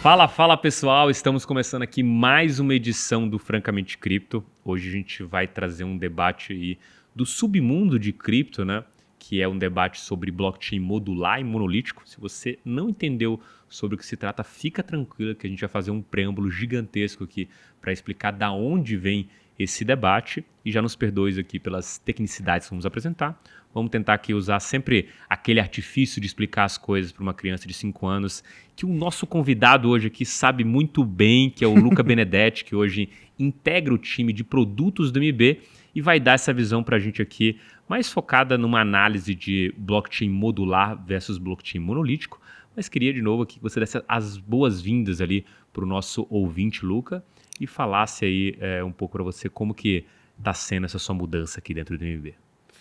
Fala, 0.00 0.28
fala 0.28 0.56
pessoal, 0.56 1.10
estamos 1.10 1.44
começando 1.44 1.82
aqui 1.82 2.04
mais 2.04 2.60
uma 2.60 2.72
edição 2.72 3.28
do 3.28 3.36
Francamente 3.36 3.98
Cripto. 3.98 4.44
Hoje 4.64 4.88
a 4.88 4.92
gente 4.92 5.24
vai 5.24 5.48
trazer 5.48 5.82
um 5.82 5.98
debate 5.98 6.52
aí 6.52 6.78
do 7.12 7.26
submundo 7.26 7.98
de 7.98 8.12
cripto, 8.12 8.64
né? 8.64 8.84
Que 9.18 9.42
é 9.42 9.48
um 9.48 9.58
debate 9.58 10.00
sobre 10.00 10.30
blockchain 10.30 10.78
modular 10.78 11.40
e 11.40 11.44
monolítico. 11.44 12.08
Se 12.08 12.20
você 12.20 12.60
não 12.64 12.90
entendeu 12.90 13.40
sobre 13.68 13.96
o 13.96 13.98
que 13.98 14.06
se 14.06 14.16
trata, 14.16 14.44
fica 14.44 14.84
tranquilo 14.84 15.34
que 15.34 15.48
a 15.48 15.50
gente 15.50 15.60
vai 15.60 15.68
fazer 15.68 15.90
um 15.90 16.00
preâmbulo 16.00 16.48
gigantesco 16.48 17.24
aqui 17.24 17.48
para 17.80 17.92
explicar 17.92 18.30
da 18.30 18.52
onde 18.52 18.96
vem 18.96 19.28
esse 19.58 19.84
debate 19.84 20.44
e 20.64 20.70
já 20.70 20.80
nos 20.80 20.94
perdoe 20.94 21.40
aqui 21.40 21.58
pelas 21.58 21.98
tecnicidades 21.98 22.68
que 22.68 22.70
vamos 22.70 22.86
apresentar. 22.86 23.42
Vamos 23.78 23.90
tentar 23.90 24.14
aqui 24.14 24.34
usar 24.34 24.60
sempre 24.60 25.08
aquele 25.28 25.60
artifício 25.60 26.20
de 26.20 26.26
explicar 26.26 26.64
as 26.64 26.76
coisas 26.76 27.12
para 27.12 27.22
uma 27.22 27.34
criança 27.34 27.66
de 27.66 27.74
5 27.74 28.06
anos, 28.06 28.42
que 28.74 28.84
o 28.84 28.88
nosso 28.88 29.26
convidado 29.26 29.88
hoje 29.88 30.08
aqui 30.08 30.24
sabe 30.24 30.64
muito 30.64 31.04
bem, 31.04 31.48
que 31.50 31.64
é 31.64 31.68
o 31.68 31.74
Luca 31.74 32.02
Benedetti, 32.04 32.64
que 32.64 32.74
hoje 32.74 33.08
integra 33.38 33.94
o 33.94 33.98
time 33.98 34.32
de 34.32 34.42
produtos 34.42 35.12
do 35.12 35.20
MB 35.20 35.60
e 35.94 36.00
vai 36.00 36.18
dar 36.20 36.32
essa 36.32 36.52
visão 36.52 36.82
para 36.82 36.96
a 36.96 36.98
gente 36.98 37.22
aqui, 37.22 37.58
mais 37.88 38.10
focada 38.10 38.58
numa 38.58 38.80
análise 38.80 39.34
de 39.34 39.72
blockchain 39.78 40.28
modular 40.28 41.02
versus 41.06 41.38
blockchain 41.38 41.80
monolítico. 41.80 42.40
Mas 42.76 42.88
queria 42.88 43.12
de 43.12 43.22
novo 43.22 43.42
aqui 43.42 43.56
que 43.56 43.62
você 43.62 43.80
desse 43.80 44.02
as 44.06 44.36
boas-vindas 44.36 45.20
ali 45.20 45.44
para 45.72 45.84
o 45.84 45.86
nosso 45.86 46.26
ouvinte, 46.28 46.84
Luca 46.84 47.24
e 47.60 47.66
falasse 47.66 48.24
aí 48.24 48.56
é, 48.60 48.82
um 48.84 48.92
pouco 48.92 49.12
para 49.12 49.24
você 49.24 49.48
como 49.48 49.74
que 49.74 50.04
está 50.38 50.54
sendo 50.54 50.84
essa 50.84 50.98
sua 50.98 51.14
mudança 51.14 51.58
aqui 51.58 51.74
dentro 51.74 51.98
do 51.98 52.04
MB. 52.04 52.34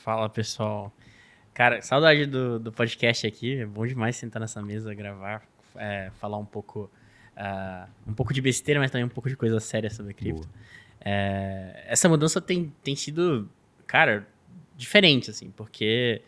Fala, 0.07 0.29
pessoal. 0.29 0.89
Cara, 1.53 1.81
saudade 1.81 2.25
do, 2.25 2.57
do 2.57 2.71
podcast 2.71 3.27
aqui. 3.27 3.59
É 3.59 3.65
bom 3.65 3.85
demais 3.85 4.15
sentar 4.15 4.39
nessa 4.39 4.61
mesa, 4.61 4.93
gravar, 4.93 5.43
é, 5.75 6.11
falar 6.17 6.37
um 6.37 6.45
pouco, 6.45 6.89
uh, 7.35 7.89
um 8.07 8.13
pouco 8.13 8.33
de 8.33 8.39
besteira, 8.39 8.79
mas 8.79 8.89
também 8.89 9.03
um 9.03 9.09
pouco 9.09 9.27
de 9.27 9.35
coisa 9.35 9.59
séria 9.59 9.89
sobre 9.89 10.13
cripto. 10.13 10.47
É, 11.01 11.83
essa 11.87 12.07
mudança 12.07 12.39
tem, 12.39 12.73
tem 12.81 12.95
sido, 12.95 13.49
cara, 13.85 14.25
diferente, 14.77 15.29
assim, 15.29 15.51
porque 15.51 16.21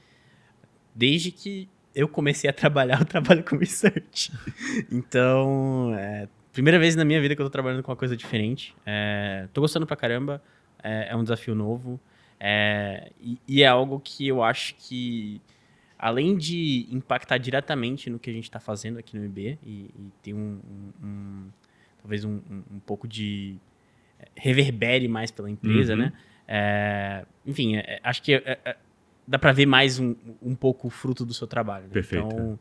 desde 0.94 1.32
que 1.32 1.70
eu 1.96 2.10
comecei 2.10 2.50
a 2.50 2.54
trabalhar, 2.54 3.00
eu 3.00 3.06
trabalho 3.06 3.46
com 3.46 3.56
research. 3.56 4.30
então, 4.92 5.96
é, 5.98 6.28
primeira 6.52 6.78
vez 6.78 6.98
na 6.98 7.06
minha 7.06 7.22
vida 7.22 7.34
que 7.34 7.42
eu 7.42 7.46
tô 7.46 7.50
trabalhando 7.50 7.82
com 7.82 7.92
uma 7.92 7.98
coisa 7.98 8.18
diferente. 8.18 8.76
É, 8.86 9.48
tô 9.54 9.62
gostando 9.62 9.88
pra 9.88 9.96
caramba. 9.96 10.44
É, 10.84 11.12
é 11.12 11.16
um 11.16 11.24
desafio 11.24 11.56
novo. 11.56 11.98
É, 12.40 13.12
e, 13.20 13.38
e, 13.48 13.64
é 13.64 13.68
algo 13.68 14.00
que 14.00 14.28
eu 14.28 14.42
acho 14.42 14.76
que, 14.76 15.42
além 15.98 16.38
de 16.38 16.88
impactar 16.90 17.38
diretamente 17.38 18.10
no 18.10 18.18
que 18.18 18.30
a 18.30 18.34
gente 18.34 18.46
está 18.46 18.60
fazendo 18.60 18.98
aqui 18.98 19.18
no 19.18 19.26
IB, 19.26 19.60
e, 19.62 19.70
e 19.70 20.12
ter 20.24 20.34
um, 20.34 20.60
um, 20.64 21.06
um 21.06 21.50
talvez 22.02 22.24
um, 22.24 22.40
um, 22.50 22.80
pouco 22.80 23.08
de 23.08 23.58
reverbere 24.36 25.08
mais 25.08 25.32
pela 25.32 25.50
empresa, 25.50 25.94
uhum. 25.94 26.00
né? 26.00 26.14
É, 26.48 27.26
enfim, 27.46 27.76
é, 27.76 28.00
acho 28.02 28.24
que 28.24 28.34
é, 28.34 28.60
é, 28.66 28.78
dá 29.28 29.38
para 29.38 29.52
ver 29.52 29.66
mais 29.66 30.00
um, 30.00 30.16
um 30.42 30.56
pouco 30.56 30.88
o 30.88 30.90
fruto 30.90 31.26
do 31.26 31.34
seu 31.34 31.46
trabalho. 31.46 31.86
Né? 31.86 31.94
Perfeito. 31.94 32.26
Então, 32.26 32.60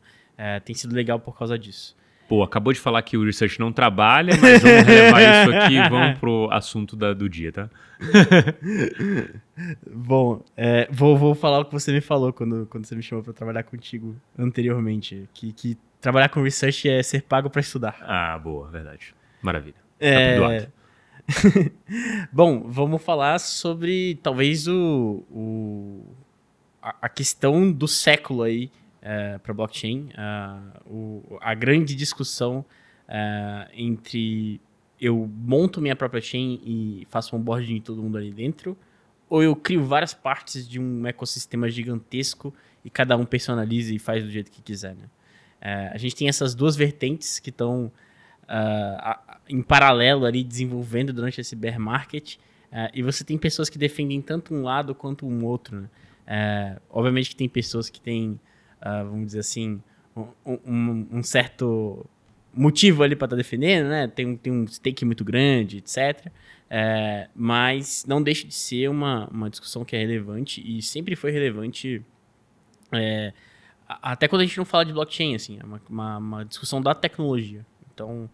tem 0.63 0.73
sido 0.73 0.95
legal 0.95 1.19
por 1.19 1.37
causa 1.37 1.59
disso. 1.59 1.97
Pô, 2.29 2.43
acabou 2.43 2.71
de 2.71 2.79
falar 2.79 3.01
que 3.01 3.17
o 3.17 3.25
research 3.25 3.59
não 3.59 3.73
trabalha, 3.73 4.37
mas 4.39 4.61
vamos 4.61 4.83
relevar 4.83 5.19
isso 5.41 5.51
aqui 5.51 5.73
e 5.73 5.89
vamos 5.89 6.19
pro 6.19 6.47
assunto 6.51 6.95
da, 6.95 7.11
do 7.11 7.27
dia, 7.27 7.51
tá? 7.51 7.67
Bom, 9.91 10.45
é, 10.55 10.87
vou, 10.91 11.17
vou 11.17 11.33
falar 11.33 11.57
o 11.57 11.65
que 11.65 11.73
você 11.73 11.91
me 11.91 12.01
falou 12.01 12.31
quando, 12.31 12.67
quando 12.69 12.85
você 12.85 12.95
me 12.95 13.01
chamou 13.01 13.23
para 13.23 13.33
trabalhar 13.33 13.63
contigo 13.63 14.15
anteriormente. 14.37 15.27
Que, 15.33 15.51
que 15.51 15.75
trabalhar 15.99 16.29
com 16.29 16.43
research 16.43 16.87
é 16.87 17.01
ser 17.01 17.23
pago 17.23 17.49
para 17.49 17.61
estudar. 17.61 17.97
Ah, 18.01 18.37
boa, 18.37 18.69
verdade. 18.69 19.15
Maravilha. 19.41 19.77
É... 19.99 20.61
Tá 20.61 20.67
Bom, 22.31 22.63
vamos 22.67 23.01
falar 23.01 23.39
sobre 23.39 24.19
talvez 24.21 24.67
o, 24.67 25.23
o 25.31 26.05
a, 26.79 26.95
a 27.01 27.09
questão 27.09 27.71
do 27.71 27.87
século 27.87 28.43
aí 28.43 28.69
é, 29.01 29.37
para 29.37 29.53
blockchain. 29.53 30.09
Uh, 30.09 30.93
o, 30.93 31.37
a 31.39 31.53
grande 31.53 31.95
discussão 31.95 32.65
uh, 33.07 33.69
entre 33.73 34.59
eu 34.99 35.29
monto 35.33 35.79
minha 35.79 35.95
própria 35.95 36.21
chain 36.21 36.59
e 36.63 37.07
faço 37.09 37.33
um 37.33 37.39
onboarding 37.39 37.75
de 37.75 37.81
todo 37.81 38.03
mundo 38.03 38.17
ali 38.17 38.31
dentro, 38.31 38.77
ou 39.29 39.41
eu 39.41 39.55
crio 39.55 39.85
várias 39.85 40.13
partes 40.13 40.67
de 40.67 40.79
um 40.79 41.07
ecossistema 41.07 41.69
gigantesco 41.69 42.53
e 42.83 42.89
cada 42.89 43.15
um 43.15 43.23
personaliza 43.23 43.93
e 43.93 43.99
faz 43.99 44.23
do 44.23 44.29
jeito 44.29 44.51
que 44.51 44.61
quiser. 44.61 44.95
Né? 44.95 45.05
Uh, 45.61 45.93
a 45.93 45.97
gente 45.97 46.15
tem 46.15 46.27
essas 46.27 46.53
duas 46.53 46.75
vertentes 46.75 47.39
que 47.39 47.49
estão 47.49 47.91
em 49.47 49.61
paralelo 49.61 50.25
ali 50.25 50.43
desenvolvendo 50.43 51.13
durante 51.13 51.39
esse 51.39 51.55
bear 51.55 51.79
market. 51.79 52.37
e 52.95 53.03
você 53.03 53.23
tem 53.23 53.37
pessoas 53.37 53.69
que 53.69 53.77
defendem 53.77 54.23
tanto 54.23 54.55
um 54.55 54.63
lado 54.63 54.95
quanto 54.95 55.23
um 55.27 55.45
outro. 55.45 55.81
Né? 56.25 56.79
obviamente 56.89 57.29
que 57.29 57.35
tem 57.35 57.47
pessoas 57.47 57.91
que 57.91 58.01
têm 58.01 58.39
uh, 58.81 59.05
vamos 59.05 59.27
dizer 59.27 59.39
assim, 59.39 59.81
um, 60.15 60.27
um, 60.45 61.07
um 61.11 61.23
certo 61.23 62.05
motivo 62.53 63.03
ali 63.03 63.15
para 63.15 63.25
estar 63.25 63.35
tá 63.35 63.37
defendendo, 63.37 63.87
né? 63.89 64.07
Tem, 64.07 64.35
tem 64.35 64.51
um 64.51 64.67
stake 64.67 65.05
muito 65.05 65.23
grande, 65.23 65.77
etc. 65.77 66.31
É, 66.69 67.27
mas 67.35 68.05
não 68.07 68.21
deixa 68.21 68.47
de 68.47 68.53
ser 68.53 68.89
uma, 68.89 69.27
uma 69.27 69.49
discussão 69.49 69.83
que 69.83 69.95
é 69.95 69.99
relevante 69.99 70.61
e 70.65 70.81
sempre 70.81 71.15
foi 71.15 71.31
relevante. 71.31 72.01
É, 72.91 73.33
até 73.87 74.27
quando 74.27 74.41
a 74.41 74.45
gente 74.45 74.57
não 74.57 74.65
fala 74.65 74.85
de 74.85 74.93
blockchain, 74.93 75.35
assim, 75.35 75.59
é 75.59 75.65
uma, 75.65 75.81
uma, 75.89 76.17
uma 76.17 76.45
discussão 76.45 76.81
da 76.81 76.93
tecnologia. 76.93 77.65
Então, 77.93 78.29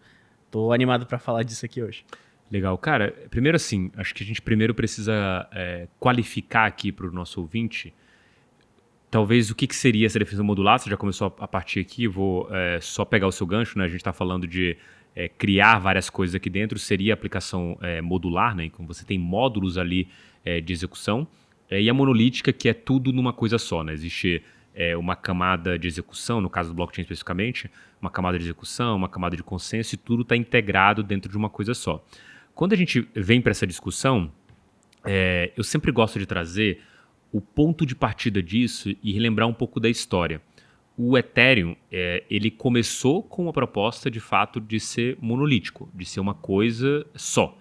tô 0.50 0.72
animado 0.72 1.06
para 1.06 1.18
falar 1.18 1.42
disso 1.42 1.64
aqui 1.64 1.82
hoje. 1.82 2.04
Legal. 2.50 2.76
Cara, 2.78 3.12
primeiro 3.30 3.56
assim, 3.56 3.90
acho 3.96 4.14
que 4.14 4.22
a 4.22 4.26
gente 4.26 4.40
primeiro 4.40 4.74
precisa 4.74 5.48
é, 5.52 5.88
qualificar 5.98 6.66
aqui 6.66 6.92
para 6.92 7.06
o 7.06 7.10
nosso 7.10 7.40
ouvinte 7.40 7.92
talvez 9.16 9.50
o 9.50 9.54
que, 9.54 9.66
que 9.66 9.74
seria 9.74 10.04
essa 10.04 10.18
defesa 10.18 10.42
modular? 10.42 10.78
Você 10.78 10.90
já 10.90 10.96
começou 10.98 11.34
a, 11.38 11.48
partir 11.48 11.80
aqui, 11.80 12.06
vou 12.06 12.46
é, 12.50 12.78
só 12.82 13.02
pegar 13.02 13.26
o 13.26 13.32
seu 13.32 13.46
gancho, 13.46 13.78
né? 13.78 13.86
A 13.86 13.88
gente 13.88 13.96
está 13.96 14.12
falando 14.12 14.46
de 14.46 14.76
é, 15.14 15.26
criar 15.26 15.78
várias 15.78 16.10
coisas 16.10 16.34
aqui 16.34 16.50
dentro, 16.50 16.78
seria 16.78 17.14
aplicação 17.14 17.78
é, 17.80 18.02
modular, 18.02 18.54
né? 18.54 18.68
Como 18.68 18.86
você 18.86 19.06
tem 19.06 19.18
módulos 19.18 19.78
ali 19.78 20.06
é, 20.44 20.60
de 20.60 20.70
execução. 20.70 21.26
É, 21.70 21.80
e 21.80 21.88
a 21.88 21.94
monolítica, 21.94 22.52
que 22.52 22.68
é 22.68 22.74
tudo 22.74 23.10
numa 23.10 23.32
coisa 23.32 23.56
só, 23.56 23.82
né? 23.82 23.94
Existe 23.94 24.42
é, 24.74 24.94
uma 24.94 25.16
camada 25.16 25.78
de 25.78 25.88
execução, 25.88 26.42
no 26.42 26.50
caso 26.50 26.68
do 26.68 26.74
blockchain 26.74 27.00
especificamente, 27.00 27.70
uma 27.98 28.10
camada 28.10 28.38
de 28.38 28.44
execução, 28.44 28.96
uma 28.96 29.08
camada 29.08 29.34
de 29.34 29.42
consenso, 29.42 29.94
e 29.94 29.96
tudo 29.96 30.24
está 30.24 30.36
integrado 30.36 31.02
dentro 31.02 31.30
de 31.30 31.38
uma 31.38 31.48
coisa 31.48 31.72
só. 31.72 32.04
Quando 32.54 32.74
a 32.74 32.76
gente 32.76 33.08
vem 33.14 33.40
para 33.40 33.52
essa 33.52 33.66
discussão, 33.66 34.30
eu 35.56 35.62
sempre 35.64 35.90
gosto 35.92 36.18
de 36.18 36.26
trazer 36.26 36.82
o 37.36 37.40
ponto 37.40 37.84
de 37.84 37.94
partida 37.94 38.42
disso 38.42 38.96
e 39.02 39.12
relembrar 39.12 39.46
um 39.46 39.52
pouco 39.52 39.78
da 39.78 39.90
história. 39.90 40.40
O 40.96 41.18
Ethereum, 41.18 41.76
é, 41.92 42.24
ele 42.30 42.50
começou 42.50 43.22
com 43.22 43.46
a 43.46 43.52
proposta 43.52 44.10
de 44.10 44.20
fato 44.20 44.58
de 44.58 44.80
ser 44.80 45.18
monolítico, 45.20 45.90
de 45.94 46.06
ser 46.06 46.20
uma 46.20 46.32
coisa 46.32 47.06
só. 47.14 47.58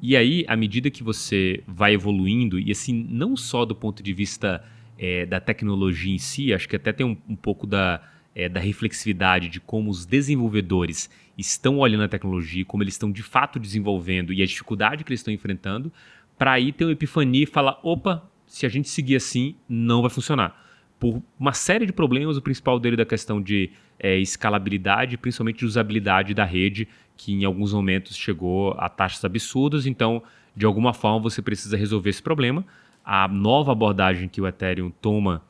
E 0.00 0.16
aí, 0.16 0.44
à 0.48 0.56
medida 0.56 0.90
que 0.90 1.04
você 1.04 1.62
vai 1.68 1.94
evoluindo, 1.94 2.58
e 2.58 2.72
assim, 2.72 3.06
não 3.08 3.36
só 3.36 3.64
do 3.64 3.76
ponto 3.76 4.02
de 4.02 4.12
vista 4.12 4.64
é, 4.98 5.24
da 5.24 5.38
tecnologia 5.38 6.12
em 6.12 6.18
si, 6.18 6.52
acho 6.52 6.68
que 6.68 6.74
até 6.74 6.92
tem 6.92 7.06
um, 7.06 7.16
um 7.28 7.36
pouco 7.36 7.64
da, 7.64 8.02
é, 8.34 8.48
da 8.48 8.58
reflexividade 8.58 9.48
de 9.48 9.60
como 9.60 9.88
os 9.88 10.04
desenvolvedores 10.04 11.08
estão 11.38 11.78
olhando 11.78 12.02
a 12.02 12.08
tecnologia, 12.08 12.64
como 12.64 12.82
eles 12.82 12.94
estão 12.94 13.12
de 13.12 13.22
fato 13.22 13.60
desenvolvendo 13.60 14.32
e 14.32 14.42
a 14.42 14.46
dificuldade 14.46 15.04
que 15.04 15.12
eles 15.12 15.20
estão 15.20 15.32
enfrentando, 15.32 15.92
para 16.36 16.50
aí 16.50 16.72
ter 16.72 16.84
uma 16.84 16.92
epifania 16.92 17.44
e 17.44 17.46
falar: 17.46 17.78
opa, 17.84 18.28
se 18.52 18.66
a 18.66 18.68
gente 18.68 18.90
seguir 18.90 19.16
assim, 19.16 19.56
não 19.66 20.02
vai 20.02 20.10
funcionar. 20.10 20.62
Por 21.00 21.22
uma 21.40 21.54
série 21.54 21.86
de 21.86 21.92
problemas, 21.92 22.36
o 22.36 22.42
principal 22.42 22.78
dele 22.78 22.94
é 22.94 22.98
da 22.98 23.06
questão 23.06 23.40
de 23.40 23.70
é, 23.98 24.18
escalabilidade, 24.18 25.16
principalmente 25.16 25.60
de 25.60 25.64
usabilidade 25.64 26.34
da 26.34 26.44
rede, 26.44 26.86
que 27.16 27.32
em 27.32 27.46
alguns 27.46 27.72
momentos 27.72 28.14
chegou 28.14 28.72
a 28.72 28.90
taxas 28.90 29.24
absurdas. 29.24 29.86
Então, 29.86 30.22
de 30.54 30.66
alguma 30.66 30.92
forma, 30.92 31.18
você 31.18 31.40
precisa 31.40 31.78
resolver 31.78 32.10
esse 32.10 32.22
problema. 32.22 32.62
A 33.02 33.26
nova 33.26 33.72
abordagem 33.72 34.28
que 34.28 34.38
o 34.38 34.46
Ethereum 34.46 34.90
toma, 34.90 35.42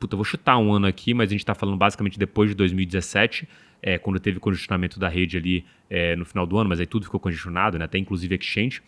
puta, 0.00 0.16
vou 0.16 0.24
chutar 0.24 0.58
um 0.58 0.72
ano 0.72 0.88
aqui, 0.88 1.14
mas 1.14 1.30
a 1.30 1.32
gente 1.32 1.42
está 1.42 1.54
falando 1.54 1.78
basicamente 1.78 2.18
depois 2.18 2.50
de 2.50 2.56
2017, 2.56 3.48
é, 3.80 3.96
quando 3.96 4.18
teve 4.18 4.40
congestionamento 4.40 4.98
da 4.98 5.08
rede 5.08 5.36
ali 5.36 5.64
é, 5.88 6.16
no 6.16 6.24
final 6.24 6.44
do 6.44 6.58
ano, 6.58 6.68
mas 6.68 6.80
aí 6.80 6.86
tudo 6.86 7.04
ficou 7.04 7.20
congestionado, 7.20 7.78
né? 7.78 7.84
até 7.84 7.96
inclusive 7.96 8.34
exchange. 8.34 8.82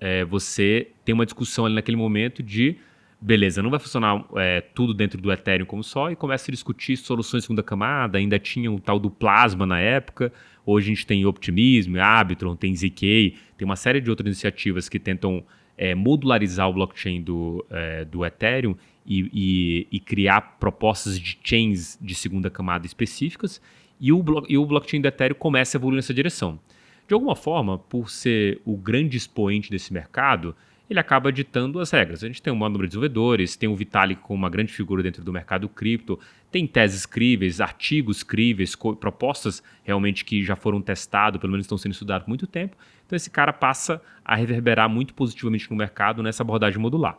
É, 0.00 0.24
você 0.24 0.88
tem 1.04 1.14
uma 1.14 1.26
discussão 1.26 1.66
ali 1.66 1.74
naquele 1.74 1.98
momento 1.98 2.42
de 2.42 2.78
beleza, 3.22 3.62
não 3.62 3.70
vai 3.70 3.78
funcionar 3.78 4.24
é, 4.36 4.60
tudo 4.60 4.92
dentro 4.92 5.20
do 5.20 5.32
Ethereum 5.32 5.64
como 5.64 5.84
só, 5.84 6.10
e 6.10 6.16
começa 6.16 6.50
a 6.50 6.52
discutir 6.52 6.96
soluções 6.96 7.44
segunda 7.44 7.62
camada, 7.62 8.18
ainda 8.18 8.38
tinha 8.38 8.70
o 8.70 8.80
tal 8.80 8.98
do 8.98 9.08
Plasma 9.08 9.64
na 9.64 9.78
época, 9.78 10.32
hoje 10.66 10.90
a 10.90 10.94
gente 10.94 11.06
tem 11.06 11.24
Optimism, 11.24 11.96
Arbitron, 11.96 12.56
tem 12.56 12.74
ZK, 12.74 13.36
tem 13.56 13.64
uma 13.64 13.76
série 13.76 14.00
de 14.00 14.10
outras 14.10 14.26
iniciativas 14.26 14.88
que 14.88 14.98
tentam 14.98 15.44
é, 15.78 15.94
modularizar 15.94 16.68
o 16.68 16.72
blockchain 16.72 17.22
do, 17.22 17.64
é, 17.70 18.04
do 18.04 18.26
Ethereum 18.26 18.74
e, 19.06 19.30
e, 19.32 19.88
e, 19.90 20.00
criar 20.00 20.58
propostas 20.58 21.18
de 21.18 21.38
chains 21.42 21.98
de 22.00 22.14
segunda 22.14 22.50
camada 22.50 22.86
específicas, 22.86 23.60
E 24.00 24.12
o, 24.12 24.24
e 24.48 24.58
o 24.58 24.66
blockchain 24.66 25.00
do 25.00 25.06
Ethereum 25.06 25.36
começa 25.38 25.76
a 25.76 25.78
evoluir 25.78 25.96
nessa 25.96 26.12
direção. 26.12 26.58
De 27.06 27.14
alguma 27.14 27.36
forma, 27.36 27.78
por 27.78 28.10
ser 28.10 28.60
o 28.64 28.76
grande 28.76 29.16
expoente 29.16 29.70
desse 29.70 29.92
mercado, 29.92 30.56
ele 30.92 31.00
acaba 31.00 31.32
ditando 31.32 31.80
as 31.80 31.90
regras. 31.90 32.22
A 32.22 32.26
gente 32.26 32.40
tem 32.40 32.52
um 32.52 32.56
maior 32.56 32.68
número 32.68 32.86
de 32.86 32.90
desenvolvedores, 32.90 33.56
tem 33.56 33.68
o 33.68 33.74
Vitalik 33.74 34.20
como 34.20 34.38
uma 34.38 34.50
grande 34.50 34.72
figura 34.72 35.02
dentro 35.02 35.24
do 35.24 35.32
mercado 35.32 35.68
cripto, 35.68 36.18
tem 36.50 36.66
teses 36.66 37.04
críveis, 37.04 37.60
artigos 37.60 38.22
críveis, 38.22 38.76
propostas 38.76 39.62
realmente 39.82 40.24
que 40.24 40.44
já 40.44 40.54
foram 40.54 40.80
testados, 40.80 41.40
pelo 41.40 41.50
menos 41.50 41.64
estão 41.64 41.78
sendo 41.78 41.92
estudados 41.92 42.24
por 42.24 42.28
muito 42.28 42.46
tempo. 42.46 42.76
Então 43.06 43.16
esse 43.16 43.30
cara 43.30 43.52
passa 43.52 44.00
a 44.24 44.36
reverberar 44.36 44.88
muito 44.88 45.14
positivamente 45.14 45.70
no 45.70 45.76
mercado 45.76 46.22
nessa 46.22 46.42
abordagem 46.42 46.78
modular. 46.78 47.18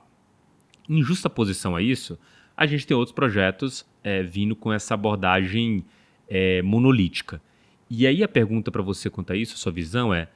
Em 0.88 1.02
justa 1.02 1.30
posição 1.30 1.76
a 1.76 1.82
isso, 1.82 2.18
a 2.56 2.66
gente 2.66 2.86
tem 2.86 2.96
outros 2.96 3.14
projetos 3.14 3.86
é, 4.04 4.22
vindo 4.22 4.56
com 4.56 4.72
essa 4.72 4.94
abordagem 4.94 5.84
é, 6.30 6.62
monolítica. 6.62 7.42
E 7.90 8.06
aí 8.08 8.24
a 8.24 8.28
pergunta 8.28 8.72
para 8.72 8.82
você 8.82 9.10
quanto 9.10 9.34
a 9.34 9.36
isso, 9.36 9.56
a 9.56 9.58
sua 9.58 9.72
visão 9.72 10.14
é: 10.14 10.28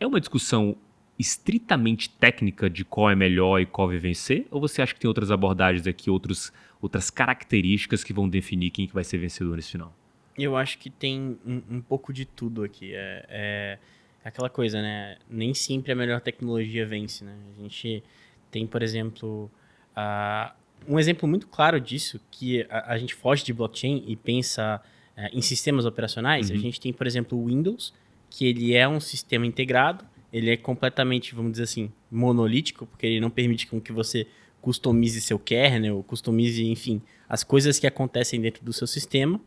é 0.00 0.06
uma 0.06 0.20
discussão 0.20 0.76
estritamente 1.18 2.08
técnica 2.08 2.70
de 2.70 2.84
qual 2.84 3.10
é 3.10 3.14
melhor 3.14 3.58
e 3.60 3.66
qual 3.66 3.88
vai 3.88 3.98
vencer? 3.98 4.46
Ou 4.50 4.60
você 4.60 4.80
acha 4.80 4.94
que 4.94 5.00
tem 5.00 5.08
outras 5.08 5.30
abordagens 5.30 5.86
aqui, 5.86 6.08
outros, 6.08 6.52
outras 6.80 7.10
características 7.10 8.04
que 8.04 8.12
vão 8.12 8.28
definir 8.28 8.70
quem 8.70 8.86
que 8.86 8.94
vai 8.94 9.02
ser 9.02 9.18
vencedor 9.18 9.56
nesse 9.56 9.72
final? 9.72 9.94
Eu 10.38 10.56
acho 10.56 10.78
que 10.78 10.88
tem 10.88 11.36
um, 11.44 11.62
um 11.68 11.80
pouco 11.80 12.12
de 12.12 12.24
tudo 12.24 12.62
aqui. 12.62 12.94
É, 12.94 13.26
é, 13.28 13.78
é, 14.24 14.28
aquela 14.28 14.48
coisa, 14.48 14.80
né? 14.80 15.16
Nem 15.28 15.52
sempre 15.52 15.90
a 15.90 15.96
melhor 15.96 16.20
tecnologia 16.20 16.86
vence, 16.86 17.24
né? 17.24 17.36
A 17.56 17.62
gente 17.62 18.04
tem, 18.48 18.64
por 18.64 18.80
exemplo, 18.80 19.50
uh, 19.96 20.52
um 20.86 20.98
exemplo 21.00 21.28
muito 21.28 21.48
claro 21.48 21.80
disso, 21.80 22.20
que 22.30 22.64
a, 22.70 22.92
a 22.92 22.98
gente 22.98 23.14
foge 23.14 23.44
de 23.44 23.52
blockchain 23.52 24.04
e 24.06 24.14
pensa 24.14 24.80
uh, 25.16 25.36
em 25.36 25.42
sistemas 25.42 25.84
operacionais. 25.84 26.50
Uhum. 26.50 26.56
A 26.56 26.58
gente 26.60 26.80
tem, 26.80 26.92
por 26.92 27.08
exemplo, 27.08 27.36
o 27.36 27.46
Windows, 27.46 27.92
que 28.30 28.46
ele 28.46 28.74
é 28.74 28.86
um 28.86 29.00
sistema 29.00 29.44
integrado, 29.44 30.04
ele 30.32 30.50
é 30.50 30.56
completamente, 30.56 31.34
vamos 31.34 31.52
dizer 31.52 31.64
assim, 31.64 31.90
monolítico, 32.10 32.86
porque 32.86 33.06
ele 33.06 33.20
não 33.20 33.30
permite 33.30 33.66
com 33.66 33.80
que 33.80 33.92
você 33.92 34.26
customize 34.60 35.20
seu 35.20 35.38
kernel, 35.38 36.04
customize, 36.06 36.64
enfim, 36.64 37.00
as 37.28 37.42
coisas 37.42 37.78
que 37.78 37.86
acontecem 37.86 38.40
dentro 38.40 38.64
do 38.64 38.72
seu 38.72 38.86
sistema. 38.86 39.40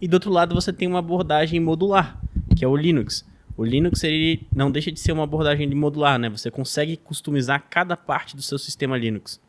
E 0.00 0.06
do 0.06 0.14
outro 0.14 0.30
lado 0.30 0.54
você 0.54 0.72
tem 0.72 0.86
uma 0.86 1.00
abordagem 1.00 1.58
modular, 1.58 2.20
que 2.56 2.64
é 2.64 2.68
o 2.68 2.76
Linux. 2.76 3.26
O 3.56 3.64
Linux 3.64 4.04
ele 4.04 4.46
não 4.54 4.70
deixa 4.70 4.92
de 4.92 5.00
ser 5.00 5.10
uma 5.10 5.24
abordagem 5.24 5.68
de 5.68 5.74
modular, 5.74 6.18
né? 6.18 6.28
Você 6.28 6.50
consegue 6.50 6.96
customizar 6.96 7.66
cada 7.68 7.96
parte 7.96 8.36
do 8.36 8.42
seu 8.42 8.56
sistema 8.56 8.96
Linux. 8.96 9.40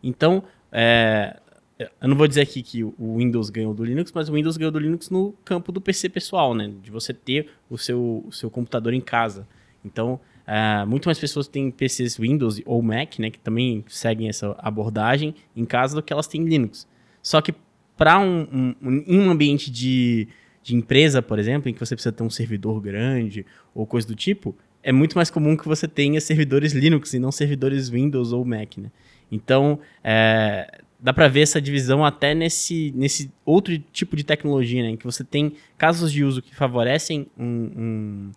Então, 0.00 0.44
é, 0.70 1.40
eu 1.78 2.08
não 2.08 2.16
vou 2.16 2.28
dizer 2.28 2.42
aqui 2.42 2.62
que 2.62 2.84
o 2.84 3.16
Windows 3.16 3.50
ganhou 3.50 3.74
do 3.74 3.84
Linux, 3.84 4.12
mas 4.12 4.28
o 4.28 4.32
Windows 4.32 4.56
ganhou 4.56 4.70
do 4.70 4.78
Linux 4.78 5.10
no 5.10 5.32
campo 5.44 5.72
do 5.72 5.80
PC 5.80 6.08
pessoal, 6.08 6.54
né? 6.54 6.72
De 6.80 6.90
você 6.90 7.12
ter 7.12 7.50
o 7.68 7.76
seu, 7.76 8.24
o 8.26 8.32
seu 8.32 8.48
computador 8.48 8.94
em 8.94 9.00
casa. 9.00 9.44
Então, 9.84 10.20
uh, 10.48 10.86
muito 10.86 11.06
mais 11.06 11.18
pessoas 11.18 11.46
têm 11.46 11.70
PCs 11.70 12.16
Windows 12.16 12.60
ou 12.64 12.82
Mac, 12.82 13.18
né, 13.18 13.30
que 13.30 13.38
também 13.38 13.84
seguem 13.86 14.28
essa 14.28 14.56
abordagem 14.58 15.34
em 15.54 15.64
casa 15.64 15.94
do 15.94 16.02
que 16.02 16.12
elas 16.12 16.26
têm 16.26 16.44
Linux. 16.44 16.88
Só 17.22 17.40
que 17.40 17.54
para 17.96 18.18
um, 18.18 18.46
um, 18.50 18.74
um, 18.80 19.04
em 19.06 19.20
um 19.20 19.30
ambiente 19.30 19.70
de, 19.70 20.28
de 20.62 20.74
empresa, 20.74 21.20
por 21.20 21.38
exemplo, 21.38 21.68
em 21.68 21.74
que 21.74 21.80
você 21.80 21.94
precisa 21.94 22.12
ter 22.12 22.22
um 22.22 22.30
servidor 22.30 22.80
grande 22.80 23.44
ou 23.74 23.86
coisa 23.86 24.06
do 24.06 24.14
tipo, 24.14 24.56
é 24.82 24.92
muito 24.92 25.16
mais 25.16 25.30
comum 25.30 25.56
que 25.56 25.66
você 25.66 25.86
tenha 25.86 26.20
servidores 26.20 26.72
Linux 26.72 27.12
e 27.12 27.18
não 27.18 27.32
servidores 27.32 27.88
Windows 27.88 28.32
ou 28.32 28.44
Mac, 28.44 28.78
né? 28.78 28.90
Então, 29.30 29.80
é, 30.02 30.80
dá 30.98 31.12
para 31.12 31.28
ver 31.28 31.40
essa 31.40 31.60
divisão 31.60 32.04
até 32.04 32.34
nesse, 32.34 32.92
nesse 32.96 33.30
outro 33.44 33.76
tipo 33.92 34.16
de 34.16 34.24
tecnologia, 34.24 34.82
né? 34.82 34.90
Em 34.90 34.96
que 34.96 35.04
você 35.04 35.24
tem 35.24 35.54
casos 35.76 36.12
de 36.12 36.24
uso 36.24 36.40
que 36.40 36.54
favorecem 36.54 37.26
um, 37.36 37.44
um 37.76 38.30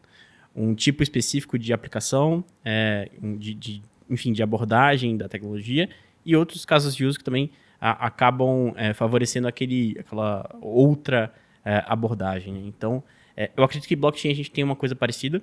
tipo 0.75 1.01
específico 1.01 1.57
de 1.57 1.74
aplicação, 1.74 2.44
é, 2.63 3.09
de, 3.38 3.53
de, 3.53 3.81
enfim, 4.09 4.33
de 4.33 4.44
abordagem 4.44 5.18
da 5.18 5.27
tecnologia, 5.27 5.89
e 6.25 6.36
outros 6.36 6.65
casos 6.65 6.95
de 6.95 7.06
uso 7.06 7.18
que 7.18 7.24
também 7.24 7.51
a, 7.80 8.07
acabam 8.07 8.74
é, 8.75 8.94
favorecendo 8.94 9.48
aquele, 9.48 9.98
aquela 10.00 10.50
outra 10.62 11.33
é, 11.63 11.83
abordagem. 11.88 12.68
Então, 12.68 13.03
é, 13.36 13.50
eu 13.56 13.63
acredito 13.63 13.88
que 13.88 13.95
blockchain 13.95 14.31
a 14.31 14.36
gente 14.36 14.51
tem 14.51 14.63
uma 14.63 14.75
coisa 14.75 14.95
parecida. 14.95 15.42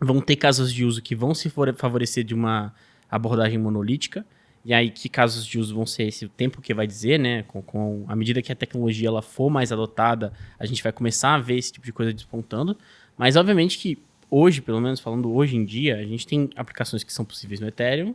Vão 0.00 0.20
ter 0.20 0.36
casos 0.36 0.72
de 0.72 0.84
uso 0.84 1.02
que 1.02 1.14
vão 1.14 1.34
se 1.34 1.50
favorecer 1.76 2.24
de 2.24 2.34
uma 2.34 2.74
abordagem 3.10 3.58
monolítica, 3.58 4.24
e 4.64 4.74
aí, 4.74 4.90
que 4.90 5.08
casos 5.08 5.46
de 5.46 5.58
uso 5.58 5.74
vão 5.74 5.86
ser 5.86 6.04
esse 6.04 6.28
tempo 6.28 6.60
que 6.60 6.74
vai 6.74 6.86
dizer, 6.86 7.18
né? 7.18 7.44
Com, 7.44 7.62
com 7.62 8.04
a 8.06 8.14
medida 8.14 8.42
que 8.42 8.52
a 8.52 8.54
tecnologia 8.54 9.08
ela 9.08 9.22
for 9.22 9.48
mais 9.48 9.72
adotada, 9.72 10.34
a 10.58 10.66
gente 10.66 10.82
vai 10.82 10.92
começar 10.92 11.34
a 11.34 11.38
ver 11.38 11.56
esse 11.56 11.72
tipo 11.72 11.86
de 11.86 11.92
coisa 11.92 12.12
despontando. 12.12 12.76
Mas, 13.16 13.36
obviamente, 13.36 13.78
que 13.78 13.98
hoje, 14.30 14.60
pelo 14.60 14.80
menos 14.80 15.00
falando 15.00 15.32
hoje 15.32 15.56
em 15.56 15.64
dia, 15.64 15.96
a 15.96 16.04
gente 16.04 16.26
tem 16.26 16.50
aplicações 16.56 17.02
que 17.02 17.12
são 17.12 17.24
possíveis 17.24 17.60
no 17.60 17.68
Ethereum, 17.68 18.14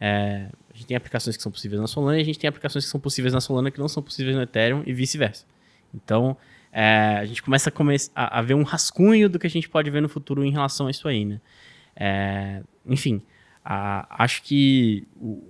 é, 0.00 0.48
a 0.72 0.76
gente 0.76 0.86
tem 0.86 0.96
aplicações 0.96 1.36
que 1.36 1.42
são 1.42 1.50
possíveis 1.50 1.80
na 1.80 1.88
Solana 1.88 2.18
e 2.18 2.20
a 2.20 2.24
gente 2.24 2.38
tem 2.38 2.48
aplicações 2.48 2.84
que 2.84 2.90
são 2.90 3.00
possíveis 3.00 3.34
na 3.34 3.40
Solana 3.40 3.70
que 3.70 3.78
não 3.78 3.88
são 3.88 4.02
possíveis 4.02 4.36
no 4.36 4.42
Ethereum 4.42 4.82
e 4.86 4.92
vice-versa. 4.92 5.44
Então, 5.92 6.36
é, 6.72 7.16
a 7.18 7.24
gente 7.24 7.42
começa 7.42 7.68
a, 7.68 7.72
come 7.72 7.96
a, 8.14 8.38
a, 8.38 8.42
ver 8.42 8.54
um 8.54 8.62
rascunho 8.62 9.28
do 9.28 9.38
que 9.38 9.46
a 9.46 9.50
gente 9.50 9.68
pode 9.68 9.90
ver 9.90 10.00
no 10.00 10.08
futuro 10.08 10.44
em 10.44 10.50
relação 10.50 10.86
a 10.86 10.90
isso 10.90 11.08
aí, 11.08 11.24
né? 11.24 11.40
É, 11.96 12.62
enfim, 12.86 13.20
a, 13.64 14.22
acho 14.22 14.42
que, 14.42 15.06
o, 15.16 15.42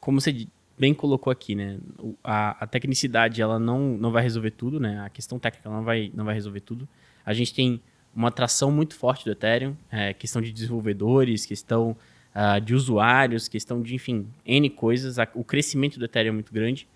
como 0.00 0.20
você 0.20 0.46
bem 0.78 0.92
colocou 0.92 1.30
aqui, 1.30 1.54
né? 1.54 1.78
A, 2.22 2.64
a, 2.64 2.66
tecnicidade, 2.66 3.40
ela 3.40 3.58
não, 3.58 3.96
não 3.96 4.10
vai 4.10 4.22
resolver 4.22 4.50
tudo, 4.50 4.78
né? 4.78 5.00
A 5.00 5.08
questão 5.08 5.38
técnica 5.38 5.70
não 5.70 5.82
vai, 5.82 6.10
não 6.12 6.24
vai 6.24 6.34
resolver 6.34 6.60
tudo. 6.60 6.88
A 7.24 7.32
gente 7.32 7.54
tem 7.54 7.80
uma 8.14 8.28
atração 8.28 8.70
muito 8.70 8.94
forte 8.94 9.24
do 9.24 9.32
Ethereum, 9.32 9.76
é, 9.90 10.12
questão 10.12 10.40
de 10.40 10.52
desenvolvedores, 10.52 11.44
questão 11.44 11.96
uh, 12.34 12.60
de 12.60 12.74
usuários, 12.74 13.48
questão 13.48 13.82
de, 13.82 13.94
enfim, 13.94 14.26
N 14.44 14.70
coisas. 14.70 15.16
O 15.34 15.44
crescimento 15.44 15.98
do 15.98 16.04
Ethereum 16.04 16.30
é 16.30 16.34
muito 16.34 16.52
grande. 16.52 16.86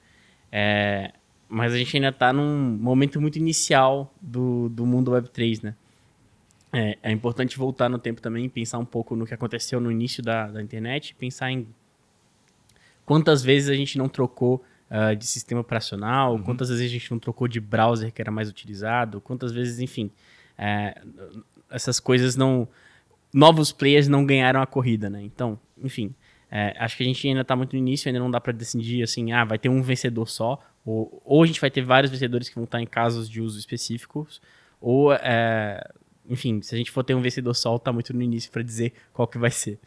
É, 0.51 1.13
mas 1.49 1.73
a 1.73 1.79
gente 1.79 1.97
ainda 1.97 2.09
está 2.09 2.33
num 2.33 2.77
momento 2.79 3.21
muito 3.21 3.39
inicial 3.39 4.13
do, 4.21 4.69
do 4.69 4.85
mundo 4.85 5.13
Web3, 5.13 5.63
né? 5.63 5.75
É, 6.71 6.99
é, 7.03 7.11
importante 7.11 7.57
voltar 7.57 7.89
no 7.89 7.99
tempo 7.99 8.21
também, 8.21 8.47
pensar 8.47 8.77
um 8.79 8.85
pouco 8.85 9.17
no 9.17 9.27
que 9.27 9.33
aconteceu 9.33 9.81
no 9.81 9.91
início 9.91 10.23
da, 10.23 10.49
da 10.49 10.63
internet, 10.63 11.15
pensar 11.15 11.51
em 11.51 11.67
quantas 13.07 13.43
vezes 13.43 13.71
a 13.71 13.75
gente 13.75 13.97
não 13.97 14.07
trocou 14.07 14.63
uh, 14.91 15.17
de 15.17 15.27
sistema 15.27 15.63
operacional, 15.63 16.35
uhum. 16.35 16.43
quantas 16.43 16.69
vezes 16.69 16.85
a 16.85 16.89
gente 16.93 17.11
não 17.11 17.19
trocou 17.19 17.49
de 17.49 17.59
browser 17.59 18.13
que 18.13 18.21
era 18.21 18.31
mais 18.31 18.51
utilizado, 18.51 19.19
quantas 19.19 19.51
vezes, 19.51 19.79
enfim, 19.79 20.11
é, 20.59 21.01
essas 21.71 22.01
coisas 22.01 22.37
não. 22.37 22.69
Novos 23.33 23.73
players 23.73 24.09
não 24.09 24.25
ganharam 24.27 24.61
a 24.61 24.67
corrida, 24.67 25.09
né? 25.09 25.23
Então, 25.23 25.59
enfim. 25.83 26.15
É, 26.51 26.75
acho 26.79 26.97
que 26.97 27.03
a 27.03 27.07
gente 27.07 27.29
ainda 27.29 27.43
está 27.43 27.55
muito 27.55 27.75
no 27.75 27.79
início, 27.79 28.09
ainda 28.09 28.19
não 28.19 28.31
dá 28.31 28.41
para 28.41 28.53
decidir 28.53 29.03
assim, 29.03 29.33
ah, 29.33 29.45
vai 29.45 29.59
ter 29.59 29.69
um 29.69 29.83
vencedor 29.83 30.27
só, 30.27 30.59
ou, 30.85 31.23
ou 31.25 31.43
a 31.43 31.47
gente 31.47 31.61
vai 31.61 31.71
ter 31.71 31.83
vários 31.83 32.11
vencedores 32.11 32.49
que 32.49 32.55
vão 32.55 32.65
estar 32.65 32.81
em 32.81 32.87
casos 32.87 33.29
de 33.29 33.43
uso 33.43 33.59
específicos, 33.59 34.41
ou, 34.81 35.13
é, 35.13 35.87
enfim, 36.29 36.63
se 36.63 36.75
a 36.75 36.79
gente 36.79 36.91
for 36.91 37.05
ter 37.05 37.15
um 37.15 37.21
vencedor 37.21 37.53
só, 37.55 37.77
está 37.77 37.93
muito 37.93 38.15
no 38.15 38.23
início 38.23 38.51
para 38.51 38.63
dizer 38.63 38.95
qual 39.13 39.29
que 39.29 39.37
vai 39.37 39.51
ser. 39.51 39.79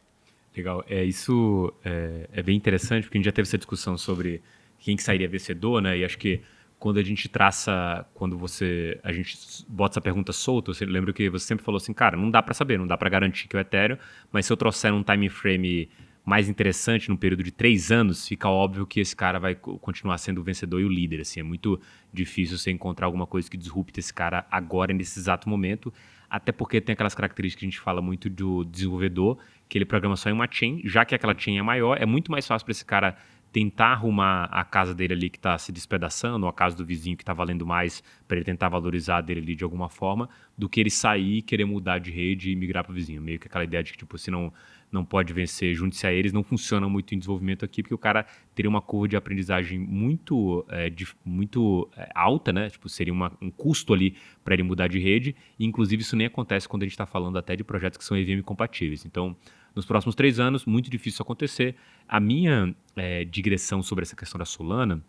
Legal, 0.56 0.84
é, 0.88 1.04
isso 1.04 1.74
é, 1.84 2.30
é, 2.32 2.44
bem 2.44 2.56
interessante, 2.56 3.06
porque 3.06 3.18
a 3.18 3.20
gente 3.20 3.26
já 3.26 3.32
teve 3.32 3.48
essa 3.48 3.58
discussão 3.58 3.98
sobre 3.98 4.42
quem 4.78 4.96
que 4.96 5.02
sairia 5.02 5.28
vencedor, 5.28 5.82
né, 5.82 5.98
e 5.98 6.06
acho 6.06 6.18
que 6.18 6.42
quando 6.82 6.98
a 6.98 7.04
gente 7.04 7.30
traça, 7.30 8.04
quando 8.12 8.36
você, 8.36 9.00
a 9.04 9.12
gente 9.12 9.38
bota 9.70 9.94
essa 9.94 10.02
pergunta 10.02 10.34
solta, 10.34 10.74
você 10.74 10.84
lembra 10.84 11.14
que 11.14 11.30
você 11.30 11.46
sempre 11.46 11.64
falou 11.64 11.78
assim, 11.78 11.94
cara, 11.94 12.18
não 12.18 12.32
dá 12.32 12.42
para 12.42 12.56
saber, 12.56 12.80
não 12.80 12.88
dá 12.88 12.98
para 12.98 13.08
garantir 13.08 13.48
que 13.48 13.56
é 13.56 13.60
o 13.60 13.62
Ethereum, 13.62 14.00
mas 14.32 14.48
se 14.48 14.52
eu 14.52 14.58
trouxer 14.58 14.92
um 14.92 15.04
time 15.04 15.30
frame 15.30 15.88
mais 16.26 16.50
interessante, 16.50 17.08
num 17.08 17.16
período 17.16 17.44
de 17.44 17.52
três 17.52 17.92
anos, 17.92 18.28
fica 18.28 18.50
óbvio 18.50 18.88
que 18.88 19.00
esse 19.00 19.16
cara 19.16 19.40
vai 19.40 19.54
continuar 19.54 20.18
sendo 20.18 20.42
o 20.42 20.44
vencedor 20.44 20.82
e 20.82 20.84
o 20.84 20.90
líder. 20.90 21.22
Assim, 21.22 21.40
é 21.40 21.44
muito 21.44 21.80
difícil 22.12 22.58
você 22.58 22.72
encontrar 22.72 23.06
alguma 23.06 23.28
coisa 23.28 23.48
que 23.48 23.58
disrupte 23.58 24.00
esse 24.00 24.12
cara 24.12 24.48
agora, 24.50 24.92
nesse 24.92 25.20
exato 25.20 25.48
momento, 25.48 25.94
até 26.28 26.52
porque 26.52 26.82
tem 26.82 26.94
aquelas 26.94 27.14
características 27.14 27.60
que 27.60 27.66
a 27.68 27.70
gente 27.70 27.80
fala 27.80 28.02
muito 28.02 28.28
do 28.28 28.64
desenvolvedor, 28.64 29.38
que 29.70 29.78
ele 29.78 29.86
programa 29.86 30.16
só 30.16 30.32
em 30.32 30.34
uma 30.34 30.48
chain, 30.50 30.82
já 30.84 31.06
que 31.06 31.14
aquela 31.14 31.38
chain 31.38 31.60
é 31.60 31.62
maior, 31.62 32.02
é 32.02 32.08
muito 32.08 32.32
mais 32.32 32.48
fácil 32.48 32.66
para 32.66 32.72
esse 32.72 32.86
cara 32.86 33.16
tentar 33.52 33.94
arrumar 33.94 34.46
a 34.46 34.64
casa 34.64 34.96
dele 34.96 35.14
ali 35.14 35.30
que 35.30 35.38
está 35.38 35.58
se 35.58 35.72
despedaçando, 35.72 36.46
ou 36.46 36.50
a 36.50 36.54
casa 36.54 36.76
do 36.76 36.86
vizinho 36.86 37.18
que 37.18 37.24
está 37.24 37.34
valendo 37.34 37.66
mais, 37.66 38.02
para 38.28 38.38
ele 38.38 38.46
tentar 38.46 38.70
valorizar 38.70 39.18
a 39.18 39.22
dele 39.22 39.42
ali 39.42 39.56
de 39.56 39.64
alguma 39.64 39.90
forma, 39.90 40.30
do 40.58 40.70
que 40.70 40.80
ele 40.80 40.90
sair 40.90 41.42
querer 41.42 41.66
mudar 41.66 42.00
de 42.00 42.12
rede 42.12 42.52
e 42.52 42.56
migrar 42.56 42.84
para 42.84 42.92
o 42.92 42.96
vizinho. 42.96 43.22
Meio 43.22 43.40
que 43.40 43.48
aquela 43.48 43.64
ideia 43.64 43.84
de 43.84 43.92
que, 43.92 43.98
tipo, 43.98 44.18
se 44.18 44.32
não, 44.32 44.54
não 44.90 45.04
pode 45.04 45.34
vencer, 45.34 45.76
junte-se 45.76 46.08
a 46.08 46.14
eles, 46.14 46.32
não 46.32 46.44
funciona 46.44 46.88
muito 46.88 47.14
em 47.14 47.18
desenvolvimento 47.18 47.66
aqui, 47.66 47.84
porque 47.84 47.94
o 47.94 47.98
cara 47.98 48.26
teria 48.56 48.70
uma 48.70 48.82
curva 48.82 49.10
de 49.10 49.18
aprendizagem 49.18 49.78
muito, 49.78 50.66
é, 50.70 50.90
de, 50.90 51.08
muito 51.26 51.90
é, 51.98 52.10
alta, 52.16 52.54
né? 52.54 52.70
Tipo, 52.70 52.88
seria 52.88 53.12
uma, 53.12 53.38
um 53.42 53.52
custo 53.52 53.94
ali 53.94 54.16
para 54.46 54.54
ele 54.54 54.64
mudar 54.64 54.88
de 54.88 55.00
rede, 55.00 55.36
e 55.60 55.66
inclusive 55.66 56.02
isso 56.04 56.16
nem 56.16 56.28
acontece 56.28 56.70
quando 56.70 56.84
a 56.84 56.86
gente 56.86 56.94
está 56.94 57.06
falando 57.06 57.38
até 57.38 57.56
de 57.56 57.66
projetos 57.66 57.98
que 57.98 58.04
são 58.06 58.16
EVM 58.16 58.42
compatíveis. 58.44 59.06
Então, 59.06 59.36
nos 59.76 59.86
próximos 59.86 60.16
três 60.16 60.40
anos, 60.40 60.66
muito 60.66 60.90
difícil 60.90 61.24
acontecer. 61.24 61.76
A 62.08 62.20
minha 62.20 62.76
é, 62.96 63.24
digressão 63.26 63.82
sobre 63.82 64.04
essa 64.04 64.16
questão 64.16 64.38
da 64.38 64.46
Solana 64.46 65.04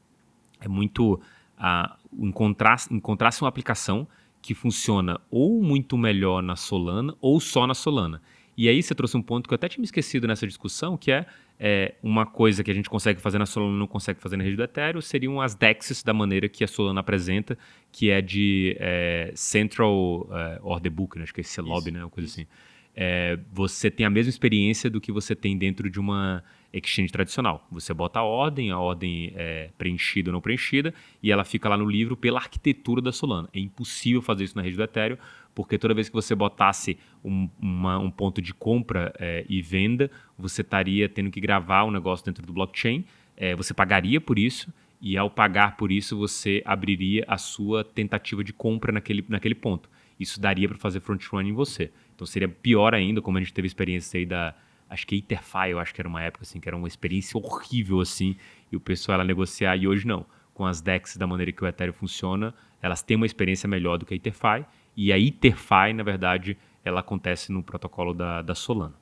é 0.60 0.68
muito 0.68 1.14
uh, 1.14 1.96
encontrar, 2.18 2.76
encontrar 2.90 3.30
uma 3.40 3.48
aplicação 3.48 4.06
que 4.40 4.54
funciona 4.54 5.20
ou 5.30 5.62
muito 5.62 5.96
melhor 5.96 6.42
na 6.42 6.56
Solana 6.56 7.14
ou 7.20 7.40
só 7.40 7.66
na 7.66 7.74
Solana. 7.74 8.20
E 8.56 8.68
aí 8.68 8.82
você 8.82 8.94
trouxe 8.94 9.16
um 9.16 9.22
ponto 9.22 9.48
que 9.48 9.54
eu 9.54 9.56
até 9.56 9.68
tinha 9.68 9.80
me 9.80 9.86
esquecido 9.86 10.26
nessa 10.26 10.46
discussão, 10.46 10.96
que 10.96 11.10
é, 11.10 11.24
é 11.58 11.94
uma 12.02 12.26
coisa 12.26 12.62
que 12.62 12.70
a 12.70 12.74
gente 12.74 12.90
consegue 12.90 13.20
fazer 13.20 13.38
na 13.38 13.46
Solana 13.46 13.74
e 13.74 13.78
não 13.78 13.86
consegue 13.86 14.20
fazer 14.20 14.36
na 14.36 14.44
rede 14.44 14.56
do 14.56 14.62
Ethereum, 14.62 15.00
seriam 15.00 15.40
as 15.40 15.54
DEXs 15.54 16.02
da 16.02 16.12
maneira 16.12 16.48
que 16.48 16.62
a 16.62 16.68
Solana 16.68 17.00
apresenta, 17.00 17.56
que 17.90 18.10
é 18.10 18.20
de 18.20 18.76
é, 18.78 19.32
Central 19.34 20.28
é, 20.30 20.60
Order 20.62 20.92
Book, 20.92 21.16
né? 21.16 21.22
acho 21.22 21.32
que 21.32 21.40
é 21.40 21.44
CELOB, 21.44 21.90
né? 21.90 22.04
Uma 22.04 22.10
coisa 22.10 22.28
isso. 22.28 22.40
assim. 22.40 22.48
É, 22.94 23.38
você 23.50 23.90
tem 23.90 24.04
a 24.04 24.10
mesma 24.10 24.30
experiência 24.30 24.90
do 24.90 25.00
que 25.00 25.10
você 25.10 25.34
tem 25.34 25.56
dentro 25.56 25.88
de 25.88 25.98
uma 25.98 26.42
exchange 26.72 27.12
tradicional. 27.12 27.66
Você 27.70 27.92
bota 27.92 28.20
a 28.20 28.22
ordem, 28.22 28.70
a 28.70 28.78
ordem 28.78 29.32
é 29.36 29.70
preenchida 29.76 30.30
ou 30.30 30.32
não 30.32 30.40
preenchida, 30.40 30.94
e 31.22 31.30
ela 31.30 31.44
fica 31.44 31.68
lá 31.68 31.76
no 31.76 31.88
livro 31.88 32.16
pela 32.16 32.38
arquitetura 32.38 33.00
da 33.00 33.12
Solana. 33.12 33.48
É 33.52 33.58
impossível 33.58 34.22
fazer 34.22 34.44
isso 34.44 34.56
na 34.56 34.62
rede 34.62 34.76
do 34.76 34.82
Ethereum, 34.82 35.18
porque 35.54 35.76
toda 35.76 35.92
vez 35.92 36.08
que 36.08 36.14
você 36.14 36.34
botasse 36.34 36.98
um, 37.22 37.48
uma, 37.60 37.98
um 37.98 38.10
ponto 38.10 38.40
de 38.40 38.54
compra 38.54 39.12
é, 39.18 39.44
e 39.48 39.60
venda, 39.60 40.10
você 40.38 40.62
estaria 40.62 41.08
tendo 41.08 41.30
que 41.30 41.40
gravar 41.40 41.84
um 41.84 41.90
negócio 41.90 42.24
dentro 42.24 42.44
do 42.46 42.52
blockchain, 42.52 43.04
é, 43.36 43.54
você 43.54 43.74
pagaria 43.74 44.20
por 44.20 44.38
isso, 44.38 44.72
e 45.00 45.16
ao 45.18 45.28
pagar 45.28 45.76
por 45.76 45.90
isso, 45.90 46.16
você 46.16 46.62
abriria 46.64 47.24
a 47.26 47.36
sua 47.36 47.82
tentativa 47.82 48.44
de 48.44 48.52
compra 48.52 48.92
naquele, 48.92 49.24
naquele 49.28 49.54
ponto. 49.54 49.90
Isso 50.18 50.40
daria 50.40 50.68
para 50.68 50.78
fazer 50.78 51.00
front-run 51.00 51.42
em 51.42 51.52
você. 51.52 51.90
Então 52.22 52.26
seria 52.30 52.48
pior 52.48 52.94
ainda, 52.94 53.20
como 53.20 53.36
a 53.36 53.40
gente 53.40 53.52
teve 53.52 53.66
experiência 53.66 54.16
aí 54.16 54.24
da. 54.24 54.54
Acho 54.88 55.04
que 55.04 55.16
Etherfi, 55.16 55.70
eu 55.70 55.80
acho 55.80 55.92
que 55.92 56.00
era 56.00 56.08
uma 56.08 56.22
época 56.22 56.44
assim, 56.44 56.60
que 56.60 56.68
era 56.68 56.76
uma 56.76 56.86
experiência 56.86 57.36
horrível 57.36 58.00
assim, 58.00 58.36
e 58.70 58.76
o 58.76 58.80
pessoal 58.80 59.16
ela 59.16 59.24
negociar, 59.24 59.74
e 59.76 59.88
hoje 59.88 60.06
não. 60.06 60.24
Com 60.54 60.64
as 60.64 60.80
DEX 60.80 61.16
da 61.16 61.26
maneira 61.26 61.50
que 61.50 61.64
o 61.64 61.66
Ethereum 61.66 61.92
funciona, 61.92 62.54
elas 62.80 63.02
têm 63.02 63.16
uma 63.16 63.26
experiência 63.26 63.66
melhor 63.66 63.98
do 63.98 64.06
que 64.06 64.14
a 64.14 64.16
Etherfi, 64.16 64.64
e 64.96 65.12
a 65.12 65.18
IterFi, 65.18 65.92
na 65.94 66.04
verdade, 66.04 66.56
ela 66.84 67.00
acontece 67.00 67.50
no 67.50 67.60
protocolo 67.60 68.14
da, 68.14 68.40
da 68.40 68.54
Solana. 68.54 68.94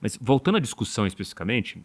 Mas 0.00 0.16
voltando 0.20 0.58
à 0.58 0.60
discussão 0.60 1.06
especificamente, 1.06 1.82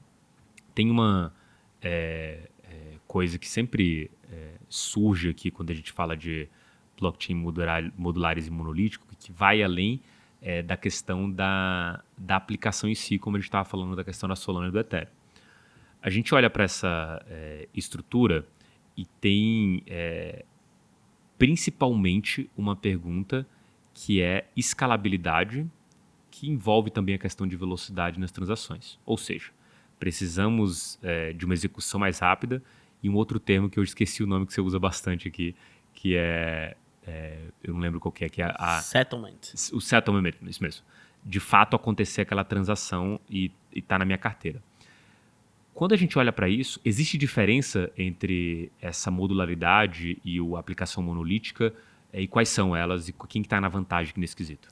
tem 0.75 0.91
uma 0.91 1.33
é, 1.81 2.47
é, 2.63 2.93
coisa 3.07 3.39
que 3.39 3.47
sempre 3.47 4.11
é, 4.31 4.51
surge 4.69 5.29
aqui 5.29 5.49
quando 5.49 5.71
a 5.71 5.73
gente 5.73 5.91
fala 5.91 6.15
de 6.15 6.47
blockchain 6.99 7.35
modular, 7.35 7.91
modulares 7.97 8.45
e 8.45 8.51
monolítico, 8.51 9.07
que 9.17 9.31
vai 9.31 9.63
além 9.63 9.99
é, 10.45 10.61
da 10.61 10.77
questão 10.77 11.29
da, 11.29 12.03
da 12.15 12.35
aplicação 12.35 12.87
em 12.87 12.93
si, 12.93 13.17
como 13.17 13.35
a 13.35 13.39
gente 13.39 13.47
estava 13.47 13.65
falando 13.65 13.95
da 13.95 14.03
questão 14.03 14.29
da 14.29 14.35
Solana 14.35 14.67
e 14.67 14.71
do 14.71 14.79
Ethereum. 14.79 15.09
A 15.99 16.09
gente 16.11 16.35
olha 16.35 16.51
para 16.51 16.63
essa 16.63 17.19
é, 17.27 17.67
estrutura 17.73 18.47
e 18.95 19.07
tem 19.19 19.81
é, 19.87 20.45
principalmente 21.35 22.47
uma 22.55 22.75
pergunta 22.75 23.45
que 23.91 24.21
é 24.21 24.47
escalabilidade, 24.55 25.67
que 26.29 26.47
envolve 26.47 26.91
também 26.91 27.15
a 27.15 27.17
questão 27.17 27.47
de 27.47 27.55
velocidade 27.55 28.19
nas 28.19 28.31
transações. 28.31 28.99
Ou 29.03 29.17
seja, 29.17 29.49
precisamos 29.97 30.99
é, 31.01 31.33
de 31.33 31.43
uma 31.43 31.55
execução 31.55 31.99
mais 31.99 32.19
rápida 32.19 32.61
e 33.01 33.09
um 33.09 33.15
outro 33.15 33.39
termo 33.39 33.67
que 33.67 33.79
eu 33.79 33.83
esqueci 33.83 34.21
o 34.21 34.27
nome 34.27 34.45
que 34.45 34.53
você 34.53 34.61
usa 34.61 34.77
bastante 34.77 35.27
aqui, 35.27 35.55
que 35.91 36.15
é, 36.15 36.77
é 37.07 37.39
eu 37.63 37.73
não 37.73 37.81
lembro 37.81 37.99
qual 37.99 38.11
que 38.11 38.25
é, 38.25 38.29
que 38.29 38.41
é 38.41 38.53
a... 38.57 38.81
Settlement. 38.81 39.39
O 39.73 39.81
settlement, 39.81 40.33
isso 40.43 40.61
mesmo. 40.61 40.83
De 41.23 41.39
fato 41.39 41.75
acontecer 41.75 42.21
aquela 42.21 42.43
transação 42.43 43.19
e 43.29 43.51
está 43.73 43.97
na 43.97 44.05
minha 44.05 44.17
carteira. 44.17 44.61
Quando 45.73 45.93
a 45.93 45.97
gente 45.97 46.17
olha 46.17 46.31
para 46.31 46.47
isso, 46.47 46.79
existe 46.85 47.17
diferença 47.17 47.91
entre 47.97 48.71
essa 48.79 49.11
modularidade 49.11 50.17
e 50.23 50.39
a 50.39 50.59
aplicação 50.59 51.03
monolítica? 51.03 51.73
É, 52.13 52.21
e 52.21 52.27
quais 52.27 52.47
são 52.47 52.75
elas 52.75 53.09
e 53.09 53.13
quem 53.27 53.41
está 53.41 53.59
na 53.59 53.67
vantagem 53.67 54.13
nesse 54.15 54.35
quesito? 54.35 54.69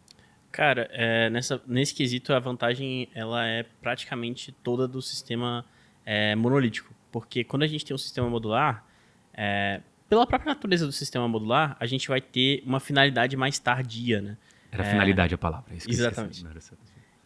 Cara, 0.52 0.88
é, 0.94 1.30
nessa, 1.30 1.62
nesse 1.68 1.94
quesito 1.94 2.32
a 2.32 2.40
vantagem 2.40 3.10
ela 3.14 3.46
é 3.46 3.64
praticamente 3.82 4.52
toda 4.64 4.88
do 4.88 5.02
sistema 5.02 5.66
é, 6.06 6.36
monolítico. 6.36 6.94
Porque 7.12 7.44
quando 7.44 7.64
a 7.64 7.68
gente 7.68 7.84
tem 7.84 7.94
um 7.94 7.98
sistema 7.98 8.30
modular, 8.30 8.86
é, 9.34 9.82
pela 10.14 10.28
própria 10.28 10.54
natureza 10.54 10.86
do 10.86 10.92
sistema 10.92 11.28
modular, 11.28 11.76
a 11.80 11.88
gente 11.88 12.08
vai 12.08 12.22
ter 12.22 12.62
uma 12.68 12.80
finalidade 12.80 13.36
mais 13.36 13.58
tardia, 13.58 14.22
né? 14.22 14.38
Era 14.72 14.84
finalidade 14.84 15.34
a 15.34 15.38
palavra. 15.40 15.74
Exatamente. 15.74 16.46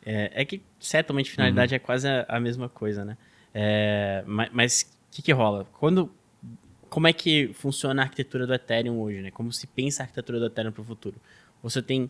É, 0.06 0.32
é, 0.41 0.46
que 0.46 0.62
certamente 0.79 1.29
finalidade 1.29 1.74
uhum. 1.74 1.75
é 1.75 1.79
quase 1.79 2.08
a, 2.08 2.25
a 2.29 2.39
mesma 2.39 2.70
coisa, 2.70 3.03
né? 3.03 3.17
É, 3.53 4.24
mas 4.25 4.84
o 5.12 5.15
que, 5.15 5.22
que 5.22 5.34
rola? 5.34 5.67
Quando, 5.74 6.10
como 6.89 7.08
é 7.08 7.13
que 7.13 7.51
funciona 7.56 8.01
a 8.01 8.06
arquitetura 8.06 8.48
do 8.48 8.53
Ethereum 8.53 9.01
hoje? 9.01 9.22
Né? 9.22 9.32
Como 9.32 9.51
se 9.51 9.67
pensa 9.67 10.03
a 10.03 10.06
arquitetura 10.06 10.39
do 10.39 10.46
Ethereum 10.46 10.72
para 10.72 10.82
o 10.82 10.86
futuro? 10.86 11.17
Você 11.62 11.82
tem 11.82 12.10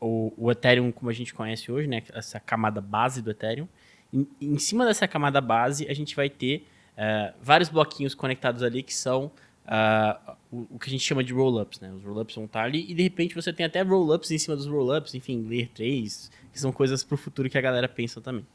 o, 0.00 0.32
o, 0.36 0.52
Ethereum 0.52 0.92
como 0.92 1.10
a 1.10 1.12
gente 1.12 1.34
conhece 1.34 1.72
hoje, 1.72 1.88
né? 1.88 2.04
essa 2.12 2.38
camada 2.38 2.80
base 2.80 3.20
do 3.20 3.32
Ethereum. 3.32 3.66
Em, 4.12 4.28
em 4.40 4.58
cima 4.60 4.86
dessa 4.86 5.08
camada 5.08 5.40
base, 5.40 5.88
a 5.88 5.92
gente 5.92 6.14
vai 6.14 6.30
ter 6.30 6.68
uh, 6.92 7.34
vários 7.42 7.68
bloquinhos 7.68 8.14
conectados 8.14 8.62
ali 8.62 8.84
que 8.84 8.94
são 8.94 9.32
uh, 9.68 10.36
o, 10.50 10.66
o, 10.70 10.78
que 10.78 10.88
a 10.88 10.90
gente 10.90 11.04
chama 11.04 11.22
de 11.22 11.32
roll-ups. 11.32 11.78
Né? 11.80 11.92
Os 11.92 12.02
roll-ups 12.02 12.34
vão 12.34 12.46
estar 12.46 12.64
ali 12.64 12.90
e 12.90 12.94
de 12.94 13.02
repente 13.02 13.34
você 13.34 13.52
tem 13.52 13.66
até 13.66 13.82
roll-ups 13.82 14.30
em 14.30 14.38
cima 14.38 14.56
dos 14.56 14.66
roll-ups, 14.66 15.14
enfim, 15.14 15.46
Layer 15.46 15.68
3, 15.74 16.30
que 16.52 16.58
são 16.58 16.72
coisas 16.72 17.04
para 17.04 17.14
o 17.14 17.18
futuro 17.18 17.48
que 17.48 17.58
a 17.58 17.60
galera 17.60 17.88
pensa 17.88 18.20
também. 18.20 18.46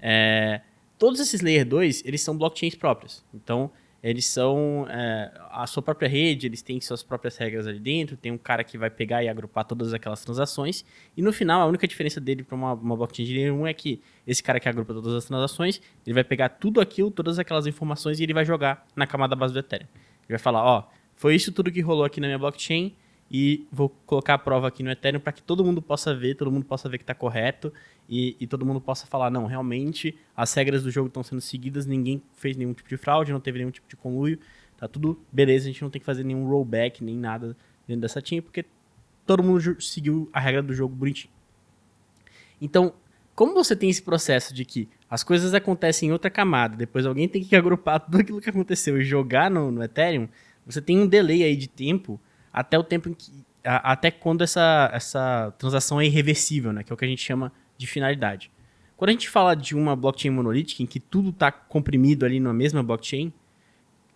É, 0.00 0.60
todos 0.98 1.20
esses 1.20 1.40
Layer 1.40 1.64
2, 1.64 2.02
eles 2.04 2.20
são 2.20 2.36
blockchains 2.36 2.74
próprias. 2.74 3.24
Então, 3.32 3.70
eles 4.02 4.24
são 4.24 4.86
é, 4.88 5.30
a 5.50 5.66
sua 5.66 5.82
própria 5.82 6.08
rede, 6.08 6.46
eles 6.46 6.62
têm 6.62 6.80
suas 6.80 7.02
próprias 7.02 7.36
regras 7.36 7.66
ali 7.66 7.78
dentro, 7.78 8.16
tem 8.16 8.32
um 8.32 8.38
cara 8.38 8.64
que 8.64 8.78
vai 8.78 8.88
pegar 8.88 9.22
e 9.22 9.28
agrupar 9.28 9.62
todas 9.62 9.92
aquelas 9.92 10.24
transações, 10.24 10.86
e 11.14 11.20
no 11.20 11.34
final, 11.34 11.60
a 11.60 11.66
única 11.66 11.86
diferença 11.86 12.18
dele 12.18 12.42
para 12.42 12.54
uma, 12.54 12.72
uma 12.72 12.96
blockchain 12.96 13.26
de 13.26 13.34
Layer 13.34 13.54
1 13.54 13.66
é 13.66 13.74
que 13.74 14.00
esse 14.26 14.42
cara 14.42 14.58
que 14.58 14.66
agrupa 14.66 14.94
todas 14.94 15.12
as 15.12 15.26
transações, 15.26 15.82
ele 16.06 16.14
vai 16.14 16.24
pegar 16.24 16.48
tudo 16.48 16.80
aquilo, 16.80 17.10
todas 17.10 17.38
aquelas 17.38 17.66
informações, 17.66 18.18
e 18.18 18.22
ele 18.22 18.32
vai 18.32 18.44
jogar 18.44 18.86
na 18.96 19.06
camada 19.06 19.36
base 19.36 19.52
do 19.52 19.58
Ethereum. 19.58 19.86
Ele 20.30 20.36
vai 20.36 20.42
falar, 20.42 20.64
ó, 20.64 20.88
foi 21.16 21.34
isso 21.34 21.52
tudo 21.52 21.70
que 21.70 21.80
rolou 21.80 22.04
aqui 22.04 22.20
na 22.20 22.26
minha 22.28 22.38
blockchain, 22.38 22.94
e 23.30 23.66
vou 23.70 23.88
colocar 24.06 24.34
a 24.34 24.38
prova 24.38 24.66
aqui 24.66 24.82
no 24.82 24.90
Ethereum 24.90 25.20
para 25.20 25.32
que 25.32 25.42
todo 25.42 25.64
mundo 25.64 25.80
possa 25.80 26.12
ver, 26.12 26.34
todo 26.34 26.50
mundo 26.50 26.64
possa 26.64 26.88
ver 26.88 26.98
que 26.98 27.04
está 27.04 27.14
correto 27.14 27.72
e, 28.08 28.36
e, 28.40 28.46
todo 28.46 28.66
mundo 28.66 28.80
possa 28.80 29.06
falar, 29.06 29.30
não, 29.30 29.46
realmente 29.46 30.18
as 30.36 30.52
regras 30.52 30.82
do 30.82 30.90
jogo 30.90 31.06
estão 31.06 31.22
sendo 31.22 31.40
seguidas, 31.40 31.86
ninguém 31.86 32.20
fez 32.32 32.56
nenhum 32.56 32.72
tipo 32.72 32.88
de 32.88 32.96
fraude, 32.96 33.32
não 33.32 33.38
teve 33.38 33.58
nenhum 33.58 33.70
tipo 33.70 33.88
de 33.88 33.94
conluio, 33.94 34.36
tá 34.76 34.88
tudo 34.88 35.20
beleza, 35.30 35.66
a 35.66 35.72
gente 35.72 35.80
não 35.80 35.90
tem 35.90 36.00
que 36.00 36.06
fazer 36.06 36.24
nenhum 36.24 36.48
rollback, 36.48 37.04
nem 37.04 37.16
nada 37.16 37.56
dentro 37.86 38.00
dessa 38.00 38.20
team, 38.20 38.42
porque 38.42 38.64
todo 39.24 39.44
mundo 39.44 39.80
seguiu 39.80 40.28
a 40.32 40.40
regra 40.40 40.60
do 40.60 40.74
jogo 40.74 40.92
bonitinho. 40.92 41.32
Então, 42.60 42.92
como 43.40 43.54
você 43.54 43.74
tem 43.74 43.88
esse 43.88 44.02
processo 44.02 44.52
de 44.52 44.66
que 44.66 44.86
as 45.08 45.24
coisas 45.24 45.54
acontecem 45.54 46.10
em 46.10 46.12
outra 46.12 46.28
camada, 46.28 46.76
depois 46.76 47.06
alguém 47.06 47.26
tem 47.26 47.42
que 47.42 47.56
agrupar 47.56 47.98
tudo 47.98 48.18
aquilo 48.18 48.38
que 48.38 48.50
aconteceu 48.50 49.00
e 49.00 49.02
jogar 49.02 49.50
no, 49.50 49.70
no 49.70 49.82
Ethereum, 49.82 50.28
você 50.66 50.78
tem 50.78 50.98
um 50.98 51.06
delay 51.06 51.42
aí 51.42 51.56
de 51.56 51.66
tempo 51.66 52.20
até 52.52 52.78
o 52.78 52.84
tempo 52.84 53.08
em 53.08 53.14
que. 53.14 53.32
A, 53.64 53.92
até 53.92 54.10
quando 54.10 54.44
essa, 54.44 54.90
essa 54.92 55.54
transação 55.56 55.98
é 55.98 56.04
irreversível, 56.04 56.70
né? 56.70 56.82
Que 56.82 56.92
é 56.92 56.94
o 56.94 56.98
que 56.98 57.04
a 57.06 57.08
gente 57.08 57.22
chama 57.22 57.50
de 57.78 57.86
finalidade. 57.86 58.50
Quando 58.94 59.08
a 59.08 59.12
gente 59.12 59.26
fala 59.26 59.56
de 59.56 59.74
uma 59.74 59.96
blockchain 59.96 60.30
monolítica, 60.30 60.82
em 60.82 60.86
que 60.86 61.00
tudo 61.00 61.30
está 61.30 61.50
comprimido 61.50 62.26
ali 62.26 62.40
na 62.40 62.52
mesma 62.52 62.82
blockchain, 62.82 63.32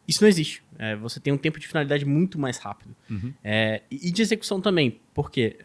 isso 0.07 0.23
não 0.23 0.28
existe. 0.28 0.62
É, 0.78 0.97
você 0.97 1.19
tem 1.19 1.33
um 1.33 1.38
tempo 1.38 1.59
de 1.59 1.66
finalidade 1.66 2.04
muito 2.04 2.38
mais 2.38 2.59
rápido. 2.59 2.95
Uhum. 3.09 3.33
É, 3.43 3.81
e 3.90 4.11
de 4.11 4.21
execução 4.21 4.61
também. 4.61 5.00
Por 5.14 5.31
quê? 5.31 5.57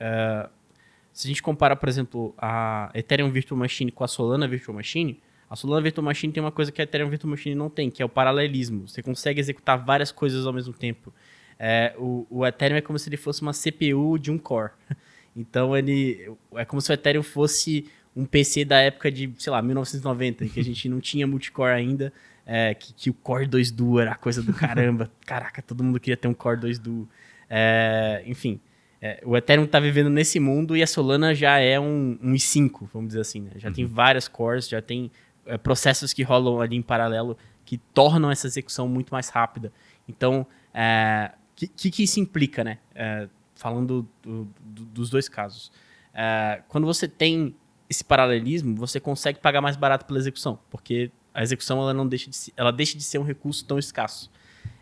Se 1.13 1.27
a 1.27 1.29
gente 1.29 1.41
compara, 1.41 1.75
por 1.75 1.89
exemplo, 1.89 2.33
a 2.37 2.89
Ethereum 2.93 3.29
Virtual 3.29 3.57
Machine 3.57 3.91
com 3.91 4.03
a 4.03 4.07
Solana 4.07 4.47
Virtual 4.47 4.75
Machine, 4.75 5.19
a 5.49 5.55
Solana 5.55 5.81
Virtual 5.81 6.05
Machine 6.05 6.31
tem 6.31 6.41
uma 6.41 6.51
coisa 6.51 6.71
que 6.71 6.81
a 6.81 6.83
Ethereum 6.83 7.09
Virtual 7.09 7.31
Machine 7.31 7.55
não 7.55 7.69
tem, 7.69 7.89
que 7.89 8.01
é 8.01 8.05
o 8.05 8.09
paralelismo. 8.09 8.87
Você 8.87 9.01
consegue 9.01 9.39
executar 9.39 9.83
várias 9.83 10.11
coisas 10.11 10.45
ao 10.45 10.53
mesmo 10.53 10.73
tempo. 10.73 11.13
É, 11.57 11.93
o, 11.97 12.25
o 12.29 12.45
Ethereum 12.45 12.77
é 12.77 12.81
como 12.81 12.97
se 12.99 13.09
ele 13.09 13.17
fosse 13.17 13.41
uma 13.41 13.51
CPU 13.51 14.17
de 14.19 14.31
um 14.31 14.37
core. 14.37 14.71
Então 15.35 15.77
ele 15.77 16.29
é 16.55 16.65
como 16.65 16.81
se 16.81 16.91
o 16.91 16.93
Ethereum 16.93 17.23
fosse 17.23 17.85
um 18.15 18.25
PC 18.25 18.65
da 18.65 18.79
época 18.79 19.11
de, 19.11 19.31
sei 19.37 19.51
lá, 19.51 19.61
1990, 19.61 20.45
que 20.47 20.59
a 20.59 20.63
gente 20.63 20.89
não 20.89 20.99
tinha 20.99 21.25
multicore 21.25 21.71
ainda, 21.71 22.11
é, 22.45 22.73
que, 22.73 22.91
que, 22.93 23.09
o 23.09 23.13
Core 23.13 23.45
2 23.45 23.71
Duo 23.71 23.99
era 23.99 24.11
a 24.11 24.15
coisa 24.15 24.41
do 24.41 24.51
caramba. 24.51 25.09
Caraca, 25.25 25.61
todo 25.61 25.83
mundo 25.83 25.99
queria 25.99 26.17
ter 26.17 26.27
um 26.27 26.33
Core 26.33 26.59
2 26.59 26.79
Duo. 26.79 27.07
É, 27.49 28.23
enfim, 28.25 28.59
é, 29.01 29.21
o 29.25 29.37
Ethereum 29.37 29.63
está 29.63 29.79
vivendo 29.79 30.09
nesse 30.09 30.39
mundo 30.39 30.75
e 30.75 30.83
a 30.83 30.87
Solana 30.87 31.33
já 31.33 31.57
é 31.57 31.79
um, 31.79 32.17
um 32.21 32.33
i5, 32.33 32.89
vamos 32.93 33.09
dizer 33.09 33.21
assim. 33.21 33.41
Né? 33.41 33.51
Já 33.55 33.69
uhum. 33.69 33.73
tem 33.73 33.85
várias 33.85 34.27
cores, 34.27 34.67
já 34.67 34.81
tem 34.81 35.11
é, 35.45 35.57
processos 35.57 36.11
que 36.11 36.23
rolam 36.23 36.59
ali 36.59 36.75
em 36.75 36.81
paralelo 36.81 37.37
que 37.65 37.77
tornam 37.77 38.31
essa 38.31 38.47
execução 38.47 38.87
muito 38.87 39.11
mais 39.11 39.29
rápida. 39.29 39.71
Então, 40.07 40.45
é, 40.73 41.31
que, 41.55 41.67
que, 41.67 42.03
isso 42.03 42.19
implica, 42.19 42.63
né? 42.63 42.79
É, 42.95 43.29
falando 43.55 44.07
do, 44.23 44.47
do, 44.63 44.85
dos 44.85 45.09
dois 45.09 45.29
casos. 45.29 45.71
É, 46.13 46.63
quando 46.67 46.85
você 46.85 47.07
tem 47.07 47.55
esse 47.89 48.03
paralelismo, 48.03 48.75
você 48.75 48.99
consegue 48.99 49.39
pagar 49.39 49.61
mais 49.61 49.75
barato 49.75 50.05
pela 50.05 50.17
execução, 50.17 50.59
porque 50.69 51.11
a 51.33 51.43
execução 51.43 51.79
ela 51.79 51.93
não 51.93 52.07
deixa 52.07 52.29
de, 52.29 52.35
ser, 52.35 52.53
ela 52.57 52.71
deixa 52.71 52.97
de 52.97 53.03
ser 53.03 53.17
um 53.19 53.23
recurso 53.23 53.63
tão 53.65 53.77
escasso. 53.77 54.31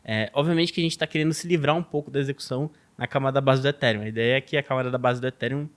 É, 0.03 0.29
obviamente 0.33 0.71
que 0.71 0.79
a 0.79 0.83
gente 0.83 0.93
está 0.93 1.05
querendo 1.05 1.33
se 1.33 1.47
livrar 1.47 1.75
um 1.75 1.83
pouco 1.83 2.09
da 2.09 2.19
execução 2.19 2.71
na 2.98 3.08
camada 3.08 3.39
base 3.39 3.62
do 3.62 3.68
Ethereum. 3.68 4.01
A 4.01 4.08
ideia 4.08 4.38
é 4.38 4.42
que 4.42 4.58
a 4.58 4.63
camada 4.63 4.89
da 4.89 4.98
base 4.98 5.22
do 5.22 5.27
Ethereum 5.27 5.70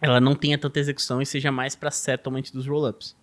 ela 0.00 0.20
não 0.20 0.34
tenha 0.34 0.56
tanta 0.56 0.80
execução 0.80 1.20
e 1.20 1.26
seja 1.26 1.52
mais 1.52 1.76
para 1.76 1.90
settlement 1.90 2.44
dos 2.52 2.66
rollups. 2.66 3.14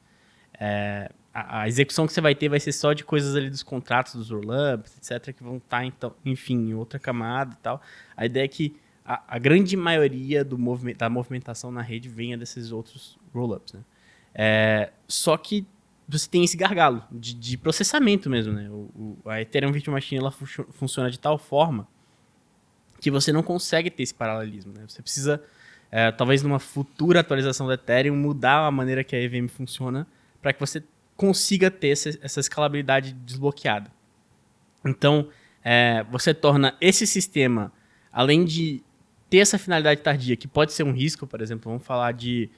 É, 0.59 1.11
a, 1.33 1.61
a, 1.61 1.67
execução 1.67 2.05
que 2.05 2.13
você 2.13 2.21
vai 2.21 2.35
ter 2.35 2.49
vai 2.49 2.59
ser 2.59 2.71
só 2.71 2.93
de 2.93 3.03
coisas 3.03 3.35
ali 3.35 3.49
dos 3.49 3.63
contratos, 3.63 4.13
dos 4.13 4.29
rollups, 4.29 4.97
etc., 4.97 5.33
que 5.35 5.43
vão 5.43 5.57
estar, 5.57 5.79
tá, 5.79 5.85
então, 5.85 6.15
enfim, 6.23 6.69
em 6.69 6.73
outra 6.75 6.99
camada 6.99 7.53
e 7.53 7.63
tal. 7.63 7.81
A 8.15 8.25
ideia 8.25 8.45
é 8.45 8.47
que 8.47 8.75
a, 9.03 9.23
a 9.27 9.39
grande 9.39 9.75
maioria 9.75 10.45
do 10.45 10.57
movimento, 10.57 10.97
da 10.97 11.09
movimentação 11.09 11.71
na 11.71 11.81
rede 11.81 12.09
venha 12.09 12.37
desses 12.37 12.71
outros 12.71 13.17
rollups. 13.33 13.73
Né? 13.73 13.81
É, 14.35 14.91
só 15.07 15.35
que 15.35 15.65
você 16.07 16.29
tem 16.29 16.43
esse 16.43 16.55
gargalo 16.55 17.03
de, 17.11 17.33
de 17.33 17.57
processamento 17.57 18.29
mesmo. 18.29 18.53
Né? 18.53 18.69
O, 18.69 19.17
o, 19.23 19.29
a 19.29 19.41
Ethereum 19.41 19.71
Virtual 19.71 19.93
Machine 19.93 20.21
ela 20.21 20.31
fu 20.31 20.45
funciona 20.71 21.09
de 21.09 21.19
tal 21.19 21.37
forma 21.37 21.87
que 22.99 23.11
você 23.11 23.31
não 23.31 23.43
consegue 23.43 23.89
ter 23.89 24.03
esse 24.03 24.13
paralelismo. 24.13 24.73
Né? 24.73 24.83
Você 24.87 25.01
precisa, 25.01 25.41
é, 25.91 26.11
talvez 26.11 26.41
numa 26.43 26.59
futura 26.59 27.19
atualização 27.19 27.67
do 27.67 27.73
Ethereum, 27.73 28.15
mudar 28.15 28.65
a 28.65 28.71
maneira 28.71 29.03
que 29.03 29.15
a 29.15 29.21
EVM 29.21 29.47
funciona 29.47 30.07
para 30.41 30.53
que 30.53 30.59
você 30.59 30.83
consiga 31.15 31.69
ter 31.71 31.89
essa, 31.89 32.09
essa 32.21 32.39
escalabilidade 32.39 33.13
desbloqueada. 33.13 33.91
Então, 34.85 35.29
é, 35.63 36.05
você 36.09 36.33
torna 36.33 36.75
esse 36.79 37.05
sistema, 37.05 37.71
além 38.11 38.45
de 38.45 38.83
ter 39.29 39.39
essa 39.39 39.57
finalidade 39.57 40.01
tardia, 40.01 40.35
que 40.35 40.47
pode 40.47 40.73
ser 40.73 40.83
um 40.83 40.91
risco, 40.91 41.27
por 41.27 41.41
exemplo, 41.41 41.69
vamos 41.69 41.85
falar 41.85 42.13
de, 42.13 42.49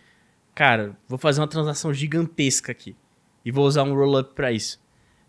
cara, 0.54 0.96
vou 1.08 1.18
fazer 1.18 1.42
uma 1.42 1.48
transação 1.48 1.94
gigantesca 1.94 2.72
aqui 2.72 2.96
e 3.44 3.52
vou 3.52 3.66
usar 3.66 3.84
um 3.84 3.94
rollup 3.96 4.34
para 4.36 4.52
isso. 4.52 4.80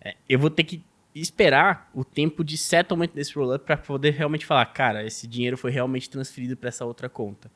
É, 0.01 0.17
eu 0.29 0.39
vou 0.39 0.51
ter 0.51 0.65
que 0.65 0.83
esperar 1.15 1.91
o 1.95 2.05
tempo 2.05 2.45
de 2.45 2.57
settlement 2.57 3.09
desse 3.13 3.35
rollup 3.35 3.65
para 3.65 3.77
poder 3.77 4.11
realmente 4.11 4.47
falar, 4.47 4.65
cara, 4.67 5.05
esse 5.05 5.27
dinheiro 5.27 5.57
foi 5.57 5.71
realmente 5.71 6.09
transferido 6.09 6.57
para 6.57 6.69
essa 6.69 6.85
outra 6.85 7.09
conta. 7.09 7.51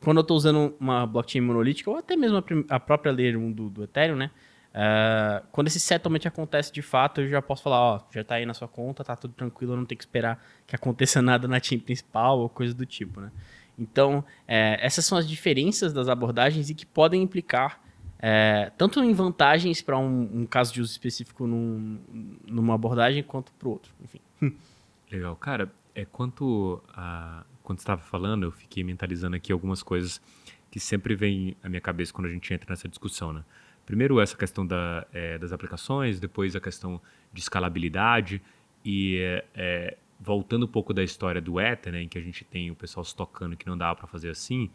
Quando 0.00 0.18
eu 0.18 0.22
estou 0.22 0.36
usando 0.36 0.74
uma 0.78 1.06
blockchain 1.06 1.42
monolítica, 1.42 1.90
ou 1.90 1.96
até 1.96 2.16
mesmo 2.16 2.38
a, 2.38 2.76
a 2.76 2.80
própria 2.80 3.12
Layer 3.12 3.38
1 3.38 3.52
do, 3.52 3.68
do 3.68 3.84
Ethereum, 3.84 4.16
né? 4.16 4.30
Uh, 4.70 5.44
quando 5.50 5.66
esse 5.66 5.80
settlement 5.80 6.20
acontece 6.26 6.72
de 6.72 6.80
fato, 6.80 7.20
eu 7.20 7.28
já 7.28 7.42
posso 7.42 7.62
falar, 7.62 7.80
ó, 7.80 8.00
já 8.12 8.20
está 8.20 8.36
aí 8.36 8.46
na 8.46 8.54
sua 8.54 8.68
conta, 8.68 9.02
tá 9.02 9.16
tudo 9.16 9.34
tranquilo, 9.34 9.72
eu 9.72 9.76
não 9.76 9.84
tenho 9.84 9.98
que 9.98 10.04
esperar 10.04 10.42
que 10.64 10.76
aconteça 10.76 11.20
nada 11.22 11.48
na 11.48 11.60
chain 11.60 11.78
principal 11.78 12.38
ou 12.38 12.48
coisa 12.48 12.72
do 12.72 12.86
tipo, 12.86 13.20
né? 13.20 13.32
Então, 13.78 14.24
é, 14.46 14.78
essas 14.80 15.04
são 15.04 15.16
as 15.18 15.28
diferenças 15.28 15.92
das 15.92 16.08
abordagens 16.08 16.70
e 16.70 16.74
que 16.74 16.86
podem 16.86 17.22
implicar 17.22 17.80
é, 18.22 18.70
tanto 18.76 19.02
em 19.02 19.12
vantagens 19.12 19.80
para 19.80 19.98
um, 19.98 20.42
um, 20.42 20.46
caso 20.46 20.72
de 20.72 20.80
uso 20.80 20.92
específico 20.92 21.46
num, 21.46 21.98
numa 22.46 22.74
abordagem 22.74 23.22
quanto 23.22 23.50
para 23.52 23.66
o 23.66 23.70
outro, 23.72 23.92
enfim. 24.02 24.20
Legal, 25.10 25.34
cara. 25.36 25.72
É 25.92 26.04
quanto 26.04 26.80
a 26.94 27.44
quando 27.70 27.78
estava 27.78 28.00
falando, 28.00 28.44
eu 28.44 28.50
fiquei 28.50 28.82
mentalizando 28.82 29.36
aqui 29.36 29.52
algumas 29.52 29.80
coisas 29.80 30.20
que 30.72 30.80
sempre 30.80 31.14
vêm 31.14 31.56
à 31.62 31.68
minha 31.68 31.80
cabeça 31.80 32.12
quando 32.12 32.26
a 32.26 32.30
gente 32.30 32.52
entra 32.52 32.68
nessa 32.70 32.88
discussão, 32.88 33.32
né? 33.32 33.44
Primeiro 33.86 34.20
essa 34.20 34.36
questão 34.36 34.66
da, 34.66 35.06
é, 35.12 35.38
das 35.38 35.52
aplicações, 35.52 36.18
depois 36.18 36.56
a 36.56 36.60
questão 36.60 37.00
de 37.32 37.40
escalabilidade 37.40 38.42
e 38.84 39.18
é, 39.18 39.44
é, 39.54 39.96
voltando 40.18 40.66
um 40.66 40.68
pouco 40.68 40.92
da 40.92 41.02
história 41.02 41.40
do 41.40 41.60
Ether, 41.60 41.92
né, 41.92 42.02
em 42.02 42.08
que 42.08 42.18
a 42.18 42.20
gente 42.20 42.44
tem 42.44 42.72
o 42.72 42.74
pessoal 42.74 43.02
estocando 43.02 43.56
que 43.56 43.66
não 43.66 43.78
dá 43.78 43.94
para 43.94 44.06
fazer 44.08 44.30
assim, 44.30 44.68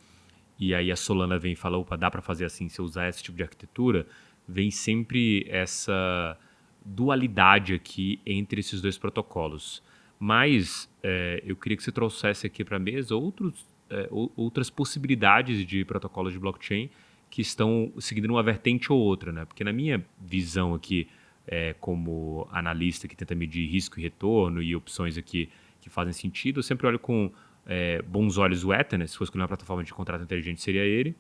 e 0.60 0.74
aí 0.74 0.92
a 0.92 0.96
Solana 0.96 1.38
vem 1.38 1.54
e 1.54 1.56
fala, 1.56 1.78
opa, 1.78 1.98
dá 1.98 2.10
para 2.10 2.22
fazer 2.22 2.46
assim 2.46 2.70
se 2.70 2.80
eu 2.80 2.86
usar 2.86 3.10
esse 3.10 3.22
tipo 3.22 3.38
de 3.38 3.44
arquitetura, 3.44 4.08
vem 4.48 4.72
sempre 4.72 5.46
essa 5.50 6.38
dualidade 6.84 7.74
aqui 7.74 8.20
entre 8.26 8.60
esses 8.60 8.82
dois 8.82 8.98
protocolos. 8.98 9.84
Mas 10.20 10.90
é, 11.04 11.42
eu 11.46 11.56
queria 11.56 11.76
que 11.76 11.84
você 11.84 11.92
trouxesse 11.92 12.48
aqui 12.48 12.64
para 12.64 12.78
a 12.78 12.80
mesa 12.80 13.16
outros, 13.16 13.66
é, 13.90 14.08
outras 14.12 14.70
possibilidades 14.70 15.66
de 15.66 15.84
protocolos 15.84 16.32
de 16.32 16.40
blockchain 16.40 16.90
que 17.30 17.42
estão 17.42 17.92
seguindo 18.00 18.30
uma 18.30 18.44
vertente 18.44 18.94
ou 18.94 19.00
outra, 19.00 19.32
né? 19.32 19.44
Porque 19.44 19.64
na 19.64 19.74
minha 19.74 20.06
visão 20.22 20.74
aqui, 20.74 21.08
é, 21.46 21.74
como 21.74 22.48
analista 22.52 23.08
que 23.08 23.16
tenta 23.16 23.36
medir 23.36 23.68
risco 23.70 24.00
e 24.00 24.04
retorno 24.04 24.62
e 24.62 24.76
opções 24.76 25.18
aqui 25.18 25.50
que 25.82 25.90
fazem 25.90 26.14
sentido, 26.14 26.60
eu 26.60 26.64
sempre 26.64 26.88
olho 26.88 26.98
com 26.98 27.32
é, 27.66 28.02
bons 28.02 28.38
olhos 28.38 28.64
o 28.64 28.74
Ether, 28.74 29.00
né? 29.00 29.08
Se 29.08 29.18
fosse 29.18 29.34
uma 29.34 29.48
plataforma 29.48 29.84
de 29.84 29.94
contrato 29.94 30.24
inteligente, 30.24 30.62
seria 30.62 30.84
ele. 30.84 31.16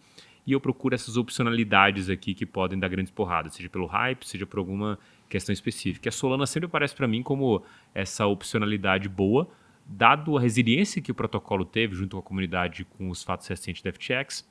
E 0.45 0.51
eu 0.51 0.61
procuro 0.61 0.93
essas 0.93 1.17
opcionalidades 1.17 2.09
aqui 2.09 2.33
que 2.35 2.45
podem 2.45 2.77
dar 2.77 2.87
grandes 2.87 3.11
porradas, 3.11 3.55
seja 3.55 3.67
pelo 3.67 3.87
hype, 3.87 4.23
seja 4.27 4.45
por 4.45 4.59
alguma 4.59 4.99
questão 5.27 5.51
específica. 5.51 6.07
E 6.07 6.09
a 6.09 6.11
Solana 6.11 6.45
sempre 6.45 6.67
aparece 6.67 6.95
para 6.95 7.07
mim 7.07 7.23
como 7.23 7.63
essa 7.95 8.27
opcionalidade 8.27 9.09
boa, 9.09 9.49
dado 9.85 10.37
a 10.37 10.41
resiliência 10.41 11.01
que 11.01 11.11
o 11.11 11.15
protocolo 11.15 11.65
teve 11.65 11.95
junto 11.95 12.15
com 12.15 12.19
a 12.19 12.23
comunidade 12.23 12.85
com 12.85 13.09
os 13.09 13.23
fatos 13.23 13.47
recentes 13.47 13.81
da 13.81 13.91
FTX, 13.91 14.47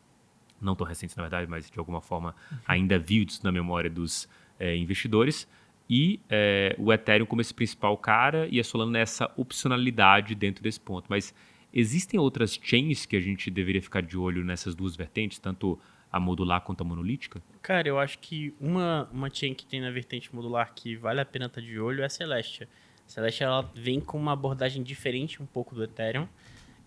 não 0.61 0.75
tão 0.75 0.87
recentes 0.87 1.15
na 1.15 1.23
verdade, 1.23 1.49
mas 1.49 1.71
de 1.71 1.79
alguma 1.79 2.01
forma 2.01 2.35
uhum. 2.51 2.59
ainda 2.67 2.99
vivos 2.99 3.41
na 3.43 3.53
memória 3.53 3.91
dos 3.91 4.29
é, 4.59 4.77
investidores, 4.77 5.49
e 5.89 6.19
é, 6.31 6.75
o 6.79 6.93
Ethereum 6.93 7.27
como 7.27 7.41
esse 7.41 7.53
principal 7.53 7.97
cara 7.97 8.49
e 8.51 8.59
a 8.59 8.65
Solana 8.65 8.93
nessa 8.93 9.31
opcionalidade 9.37 10.35
dentro 10.35 10.63
desse 10.63 10.81
ponto. 10.81 11.07
Mas 11.09 11.35
existem 11.75 12.19
outras 12.21 12.59
chains 12.63 13.05
que 13.05 13.17
a 13.17 13.21
gente 13.21 13.51
deveria 13.51 13.83
ficar 13.83 14.01
de 14.01 14.17
olho 14.17 14.45
nessas 14.45 14.75
duas 14.75 14.95
vertentes, 14.95 15.39
tanto 15.39 15.79
a 16.11 16.21
modular 16.21 16.61
quanto 16.61 16.83
a 16.83 16.85
monolítica? 16.85 17.43
Cara, 17.61 17.89
eu 17.89 17.99
acho 17.99 18.21
que 18.21 18.55
uma, 18.61 19.09
uma 19.13 19.29
chain 19.29 19.53
que 19.53 19.67
tem 19.67 19.81
na 19.81 19.91
vertente 19.91 20.33
modular 20.33 20.73
que 20.73 20.95
vale 20.95 21.21
a 21.21 21.25
pena 21.25 21.47
estar 21.47 21.61
de 21.61 21.77
olho 21.81 22.03
é 22.03 22.07
a 22.07 22.09
Celestia. 22.09 22.69
A 23.05 23.11
Celestia 23.11 23.49
ela 23.49 23.69
vem 23.75 24.01
com 24.01 24.17
uma 24.17 24.33
abordagem 24.33 24.83
diferente 24.83 25.43
um 25.43 25.47
pouco 25.47 25.75
do 25.75 25.83
Ethereum. 25.83 26.29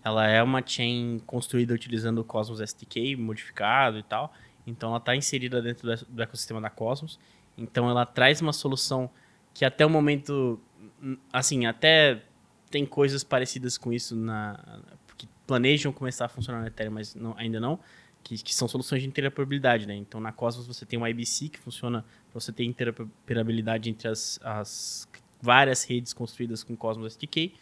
Ela 0.02 0.26
é 0.26 0.42
uma 0.42 0.66
chain 0.66 1.20
construída 1.26 1.74
utilizando 1.74 2.20
o 2.20 2.24
Cosmos 2.24 2.60
SDK 2.60 3.16
modificado 3.16 3.98
e 3.98 4.02
tal. 4.02 4.32
Então 4.66 4.88
ela 4.88 4.98
está 4.98 5.14
inserida 5.14 5.60
dentro 5.60 5.94
do 6.08 6.22
ecossistema 6.22 6.60
da 6.60 6.70
Cosmos. 6.70 7.20
Então 7.56 7.90
ela 7.90 8.06
traz 8.06 8.40
uma 8.40 8.54
solução 8.54 9.10
que 9.52 9.64
até 9.64 9.84
o 9.84 9.90
momento, 9.90 10.58
assim, 11.30 11.66
até 11.66 12.22
tem 12.68 12.86
coisas 12.86 13.24
parecidas 13.24 13.76
com 13.78 13.92
isso 13.92 14.14
na 14.16 14.80
que 15.16 15.28
planejam 15.46 15.92
começar 15.92 16.26
a 16.26 16.28
funcionar 16.28 16.60
no 16.60 16.66
Ethereum, 16.66 16.92
mas 16.92 17.14
não, 17.14 17.34
ainda 17.36 17.58
não, 17.58 17.80
que, 18.22 18.36
que, 18.42 18.54
são 18.54 18.68
soluções 18.68 19.02
de 19.02 19.08
interoperabilidade, 19.08 19.86
né? 19.86 19.96
Então 19.96 20.20
na 20.20 20.30
Cosmos 20.30 20.66
você 20.66 20.86
tem 20.86 20.98
um 20.98 21.06
IBC 21.06 21.48
que 21.48 21.58
funciona 21.58 22.04
para 22.30 22.40
você 22.40 22.52
ter 22.52 22.64
interoperabilidade 22.64 23.90
entre 23.90 24.08
as, 24.08 24.38
as 24.42 25.08
várias 25.40 25.84
redes 25.84 26.12
construídas 26.12 26.62
com 26.62 26.76
Cosmos 26.76 27.14
SDK 27.14 27.54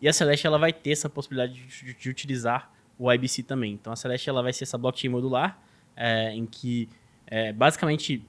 e 0.00 0.08
a 0.08 0.12
Celeste 0.12 0.46
ela 0.46 0.58
vai 0.58 0.72
ter 0.72 0.92
essa 0.92 1.08
possibilidade 1.08 1.54
de, 1.54 1.94
de 1.94 2.08
utilizar 2.08 2.72
o 2.98 3.12
IBC 3.12 3.42
também. 3.42 3.74
Então 3.74 3.92
a 3.92 3.96
Celeste 3.96 4.28
ela 4.28 4.42
vai 4.42 4.52
ser 4.52 4.64
essa 4.64 4.78
blockchain 4.78 5.10
modular, 5.10 5.60
é, 5.94 6.34
em 6.34 6.46
que 6.46 6.88
é, 7.26 7.52
basicamente 7.52 8.24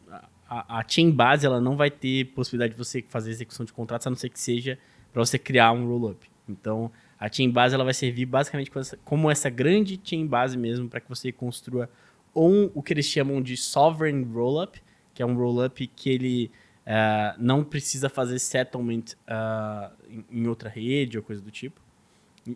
a, 0.48 0.80
a, 0.80 0.86
chain 0.88 1.12
base 1.12 1.46
ela 1.46 1.60
não 1.60 1.76
vai 1.76 1.90
ter 1.90 2.26
possibilidade 2.34 2.74
de 2.74 2.78
você 2.78 3.04
fazer 3.08 3.32
execução 3.32 3.66
de 3.66 3.74
contratos, 3.74 4.06
a 4.08 4.10
não 4.10 4.18
ser 4.18 4.30
que 4.30 4.40
seja 4.40 4.78
para 5.14 5.24
você 5.24 5.40
criar 5.40 5.72
um 5.72 5.88
rollup. 5.88 6.26
Então 6.50 6.92
a 7.18 7.32
chain 7.32 7.50
base 7.50 7.74
ela 7.74 7.86
vai 7.86 7.94
servir 7.94 8.26
basicamente 8.26 8.70
como 9.06 9.32
essa, 9.32 9.50
grande 9.50 10.00
chain 10.04 10.28
base 10.28 10.58
mesmo 10.58 10.90
para 10.90 11.00
que 11.00 11.08
você 11.08 11.32
construa 11.32 11.90
um, 12.36 12.70
o 12.74 12.84
que 12.84 12.92
eles 12.92 13.06
chamam 13.06 13.42
de 13.42 13.56
sovereign 13.56 14.26
rollup, 14.26 14.82
que 15.14 15.22
é 15.22 15.26
um 15.26 15.36
rollup 15.36 15.88
que 15.88 16.10
ele 16.10 16.52
Uh, 16.84 17.32
não 17.38 17.64
precisa 17.64 18.10
fazer 18.10 18.38
settlement 18.40 19.16
uh, 19.26 19.90
em, 20.10 20.26
em, 20.30 20.48
outra 20.50 20.68
rede 20.68 21.18
ou 21.18 21.24
coisa 21.24 21.42
do 21.42 21.50
tipo. 21.50 21.80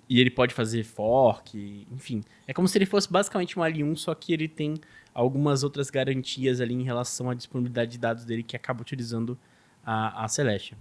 E 0.10 0.20
ele 0.20 0.30
pode 0.30 0.54
fazer 0.54 0.84
fork, 0.84 1.88
enfim. 1.90 2.22
É 2.46 2.54
como 2.54 2.68
se 2.68 2.78
ele 2.78 2.86
fosse 2.86 3.10
basicamente 3.10 3.58
um 3.58 3.62
L1, 3.62 3.96
só 3.96 4.14
que 4.14 4.34
ele 4.34 4.50
tem 4.50 4.76
algumas 5.14 5.64
outras 5.64 5.90
garantias 5.90 6.60
ali 6.60 6.74
em 6.74 6.84
relação 6.84 7.30
à 7.30 7.34
disponibilidade 7.34 7.92
de 7.92 7.98
dados 7.98 8.26
dele 8.26 8.44
que 8.44 8.56
acaba 8.58 8.82
utilizando 8.82 9.38
a, 9.86 10.26
a 10.26 10.28
Celestia. 10.28 10.78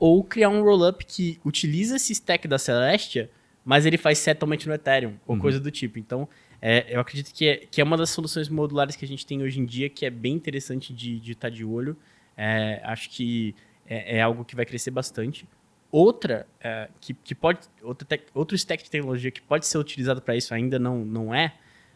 Ou 0.00 0.24
criar 0.24 0.48
um 0.48 0.64
rollup 0.64 1.04
que 1.04 1.38
utiliza 1.44 1.96
esse 1.96 2.12
stack 2.12 2.48
da 2.48 2.58
Celestia, 2.58 3.30
mas 3.64 3.86
ele 3.86 3.98
faz 3.98 4.18
settlement 4.18 4.58
no 4.66 4.72
Ethereum, 4.72 5.14
ou 5.26 5.36
uhum. 5.36 5.40
coisa 5.40 5.60
do 5.60 5.70
tipo. 5.70 5.98
Então, 5.98 6.28
é, 6.60 6.86
eu 6.88 7.00
acredito 7.00 7.32
que 7.32 7.46
é, 7.46 7.56
que 7.58 7.80
é 7.80 7.84
uma 7.84 7.96
das 7.96 8.10
soluções 8.10 8.48
modulares 8.48 8.96
que 8.96 9.04
a 9.04 9.08
gente 9.08 9.24
tem 9.24 9.42
hoje 9.42 9.60
em 9.60 9.64
dia, 9.64 9.88
que 9.88 10.04
é 10.04 10.10
bem 10.10 10.34
interessante 10.34 10.92
de 10.92 11.16
estar 11.16 11.24
de, 11.24 11.34
tá 11.34 11.48
de 11.50 11.64
olho. 11.64 11.96
É, 12.36 12.80
acho 12.84 13.10
que 13.10 13.54
é, 13.86 14.16
é, 14.16 14.22
algo 14.22 14.44
que 14.44 14.56
vai 14.56 14.64
crescer 14.64 14.90
bastante. 14.90 15.46
Outra 15.92 16.46
é, 16.60 16.88
que, 17.00 17.12
que 17.12 17.34
pode. 17.34 17.60
Outra 17.82 18.06
tec, 18.06 18.24
outro 18.32 18.56
stack 18.56 18.82
de 18.82 18.90
tecnologia 18.90 19.30
que 19.30 19.42
pode 19.42 19.66
ser 19.66 19.78
utilizado 19.78 20.22
para 20.22 20.36
isso 20.36 20.54
ainda 20.54 20.78
não, 20.78 21.04
não 21.04 21.34
é, 21.34 21.52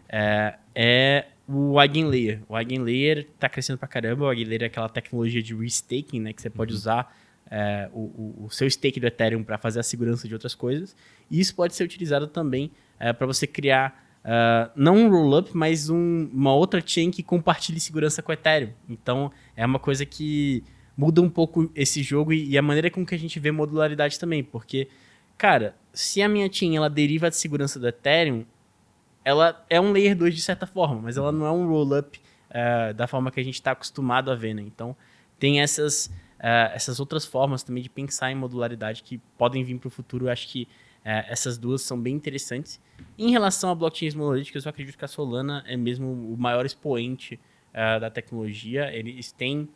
é, 0.09 0.59
é 0.75 1.27
o 1.47 1.81
Eigenlayer. 1.81 2.41
O 2.49 2.59
Eigenlayer 2.59 3.27
está 3.35 3.49
crescendo 3.49 3.79
para 3.79 3.89
caramba. 3.89 4.27
O 4.27 4.33
Eigenlayer 4.33 4.63
é 4.63 4.67
aquela 4.67 4.89
tecnologia 4.89 5.43
de 5.43 5.55
restaking, 5.55 6.21
né, 6.21 6.33
que 6.33 6.43
você 6.43 6.51
pode 6.51 6.73
uhum. 6.73 6.79
usar 6.79 7.17
é, 7.57 7.89
o, 7.93 8.47
o, 8.47 8.51
seu 8.51 8.69
stake 8.69 8.99
do 8.99 9.07
Ethereum 9.07 9.45
para 9.45 9.57
fazer 9.57 9.79
a 9.79 9.83
segurança 9.85 10.27
de 10.27 10.35
outras 10.35 10.57
coisas. 10.57 10.97
E 11.31 11.39
isso 11.39 11.55
pode 11.55 11.73
ser 11.73 11.85
utilizado 11.85 12.27
também 12.27 12.73
é, 12.99 13.13
para 13.13 13.27
você 13.27 13.47
criar 13.47 14.03
Uh, 14.25 14.73
não 14.75 14.97
um 14.97 15.11
rollup, 15.11 15.51
mas 15.53 15.91
um, 15.91 16.31
uma 16.33 16.55
outra 16.55 16.83
chain 16.83 17.11
que 17.11 17.23
compartilhe 17.23 17.79
segurança 17.79 18.23
com 18.23 18.33
o 18.33 18.33
Ethereum. 18.33 18.71
Então, 18.89 19.31
é 19.55 19.67
uma 19.67 19.79
coisa 19.79 20.07
que 20.07 20.65
muda 20.97 21.21
um 21.21 21.29
pouco 21.29 21.71
esse 21.75 22.03
jogo 22.03 22.33
e, 22.33 22.49
e, 22.49 22.57
a 22.57 22.63
maneira 22.63 22.91
com 22.91 23.05
que 23.05 23.15
a 23.15 23.19
gente 23.19 23.39
vê 23.39 23.51
modularidade 23.51 24.19
também, 24.19 24.43
porque, 24.43 24.89
cara, 25.37 25.77
se 25.93 26.23
a 26.23 26.29
minha 26.29 26.51
chain 26.51 26.75
ela 26.75 26.89
deriva 26.89 27.29
de 27.29 27.37
segurança 27.37 27.79
do 27.79 27.87
Ethereum, 27.87 28.47
ela 29.23 29.63
é 29.69 29.79
um 29.79 29.93
layer 29.93 30.17
2 30.17 30.35
de 30.35 30.41
certa 30.41 30.67
forma, 30.67 31.03
mas 31.03 31.19
ela 31.19 31.31
não 31.31 31.45
é 31.45 31.51
um 31.51 31.69
rollup 31.69 32.19
uh, 32.49 32.95
da 32.95 33.07
forma 33.07 33.31
que 33.31 33.41
a 33.41 33.45
gente 33.45 33.57
está 33.57 33.73
acostumado 33.73 34.31
a 34.31 34.35
ver, 34.35 34.55
né? 34.55 34.63
Então, 34.63 34.97
tem 35.39 35.61
essas, 35.61 36.11
uh, 36.39 36.75
essas 36.75 37.01
outras 37.01 37.25
formas 37.25 37.63
também 37.63 37.83
de 37.83 37.91
pensar 37.91 38.31
em 38.31 38.35
modularidade 38.35 39.03
que 39.03 39.19
podem 39.39 39.65
vir 39.65 39.79
para 39.79 39.89
o 39.89 39.91
futuro. 39.91 40.27
Eu 40.27 40.31
acho 40.31 40.49
que 40.49 40.63
uh, 40.63 41.27
essas 41.29 41.59
duas 41.59 41.83
são 41.83 42.01
bem 42.01 42.15
interessantes. 42.15 42.81
Em 43.19 43.31
relação 43.31 43.71
a 43.71 43.75
blockchains 43.75 44.15
monolíticas, 44.15 44.65
eu 44.65 44.71
acredito 44.71 44.97
que 44.97 45.05
a 45.05 45.09
Solana 45.09 45.65
é 45.67 45.77
mesmo 45.77 46.07
o 46.13 46.37
maior 46.37 46.65
expoente 46.65 47.41
da 48.01 48.09
tecnologia. 48.09 48.89
Eles 48.95 49.33
têm 49.33 49.69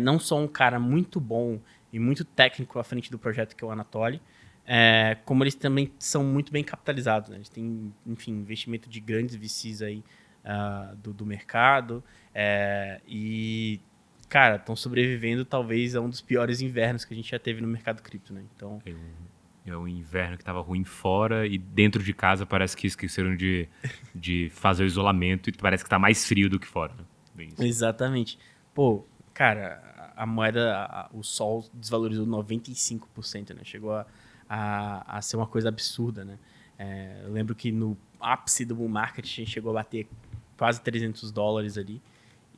não 0.00 0.16
só 0.20 0.38
um 0.38 0.46
cara 0.46 0.78
muito 0.78 1.18
bom 1.18 1.58
e 1.92 1.98
muito 1.98 2.24
técnico 2.24 2.78
à 2.78 2.84
frente 2.84 3.10
do 3.10 3.18
projeto, 3.18 3.56
que 3.56 3.64
é 3.64 3.66
o 3.66 3.70
Anatoly, 3.72 4.22
é, 4.70 5.16
como 5.24 5.42
eles 5.42 5.54
também 5.54 5.90
são 5.98 6.22
muito 6.22 6.52
bem 6.52 6.62
capitalizados. 6.62 7.30
Né? 7.30 7.36
Eles 7.36 7.48
têm, 7.48 7.92
enfim, 8.06 8.32
investimento 8.32 8.86
de 8.86 9.00
grandes 9.00 9.34
VCs 9.34 9.80
aí 9.80 10.04
uh, 10.44 10.94
do, 10.96 11.14
do, 11.14 11.24
mercado. 11.24 12.04
É, 12.34 13.00
e, 13.06 13.80
cara, 14.28 14.56
estão 14.56 14.76
sobrevivendo 14.76 15.44
talvez 15.44 15.94
a 15.94 16.00
um 16.00 16.08
dos 16.08 16.20
piores 16.20 16.60
invernos 16.60 17.04
que 17.04 17.14
a 17.14 17.16
gente 17.16 17.30
já 17.30 17.38
teve 17.38 17.60
no 17.60 17.68
mercado 17.68 18.02
cripto. 18.02 18.32
Né? 18.32 18.44
Então, 18.54 18.80
é 18.84 18.90
um, 18.90 19.74
é 19.74 19.76
um 19.76 19.88
inverno 19.88 20.36
que 20.36 20.42
estava 20.42 20.60
ruim 20.60 20.84
fora 20.84 21.46
e 21.46 21.58
dentro 21.58 22.02
de 22.02 22.12
casa 22.12 22.44
parece 22.44 22.76
que 22.76 22.86
esqueceram 22.86 23.34
de, 23.36 23.68
de 24.14 24.50
fazer 24.50 24.84
o 24.84 24.86
isolamento 24.86 25.50
e 25.50 25.52
parece 25.52 25.84
que 25.84 25.88
está 25.88 25.98
mais 25.98 26.26
frio 26.26 26.48
do 26.48 26.58
que 26.58 26.66
fora. 26.66 26.94
Né? 26.94 27.48
Exatamente. 27.60 28.38
Pô, 28.74 29.04
cara, 29.32 30.12
a 30.16 30.26
moeda, 30.26 30.76
a, 30.76 31.08
o 31.12 31.22
sol 31.22 31.68
desvalorizou 31.72 32.26
95%, 32.26 33.54
né? 33.54 33.60
Chegou 33.64 33.94
a 33.94 34.06
a, 34.48 35.18
a 35.18 35.22
ser 35.22 35.36
uma 35.36 35.46
coisa 35.46 35.68
absurda, 35.68 36.24
né? 36.24 36.38
É, 36.78 37.22
eu 37.24 37.32
lembro 37.32 37.54
que 37.54 37.70
no 37.70 37.96
ápice 38.20 38.64
do 38.64 38.74
bull 38.74 38.88
market 38.88 39.24
a 39.24 39.28
gente 39.28 39.50
chegou 39.50 39.70
a 39.72 39.74
bater 39.74 40.08
quase 40.56 40.80
300 40.80 41.30
dólares 41.30 41.76
ali. 41.76 42.00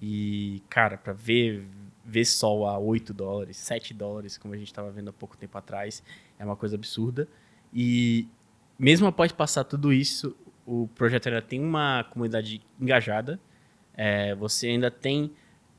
E, 0.01 0.63
cara, 0.69 0.97
para 0.97 1.13
ver, 1.13 1.67
ver 2.05 2.25
sol 2.25 2.67
a 2.67 2.79
8 2.79 3.13
dólares, 3.13 3.57
7 3.59 3.93
dólares, 3.93 4.39
como 4.39 4.55
a 4.55 4.57
gente 4.57 4.69
estava 4.69 4.91
vendo 4.91 5.11
há 5.11 5.13
pouco 5.13 5.37
tempo 5.37 5.57
atrás, 5.59 6.03
é 6.39 6.45
uma 6.45 6.57
coisa 6.57 6.77
absurda. 6.77 7.29
E 7.73 8.27
mesmo 8.79 9.07
após 9.07 9.31
passar 9.31 9.65
tudo 9.65 9.93
isso, 9.93 10.35
o 10.67 10.89
projeto 10.95 11.29
ainda 11.29 11.43
tem 11.43 11.61
uma 11.61 12.05
comunidade 12.05 12.63
engajada. 12.81 13.39
É, 13.95 14.35
você 14.35 14.69
ainda 14.69 14.91
tem 14.91 15.33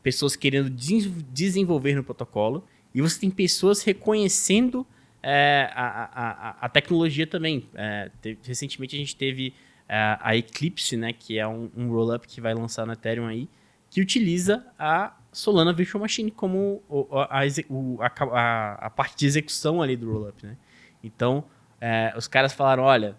pessoas 0.04 0.36
querendo 0.36 0.70
desenvolver 0.70 1.96
no 1.96 2.04
protocolo. 2.04 2.64
E 2.94 3.02
você 3.02 3.20
tem 3.22 3.32
pessoas 3.32 3.84
reconhecendo 3.84 4.86
é, 5.24 5.70
a, 5.74 6.10
a, 6.14 6.50
a, 6.66 6.70
tecnologia 6.70 7.26
também. 7.26 7.68
É, 7.74 8.12
teve, 8.22 8.40
recentemente 8.44 8.96
a 8.96 9.00
gente 9.00 9.16
teve 9.16 9.54
é, 9.88 10.18
a 10.20 10.36
Eclipse, 10.36 10.98
né, 10.98 11.14
que 11.14 11.40
é 11.40 11.48
um, 11.48 11.70
um 11.76 11.90
roll-up 11.90 12.28
que 12.28 12.42
vai 12.42 12.54
lançar 12.54 12.86
no 12.86 12.94
Ethereum 12.94 13.28
aí, 13.28 13.48
que 13.92 14.02
utiliza 14.02 14.66
a 14.80 15.16
Solana 15.34 15.74
Virtual 15.74 16.02
Machine 16.02 16.32
como 16.32 16.82
a, 17.12 18.08
a, 18.08 18.74
a 18.86 18.90
parte 18.90 19.18
de 19.18 19.26
execução 19.26 19.82
ali 19.82 19.98
do 19.98 20.12
rollup, 20.12 20.46
né? 20.46 20.58
Então, 21.04 21.44
é, 21.80 22.14
os 22.16 22.26
caras 22.26 22.54
falaram, 22.54 22.84
olha, 22.84 23.18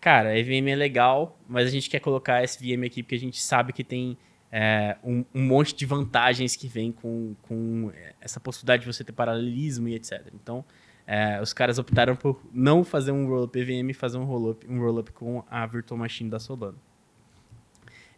cara, 0.00 0.30
a 0.30 0.38
EVM 0.38 0.68
é 0.68 0.74
legal, 0.74 1.38
mas 1.46 1.66
a 1.66 1.70
gente 1.70 1.90
quer 1.90 2.00
colocar 2.00 2.42
esse 2.42 2.58
VM 2.58 2.84
aqui 2.86 3.02
porque 3.02 3.14
a 3.14 3.18
gente 3.18 3.40
sabe 3.42 3.74
que 3.74 3.84
tem 3.84 4.16
é, 4.50 4.96
um, 5.04 5.22
um, 5.34 5.42
monte 5.42 5.74
de 5.74 5.84
vantagens 5.84 6.56
que 6.56 6.66
vem 6.66 6.90
com, 6.90 7.36
com 7.42 7.92
essa 8.20 8.40
possibilidade 8.40 8.82
de 8.82 8.92
você 8.92 9.04
ter 9.04 9.12
paralelismo 9.12 9.86
e 9.86 9.94
etc. 9.94 10.28
Então, 10.34 10.64
é, 11.06 11.40
os 11.42 11.52
caras 11.52 11.78
optaram 11.78 12.16
por 12.16 12.40
não 12.52 12.84
fazer 12.84 13.12
um 13.12 13.26
rollup 13.26 13.54
EVM 13.54 13.90
e 13.90 13.94
fazer 13.94 14.16
um 14.16 14.24
rollup 14.24 14.66
um 14.66 14.80
roll 14.80 15.04
com 15.12 15.44
a 15.50 15.66
Virtual 15.66 15.98
Machine 15.98 16.30
da 16.30 16.38
Solana. 16.38 16.78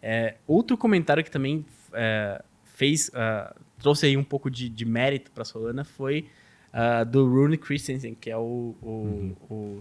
É, 0.03 0.37
outro 0.47 0.77
comentário 0.77 1.23
que 1.23 1.31
também 1.31 1.65
é, 1.93 2.43
fez 2.65 3.09
uh, 3.09 3.55
trouxe 3.79 4.07
aí 4.07 4.17
um 4.17 4.25
pouco 4.25 4.51
de, 4.51 4.69
de 4.69 4.85
mérito 4.85 5.31
para 5.31 5.43
a 5.43 5.45
Solana 5.45 5.85
foi 5.85 6.27
uh, 6.73 7.05
do 7.05 7.29
Rune 7.29 7.57
Christensen, 7.57 8.15
que 8.15 8.31
é 8.31 8.37
o, 8.37 8.75
o, 8.83 8.89
uhum. 8.89 9.37
o 9.49 9.81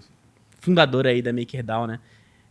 fundador 0.59 1.07
aí 1.07 1.21
da 1.21 1.33
MakerDAO, 1.33 1.87
né? 1.87 1.99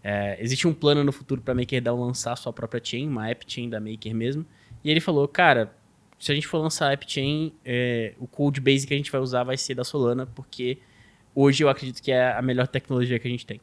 É, 0.02 0.38
existe 0.40 0.66
um 0.66 0.72
plano 0.72 1.04
no 1.04 1.12
futuro 1.12 1.42
para 1.42 1.54
MakerDAO 1.54 1.98
lançar 1.98 2.34
sua 2.36 2.52
própria 2.52 2.80
chain, 2.82 3.06
uma 3.06 3.28
app 3.28 3.44
chain 3.46 3.68
da 3.68 3.78
Maker 3.78 4.14
mesmo. 4.14 4.46
E 4.82 4.90
ele 4.90 5.00
falou, 5.00 5.28
cara, 5.28 5.74
se 6.18 6.32
a 6.32 6.34
gente 6.34 6.46
for 6.46 6.58
lançar 6.58 6.88
a 6.88 6.92
AppChain, 6.92 7.52
é, 7.64 8.14
o 8.18 8.26
code 8.26 8.60
base 8.60 8.86
que 8.86 8.94
a 8.94 8.96
gente 8.96 9.10
vai 9.10 9.20
usar 9.20 9.42
vai 9.42 9.56
ser 9.56 9.74
da 9.74 9.84
Solana, 9.84 10.26
porque 10.26 10.78
hoje 11.34 11.64
eu 11.64 11.68
acredito 11.68 12.02
que 12.02 12.12
é 12.12 12.32
a 12.32 12.42
melhor 12.42 12.66
tecnologia 12.66 13.18
que 13.18 13.26
a 13.26 13.30
gente 13.30 13.46
tem. 13.46 13.60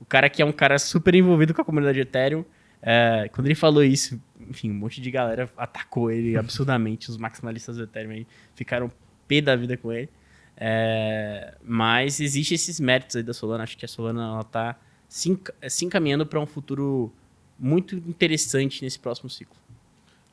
O 0.00 0.04
cara 0.04 0.28
que 0.28 0.42
é 0.42 0.44
um 0.44 0.52
cara 0.52 0.78
super 0.78 1.14
envolvido 1.14 1.54
com 1.54 1.62
a 1.62 1.64
comunidade 1.64 2.00
Ethereum, 2.00 2.44
é, 2.82 3.28
quando 3.32 3.46
ele 3.46 3.54
falou 3.54 3.82
isso, 3.82 4.20
enfim, 4.40 4.70
um 4.70 4.74
monte 4.74 5.00
de 5.00 5.10
galera 5.10 5.50
atacou 5.56 6.10
ele 6.10 6.36
absurdamente, 6.36 7.10
os 7.10 7.16
maximalistas 7.16 7.76
do 7.76 7.84
Ethereum 7.84 8.24
ficaram 8.54 8.90
pé 9.26 9.40
da 9.40 9.56
vida 9.56 9.76
com 9.76 9.92
ele. 9.92 10.08
É, 10.56 11.54
mas 11.62 12.20
existe 12.20 12.54
esses 12.54 12.80
méritos 12.80 13.16
aí 13.16 13.22
da 13.22 13.34
Solana, 13.34 13.64
acho 13.64 13.76
que 13.76 13.84
a 13.84 13.88
Solana 13.88 14.40
está 14.40 14.78
se, 15.08 15.38
se 15.68 15.84
encaminhando 15.84 16.24
para 16.26 16.40
um 16.40 16.46
futuro 16.46 17.12
muito 17.58 17.94
interessante 17.94 18.82
nesse 18.82 18.98
próximo 18.98 19.28
ciclo. 19.28 19.56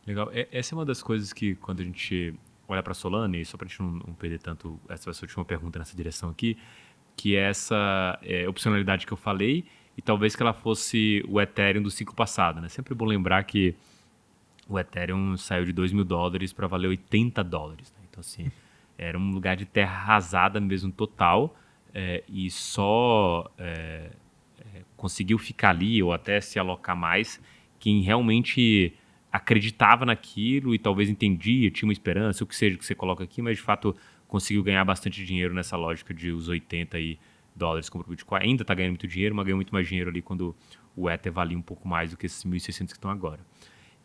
Legal. 0.05 0.29
É, 0.33 0.47
essa 0.51 0.73
é 0.73 0.77
uma 0.77 0.85
das 0.85 1.01
coisas 1.01 1.33
que, 1.33 1.55
quando 1.55 1.81
a 1.81 1.83
gente 1.83 2.33
olha 2.67 2.83
para 2.83 2.93
Solana, 2.93 3.37
e 3.37 3.45
só 3.45 3.57
para 3.57 3.65
a 3.65 3.69
gente 3.69 3.81
não, 3.81 3.91
não, 3.91 4.13
perder 4.13 4.39
tanto, 4.39 4.79
essa 4.89 5.05
vai 5.05 5.13
ser 5.13 5.25
a 5.25 5.27
última 5.27 5.45
pergunta 5.45 5.79
nessa 5.79 5.95
direção 5.95 6.29
aqui, 6.29 6.57
que 7.15 7.35
é 7.35 7.49
essa 7.49 8.19
é, 8.23 8.47
opcionalidade 8.47 9.05
que 9.05 9.13
eu 9.13 9.17
falei, 9.17 9.65
e 9.97 10.01
talvez 10.01 10.35
que 10.35 10.41
ela 10.41 10.53
fosse 10.53 11.23
o 11.27 11.39
Ethereum 11.39 11.83
do 11.83 11.91
ciclo 11.91 12.15
passado. 12.15 12.59
Né? 12.59 12.69
Sempre 12.69 12.93
bom 12.93 13.05
lembrar 13.05 13.43
que 13.43 13.75
o 14.67 14.79
Ethereum 14.79 15.37
saiu 15.37 15.65
de 15.65 15.73
2 15.73 15.91
mil 15.91 16.03
dólares 16.03 16.51
para 16.53 16.67
valer 16.67 16.87
80 16.87 17.43
dólares. 17.43 17.93
Né? 17.97 18.05
Então, 18.09 18.21
assim, 18.21 18.51
era 18.97 19.17
um 19.17 19.31
lugar 19.31 19.55
de 19.55 19.65
terra 19.65 19.95
arrasada 19.95 20.59
mesmo 20.59 20.91
total, 20.91 21.55
é, 21.93 22.23
e 22.27 22.49
só 22.49 23.51
é, 23.57 24.11
é 24.59 24.81
conseguiu 24.95 25.37
ficar 25.37 25.69
ali, 25.69 26.01
ou 26.01 26.13
até 26.13 26.41
se 26.41 26.57
alocar 26.57 26.95
mais, 26.95 27.41
quem 27.79 28.01
realmente 28.01 28.93
acreditava 29.31 30.05
naquilo 30.05 30.75
e 30.75 30.79
talvez 30.79 31.09
entendia, 31.09 31.71
tinha 31.71 31.87
uma 31.87 31.93
esperança, 31.93 32.43
o 32.43 32.47
que 32.47 32.55
seja 32.55 32.77
que 32.77 32.85
você 32.85 32.93
coloca 32.93 33.23
aqui, 33.23 33.41
mas 33.41 33.57
de 33.57 33.63
fato 33.63 33.95
conseguiu 34.27 34.63
ganhar 34.63 34.85
bastante 34.85 35.25
dinheiro 35.25 35.53
nessa 35.53 35.75
lógica 35.75 36.13
de 36.13 36.31
os 36.31 36.47
80 36.47 36.99
e 36.99 37.19
dólares 37.55 37.89
como 37.89 38.03
o 38.05 38.09
Bitcoin. 38.09 38.41
Ainda 38.41 38.63
está 38.63 38.73
ganhando 38.73 38.91
muito 38.91 39.07
dinheiro, 39.07 39.35
mas 39.35 39.45
ganhou 39.45 39.57
muito 39.57 39.73
mais 39.73 39.87
dinheiro 39.87 40.09
ali 40.09 40.21
quando 40.21 40.55
o 40.95 41.09
Ether 41.09 41.31
valia 41.31 41.57
um 41.57 41.61
pouco 41.61 41.87
mais 41.87 42.11
do 42.11 42.17
que 42.17 42.25
esses 42.25 42.43
1.600 42.43 42.87
que 42.87 42.93
estão 42.93 43.09
agora. 43.09 43.39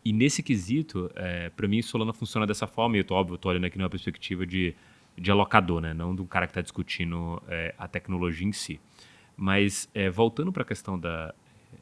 E 0.03 0.13
nesse 0.13 0.41
quesito, 0.41 1.11
é, 1.15 1.49
para 1.49 1.67
mim, 1.67 1.81
Solana 1.81 2.13
funciona 2.13 2.47
dessa 2.47 2.65
forma, 2.65 2.95
e 2.95 2.99
eu 3.01 3.03
tô, 3.03 3.15
óbvio, 3.15 3.35
estou 3.35 3.51
olhando 3.51 3.65
aqui 3.65 3.77
numa 3.77 3.89
perspectiva 3.89 4.45
de, 4.45 4.73
de 5.17 5.29
alocador, 5.29 5.81
né? 5.81 5.93
não 5.93 6.11
um 6.11 6.25
cara 6.25 6.47
que 6.47 6.51
está 6.51 6.61
discutindo 6.61 7.41
é, 7.47 7.75
a 7.77 7.87
tecnologia 7.87 8.47
em 8.47 8.53
si. 8.53 8.79
Mas 9.35 9.89
é, 9.93 10.09
voltando 10.09 10.51
para 10.51 10.63
a 10.63 10.65
questão 10.65 10.97
da, 10.97 11.33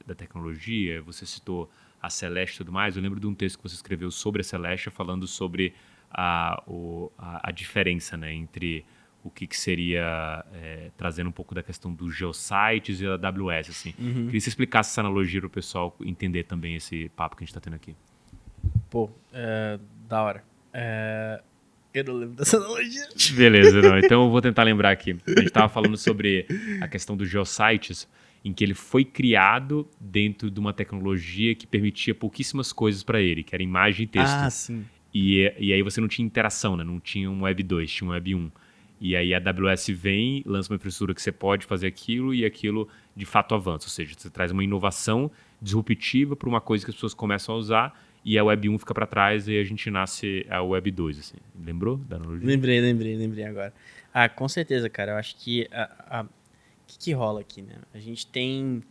da 0.05 0.15
tecnologia, 0.15 1.01
você 1.01 1.25
citou 1.25 1.69
a 2.01 2.09
Celeste 2.09 2.55
e 2.55 2.57
tudo 2.59 2.71
mais, 2.71 2.95
eu 2.95 3.01
lembro 3.01 3.19
de 3.19 3.27
um 3.27 3.33
texto 3.33 3.57
que 3.57 3.63
você 3.63 3.75
escreveu 3.75 4.09
sobre 4.11 4.41
a 4.41 4.43
Celeste, 4.43 4.89
falando 4.89 5.27
sobre 5.27 5.73
a, 6.11 6.61
o, 6.67 7.11
a, 7.17 7.49
a 7.49 7.51
diferença 7.51 8.15
né, 8.15 8.33
entre 8.33 8.85
o 9.27 9.29
que, 9.29 9.45
que 9.45 9.57
seria, 9.57 10.45
é, 10.53 10.89
trazendo 10.97 11.27
um 11.27 11.31
pouco 11.31 11.53
da 11.53 11.61
questão 11.61 11.93
dos 11.93 12.15
geosites 12.15 13.01
e 13.01 13.05
a 13.05 13.13
AWS. 13.13 13.69
Assim. 13.69 13.93
Uhum. 13.99 14.13
Queria 14.13 14.31
que 14.31 14.41
você 14.41 14.49
explicasse 14.49 14.91
essa 14.91 15.01
analogia 15.01 15.39
para 15.41 15.47
o 15.47 15.51
pessoal 15.51 15.95
entender 16.01 16.43
também 16.43 16.75
esse 16.75 17.09
papo 17.09 17.35
que 17.35 17.43
a 17.43 17.45
gente 17.45 17.51
está 17.51 17.61
tendo 17.61 17.75
aqui. 17.75 17.95
Pô, 18.89 19.09
é, 19.33 19.79
da 20.07 20.23
hora. 20.23 20.43
É, 20.73 21.41
eu 21.93 22.03
não 22.03 22.13
lembro 22.13 22.35
dessa 22.35 22.57
analogia. 22.57 23.07
Beleza, 23.35 23.81
não. 23.81 23.97
Então 23.99 24.23
eu 24.23 24.29
vou 24.29 24.41
tentar 24.41 24.63
lembrar 24.63 24.91
aqui. 24.91 25.11
A 25.11 25.29
gente 25.31 25.47
estava 25.47 25.69
falando 25.69 25.97
sobre 25.97 26.47
a 26.81 26.87
questão 26.87 27.17
dos 27.17 27.29
geosites 27.29 28.07
em 28.45 28.53
que 28.53 28.63
ele 28.63 28.73
foi 28.73 29.03
criado 29.03 29.87
dentro 29.99 30.49
de 30.49 30.59
uma 30.59 30.71
tecnologia 30.71 31.53
que 31.53 31.67
permitia 31.67 32.15
pouquíssimas 32.15 32.71
coisas 32.71 33.03
para 33.03 33.21
ele, 33.21 33.43
que 33.43 33.53
era 33.53 33.61
imagem 33.61 34.05
e 34.05 34.07
texto. 34.07 34.33
Ah, 34.33 34.49
sim. 34.49 34.85
E, 35.13 35.51
e 35.57 35.73
aí 35.73 35.81
você 35.81 35.99
não 35.99 36.07
tinha 36.07 36.25
interação, 36.25 36.77
né? 36.77 36.83
não 36.83 36.99
tinha 36.99 37.29
um 37.29 37.41
Web 37.41 37.63
2, 37.63 37.91
tinha 37.91 38.07
um 38.07 38.11
Web 38.11 38.35
1. 38.35 38.51
E 38.99 39.15
aí 39.15 39.33
a 39.33 39.37
AWS 39.37 39.89
vem, 39.89 40.43
lança 40.45 40.71
uma 40.71 40.75
infraestrutura 40.75 41.13
que 41.13 41.21
você 41.21 41.31
pode 41.31 41.65
fazer 41.65 41.87
aquilo 41.87 42.33
e 42.33 42.43
aquilo 42.43 42.87
de 43.15 43.25
fato 43.25 43.53
avança. 43.53 43.85
Ou 43.85 43.91
seja, 43.91 44.13
você 44.17 44.29
traz 44.29 44.51
uma 44.51 44.63
inovação 44.63 45.29
disruptiva 45.61 46.35
para 46.35 46.49
uma 46.49 46.61
coisa 46.61 46.83
que 46.83 46.91
as 46.91 46.95
pessoas 46.95 47.13
começam 47.13 47.55
a 47.55 47.57
usar 47.57 48.07
e 48.25 48.37
a 48.37 48.43
Web 48.43 48.69
1 48.69 48.79
fica 48.79 48.93
para 48.93 49.07
trás 49.07 49.47
e 49.47 49.57
a 49.57 49.63
gente 49.63 49.89
nasce 49.89 50.45
a 50.49 50.61
Web 50.61 50.91
2. 50.91 51.19
Assim. 51.19 51.37
Lembrou 51.63 51.97
da 51.97 52.17
analogia? 52.17 52.47
Lembrei, 52.47 52.81
lembrei, 52.81 53.15
lembrei 53.15 53.45
agora. 53.45 53.73
Ah, 54.13 54.27
com 54.27 54.49
certeza, 54.49 54.89
cara. 54.89 55.13
Eu 55.13 55.17
acho 55.17 55.37
que 55.37 55.67
a, 55.71 56.19
a 56.19 56.25
que, 56.87 56.97
que 56.97 57.13
rola 57.13 57.41
aqui, 57.41 57.61
né? 57.61 57.75
A 57.93 57.99
gente 57.99 58.25
tem. 58.27 58.83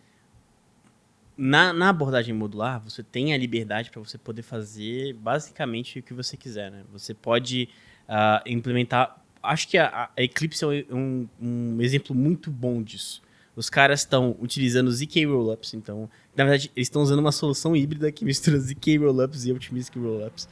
Na, 1.37 1.71
na 1.73 1.91
abordagem 1.91 2.35
modular, 2.35 2.81
você 2.81 3.03
tem 3.03 3.35
a 3.35 3.37
liberdade 3.37 3.91
para 3.91 4.01
você 4.01 4.17
poder 4.17 4.41
fazer 4.41 5.13
basicamente 5.13 5.99
o 5.99 6.03
que 6.03 6.15
você 6.15 6.35
quiser, 6.35 6.71
né? 6.71 6.85
Você 6.91 7.13
pode 7.13 7.69
uh, 8.09 8.41
implementar 8.47 9.23
acho 9.47 9.69
que 9.69 9.79
a, 9.79 10.11
a 10.17 10.23
Eclipse 10.23 10.65
é 10.65 10.95
um, 10.95 11.29
um, 11.41 11.81
exemplo 11.81 12.15
muito 12.15 12.51
bom 12.51 12.83
disso. 12.83 13.23
Os 13.55 13.71
caras 13.71 14.01
estão 14.01 14.37
utilizando 14.41 14.91
ZK 14.93 15.25
Rollups, 15.25 15.73
então, 15.75 16.11
na 16.37 16.45
verdade, 16.45 16.71
eles 16.77 16.89
estão 16.89 17.01
usando 17.03 17.21
uma 17.21 17.33
solução 17.33 17.75
híbrida 17.75 18.13
que 18.13 18.25
mistura 18.25 18.59
ZK 18.59 18.99
Rollups 18.99 19.47
e 19.47 19.53
Optimistic 19.53 19.97
Rollups 19.97 20.49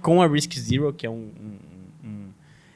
com 0.00 0.22
a 0.22 0.26
Risk 0.26 0.54
Zero, 0.54 0.92
que 0.92 1.06
é 1.06 1.10
um, 1.10 1.30
um, 1.40 1.58
um, 2.08 2.28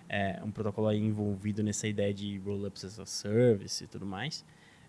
é, 0.09 0.40
um 0.44 0.50
protocolo 0.50 0.92
envolvido 0.92 1.62
nessa 1.62 1.87
ideia 1.87 2.12
de 2.12 2.38
Rollups 2.38 2.85
as 2.85 2.98
a 2.98 3.06
Service 3.06 3.83
e 3.83 3.87
tudo 3.87 4.04
mais. 4.04 4.44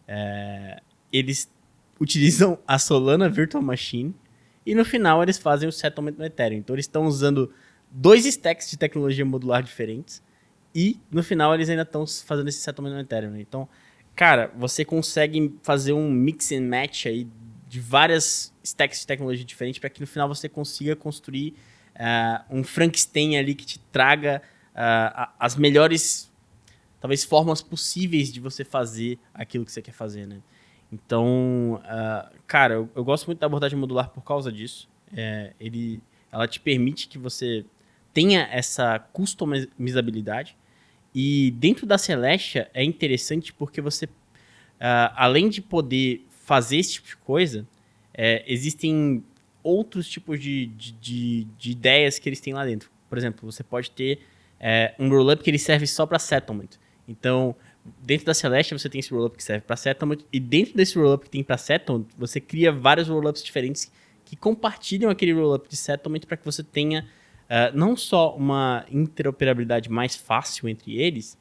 É, 0.07 0.81
eles 1.13 1.49
utilizam 1.99 2.57
a 2.67 2.79
Solana 2.79 3.29
Virtual 3.29 3.63
Machine 3.63 4.13
e 4.65 4.75
no 4.75 4.83
final 4.83 5.21
eles 5.21 5.37
fazem 5.37 5.69
o 5.69 5.71
settlement 5.71 6.15
no 6.17 6.25
Ethereum. 6.25 6.57
Então 6.57 6.75
eles 6.75 6.85
estão 6.85 7.05
usando 7.05 7.53
dois 7.91 8.25
stacks 8.25 8.69
de 8.69 8.77
tecnologia 8.77 9.23
modular 9.23 9.61
diferentes 9.61 10.21
e 10.73 10.99
no 11.11 11.23
final 11.23 11.53
eles 11.53 11.69
ainda 11.69 11.81
estão 11.83 12.05
fazendo 12.07 12.47
esse 12.47 12.59
settlement 12.59 12.91
no 12.91 12.99
Ethereum. 12.99 13.37
Então, 13.37 13.67
cara, 14.15 14.51
você 14.55 14.85
consegue 14.85 15.55
fazer 15.61 15.93
um 15.93 16.09
mix 16.09 16.51
and 16.51 16.61
match 16.61 17.05
aí 17.05 17.27
de 17.67 17.79
várias 17.79 18.53
stacks 18.63 19.01
de 19.01 19.07
tecnologia 19.07 19.45
diferentes 19.45 19.79
para 19.79 19.89
que 19.89 20.01
no 20.01 20.07
final 20.07 20.27
você 20.27 20.49
consiga 20.49 20.95
construir 20.95 21.55
uh, 21.95 22.43
um 22.57 22.63
Frankenstein 22.63 23.37
ali 23.37 23.55
que 23.55 23.65
te 23.65 23.79
traga 23.79 24.41
uh, 24.71 25.31
as 25.39 25.55
melhores, 25.55 26.31
talvez, 26.99 27.23
formas 27.23 27.61
possíveis 27.61 28.31
de 28.31 28.39
você 28.39 28.63
fazer 28.63 29.17
aquilo 29.33 29.65
que 29.65 29.71
você 29.71 29.81
quer 29.81 29.93
fazer, 29.93 30.27
né? 30.27 30.41
Então, 30.91 31.81
uh, 31.85 32.37
cara, 32.45 32.73
eu, 32.73 32.89
eu, 32.93 33.03
gosto 33.03 33.25
muito 33.27 33.39
da 33.39 33.45
abordagem 33.45 33.79
modular 33.79 34.09
por 34.09 34.21
causa 34.21 34.51
disso. 34.51 34.89
É, 35.15 35.53
ele, 35.57 36.03
ela 36.29 36.47
te 36.47 36.59
permite 36.59 37.07
que 37.07 37.17
você 37.17 37.65
tenha 38.13 38.47
essa 38.51 38.99
customizabilidade. 38.99 40.57
E 41.13 41.51
dentro 41.51 41.85
da 41.85 41.97
Celestia 41.97 42.69
é 42.73 42.83
interessante 42.83 43.53
porque 43.53 43.81
você, 43.81 44.05
uh, 44.05 45.11
além 45.15 45.49
de 45.49 45.61
poder 45.61 46.25
fazer 46.29 46.77
esse 46.77 46.93
tipo 46.93 47.07
de 47.07 47.17
coisa, 47.17 47.67
é, 48.13 48.43
existem 48.47 49.23
outros 49.63 50.07
tipos 50.07 50.39
de, 50.39 50.67
de, 50.67 50.91
de, 50.93 51.47
de, 51.57 51.71
ideias 51.71 52.17
que 52.17 52.27
eles 52.27 52.39
têm 52.39 52.53
lá 52.53 52.65
dentro. 52.65 52.89
Por 53.09 53.17
exemplo, 53.17 53.49
você 53.49 53.63
pode 53.63 53.91
ter 53.91 54.19
é, 54.59 54.93
um 54.99 55.09
rollup 55.09 55.43
que 55.43 55.49
ele 55.49 55.59
serve 55.59 55.85
só 55.87 56.05
para 56.05 56.19
settlement. 56.19 56.69
Então, 57.07 57.55
dentro 58.01 58.25
da 58.25 58.33
Celeste 58.33 58.73
você 58.73 58.89
tem 58.89 58.99
esse 58.99 59.11
rollup 59.11 59.35
que 59.35 59.43
serve 59.43 59.65
para 59.65 59.75
settlement 59.75 60.19
e 60.31 60.39
dentro 60.39 60.75
desse 60.75 60.97
rollup 60.97 61.23
que 61.23 61.29
tem 61.29 61.43
para 61.43 61.57
settlement, 61.57 62.05
você 62.17 62.39
cria 62.39 62.71
vários 62.71 63.07
rollups 63.07 63.43
diferentes 63.43 63.91
que 64.25 64.35
compartilham 64.35 65.09
aquele 65.09 65.33
rollup 65.33 65.67
de 65.67 65.75
settlement 65.75 66.21
para 66.21 66.37
que 66.37 66.45
você 66.45 66.63
tenha 66.63 67.07
uh, 67.51 67.77
não 67.77 67.97
só 67.97 68.33
uma 68.35 68.85
interoperabilidade 68.89 69.91
mais 69.91 70.15
fácil 70.15 70.69
entre 70.69 70.97
eles, 70.97 71.37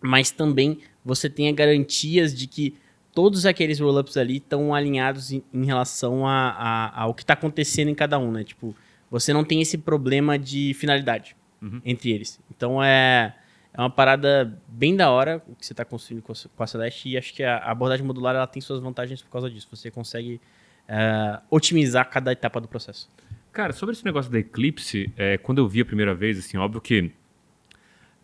mas 0.00 0.32
também 0.32 0.80
você 1.04 1.30
tenha 1.30 1.52
garantias 1.52 2.34
de 2.34 2.48
que 2.48 2.74
todos 3.14 3.46
aqueles 3.46 3.78
rollups 3.78 4.16
ali 4.16 4.38
estão 4.38 4.74
alinhados 4.74 5.30
em, 5.32 5.44
em 5.54 5.64
relação 5.64 6.26
a, 6.26 6.50
a, 6.50 7.02
ao 7.02 7.14
que 7.14 7.22
está 7.22 7.34
acontecendo 7.34 7.88
em 7.88 7.94
cada 7.94 8.18
um, 8.18 8.32
né? 8.32 8.42
Tipo, 8.42 8.74
você 9.08 9.32
não 9.32 9.44
tem 9.44 9.60
esse 9.60 9.78
problema 9.78 10.36
de 10.38 10.74
finalidade 10.74 11.36
uhum. 11.60 11.80
entre 11.84 12.10
eles. 12.10 12.40
Então 12.50 12.82
é 12.82 13.36
é 13.74 13.80
uma 13.80 13.90
parada 13.90 14.60
bem 14.68 14.94
da 14.94 15.10
hora 15.10 15.42
o 15.48 15.56
que 15.56 15.64
você 15.64 15.72
está 15.72 15.84
construindo 15.84 16.22
com 16.22 16.62
a 16.62 16.66
Celeste 16.66 17.08
e 17.08 17.16
acho 17.16 17.32
que 17.32 17.42
a 17.42 17.56
abordagem 17.56 18.04
modular 18.04 18.36
ela 18.36 18.46
tem 18.46 18.60
suas 18.60 18.80
vantagens 18.80 19.22
por 19.22 19.30
causa 19.30 19.48
disso. 19.48 19.66
Você 19.70 19.90
consegue 19.90 20.40
uh, 20.88 21.42
otimizar 21.50 22.08
cada 22.10 22.32
etapa 22.32 22.60
do 22.60 22.68
processo. 22.68 23.08
Cara, 23.52 23.72
sobre 23.72 23.92
esse 23.92 24.04
negócio 24.04 24.32
da 24.32 24.38
Eclipse, 24.38 25.12
é, 25.16 25.36
quando 25.36 25.58
eu 25.58 25.68
vi 25.68 25.82
a 25.82 25.84
primeira 25.84 26.14
vez, 26.14 26.38
assim, 26.38 26.56
óbvio 26.56 26.80
que 26.80 27.10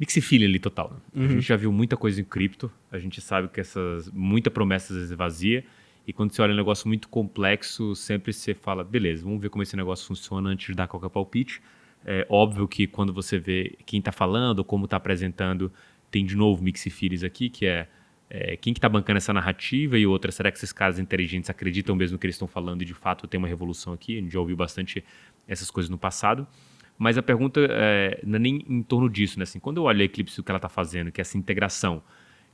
mixed 0.00 0.22
feeling 0.22 0.46
ali 0.46 0.58
total. 0.58 0.90
Né? 0.90 1.00
Uhum. 1.14 1.24
A 1.26 1.28
gente 1.32 1.42
já 1.42 1.56
viu 1.56 1.70
muita 1.70 1.96
coisa 1.96 2.20
em 2.20 2.24
cripto, 2.24 2.70
a 2.90 2.98
gente 2.98 3.20
sabe 3.20 3.48
que 3.48 3.60
essas 3.60 4.10
muita 4.10 4.50
promessa 4.50 4.92
às 4.92 4.98
vezes 4.98 5.16
vazia. 5.16 5.64
E 6.06 6.12
quando 6.12 6.32
você 6.32 6.40
olha 6.40 6.54
um 6.54 6.56
negócio 6.56 6.88
muito 6.88 7.08
complexo, 7.08 7.94
sempre 7.94 8.32
você 8.32 8.54
fala, 8.54 8.82
beleza, 8.82 9.24
vamos 9.24 9.42
ver 9.42 9.50
como 9.50 9.62
esse 9.62 9.76
negócio 9.76 10.06
funciona 10.06 10.48
antes 10.48 10.68
de 10.68 10.74
dar 10.74 10.88
qualquer 10.88 11.10
palpite. 11.10 11.60
É 12.06 12.26
óbvio 12.30 12.66
que 12.66 12.86
quando 12.86 13.12
você 13.12 13.38
vê 13.38 13.76
quem 13.84 13.98
está 13.98 14.10
falando, 14.10 14.64
como 14.64 14.86
está 14.86 14.96
apresentando, 14.96 15.70
tem 16.10 16.24
de 16.24 16.34
novo 16.34 16.62
mix 16.62 16.82
feelings 16.84 17.22
aqui, 17.22 17.50
que 17.50 17.66
é, 17.66 17.86
é 18.30 18.56
quem 18.56 18.74
que 18.74 18.78
está 18.78 18.88
bancando 18.88 19.16
essa 19.16 19.32
narrativa 19.32 19.98
e 19.98 20.06
outra, 20.06 20.30
será 20.30 20.50
que 20.50 20.58
esses 20.58 20.72
caras 20.72 20.98
inteligentes 20.98 21.48
acreditam 21.48 21.96
mesmo 21.96 22.18
que 22.18 22.26
eles 22.26 22.34
estão 22.34 22.48
falando 22.48 22.82
e 22.82 22.84
de 22.84 22.94
fato 22.94 23.26
tem 23.26 23.38
uma 23.38 23.48
revolução 23.48 23.92
aqui? 23.92 24.18
A 24.18 24.20
gente 24.20 24.32
já 24.32 24.40
ouviu 24.40 24.56
bastante 24.56 25.02
essas 25.46 25.70
coisas 25.70 25.88
no 25.88 25.98
passado. 25.98 26.46
Mas 26.98 27.16
a 27.16 27.22
pergunta 27.22 27.60
é, 27.70 28.20
não 28.24 28.36
é 28.36 28.38
nem 28.40 28.64
em 28.68 28.82
torno 28.82 29.08
disso, 29.08 29.38
né? 29.38 29.44
Assim, 29.44 29.60
quando 29.60 29.76
eu 29.76 29.84
olho 29.84 30.02
a 30.02 30.04
Eclipse, 30.04 30.40
o 30.40 30.42
que 30.42 30.50
ela 30.50 30.58
está 30.58 30.68
fazendo, 30.68 31.12
que 31.12 31.20
é 31.20 31.22
essa 31.22 31.38
integração 31.38 32.02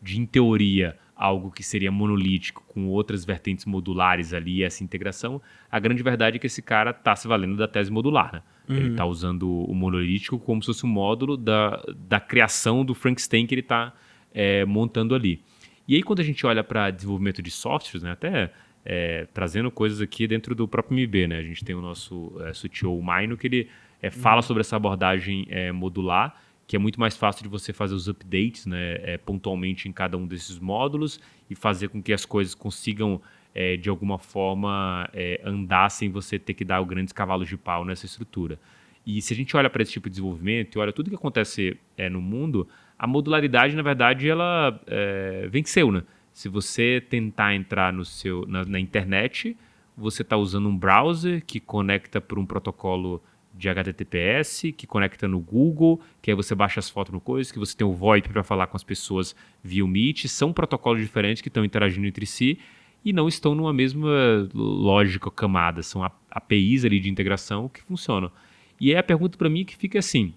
de, 0.03 0.21
em 0.21 0.27
teoria, 0.27 0.99
algo 1.17 1.51
que 1.51 1.63
seria 1.63 1.91
monolítico 1.91 2.63
com 2.69 2.89
outras 2.89 3.25
vertentes 3.25 3.65
modulares 3.65 4.35
ali, 4.35 4.63
essa 4.63 4.85
integração, 4.85 5.41
a 5.71 5.81
grande 5.81 6.03
verdade 6.03 6.37
é 6.37 6.39
que 6.39 6.47
esse 6.47 6.61
cara 6.61 6.91
está 6.91 7.17
se 7.17 7.27
valendo 7.27 7.57
da 7.57 7.67
tese 7.67 7.91
modular, 7.91 8.35
né? 8.35 8.43
Uhum. 8.69 8.77
Ele 8.77 8.91
está 8.91 9.07
usando 9.07 9.51
o 9.51 9.75
monolítico 9.75 10.39
como 10.39 10.63
se 10.63 10.67
fosse 10.67 10.85
um 10.85 10.91
módulo 10.91 11.39
da, 11.39 11.83
da 11.97 12.21
criação 12.21 12.85
do 12.85 12.95
Frankenstein 12.95 13.47
que 13.47 13.55
ele 13.55 13.63
está 13.63 13.95
é, 14.33 14.65
montando 14.67 15.15
ali. 15.15 15.43
E 15.87 15.97
aí, 15.97 16.03
quando 16.03 16.21
a 16.21 16.25
gente 16.25 16.47
olha 16.47 16.65
para 16.65 16.91
desenvolvimento 16.91 17.43
de 17.43 17.51
softwares, 17.51 18.03
né, 18.03 18.13
até 18.13 18.51
é, 18.85 19.27
trazendo 19.33 19.71
coisas 19.71 20.01
aqui 20.01 20.27
dentro 20.27 20.55
do 20.55 20.67
próprio 20.67 20.99
MB, 20.99 21.29
né, 21.29 21.39
a 21.39 21.43
gente 21.43 21.65
tem 21.65 21.75
o 21.75 21.81
nosso 21.81 22.33
é, 22.41 22.53
CTO 22.53 23.01
Maino, 23.03 23.37
que 23.37 23.47
ele 23.47 23.69
é, 24.03 24.11
fala 24.11 24.37
uhum. 24.37 24.43
sobre 24.43 24.61
essa 24.61 24.77
abordagem 24.77 25.47
é, 25.49 25.73
modular, 25.73 26.41
que 26.67 26.77
é 26.77 26.79
muito 26.79 26.99
mais 26.99 27.17
fácil 27.17 27.43
de 27.43 27.49
você 27.49 27.73
fazer 27.73 27.95
os 27.95 28.09
updates 28.09 28.67
né, 28.67 28.99
é, 29.03 29.19
pontualmente 29.19 29.89
em 29.89 29.93
cada 29.93 30.17
um 30.17 30.27
desses 30.27 30.59
módulos 30.59 31.21
e 31.49 31.55
fazer 31.55 31.89
com 31.89 32.03
que 32.03 32.13
as 32.13 32.25
coisas 32.25 32.55
consigam 32.55 33.21
é, 33.55 33.77
de 33.77 33.89
alguma 33.89 34.19
forma 34.19 35.09
é, 35.13 35.41
andar 35.45 35.91
sem 35.91 36.11
você 36.11 36.39
ter 36.39 36.55
que 36.55 36.65
dar 36.65 36.81
o 36.81 36.87
grandes 36.87 37.13
cavalos 37.13 37.49
de 37.49 37.57
pau 37.57 37.85
nessa 37.85 38.07
estrutura. 38.07 38.59
E 39.07 39.21
se 39.21 39.35
a 39.35 39.37
gente 39.37 39.55
olha 39.57 39.69
para 39.69 39.83
esse 39.83 39.93
tipo 39.93 40.09
de 40.09 40.15
desenvolvimento 40.15 40.77
e 40.77 40.79
olha 40.79 40.93
tudo 40.93 41.11
que 41.11 41.17
acontece 41.17 41.79
é, 41.97 42.09
no 42.09 42.23
mundo, 42.23 42.67
a 42.99 43.07
modularidade, 43.07 43.75
na 43.77 43.83
verdade, 43.83 44.29
ela 44.29 44.81
é, 44.87 45.49
venceu, 45.51 45.91
né? 45.91 46.03
Se 46.33 46.49
você 46.49 47.01
tentar 47.09 47.55
entrar 47.55 47.93
no 47.93 48.05
seu, 48.05 48.45
na, 48.47 48.65
na 48.65 48.81
internet, 48.81 49.57
você 49.97 50.23
está 50.23 50.37
usando 50.37 50.69
um 50.69 50.77
browser 50.77 51.45
que 51.45 51.61
conecta 51.61 52.21
por 52.21 52.39
um 52.39 52.47
protocolo 52.47 53.23
de 53.53 53.69
HTTPS, 53.69 54.73
que 54.73 54.87
conecta 54.87 55.29
no 55.29 55.39
Google, 55.39 56.01
que 56.21 56.31
aí 56.31 56.37
você 56.37 56.55
baixa 56.55 56.81
as 56.81 56.91
fotos 56.91 57.13
no 57.13 57.21
coisa, 57.21 57.53
que 57.53 57.59
você 57.59 57.77
tem 57.77 57.87
o 57.87 57.93
VoIP 57.93 58.29
para 58.29 58.43
falar 58.43 58.67
com 58.67 58.77
as 58.77 58.83
pessoas 58.83 59.35
via 59.63 59.85
o 59.85 59.89
Meet. 59.89 60.27
São 60.27 60.53
protocolos 60.53 61.01
diferentes 61.01 61.41
que 61.41 61.49
estão 61.49 61.65
interagindo 61.65 62.07
entre 62.07 62.27
si 62.27 62.59
e 63.05 63.13
não 63.13 63.29
estão 63.29 63.55
numa 63.55 63.73
mesma 63.73 64.49
lógica 64.53 65.31
camada, 65.31 65.83
são 65.83 66.03
APIs 66.31 66.85
ali 66.85 66.99
de 66.99 67.11
integração 67.11 67.69
que 67.69 67.83
funcionam. 67.83 68.33
E 68.81 68.91
aí 68.91 68.97
a 68.97 69.03
pergunta 69.03 69.39
para 69.39 69.49
mim 69.49 69.65
que 69.65 69.77
fica 69.77 69.99
assim: 69.99 70.35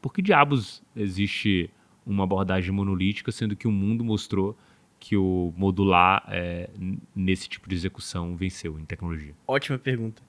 por 0.00 0.12
que 0.12 0.22
diabos 0.22 0.82
existe 0.94 1.70
uma 2.06 2.24
abordagem 2.24 2.70
monolítica, 2.70 3.32
sendo 3.32 3.56
que 3.56 3.66
o 3.66 3.72
mundo 3.72 4.04
mostrou 4.04 4.56
que 4.98 5.16
o 5.16 5.52
modular 5.56 6.24
é, 6.28 6.70
nesse 7.14 7.48
tipo 7.48 7.68
de 7.68 7.74
execução 7.74 8.36
venceu 8.36 8.78
em 8.78 8.84
tecnologia? 8.84 9.34
Ótima 9.46 9.78
pergunta. 9.78 10.22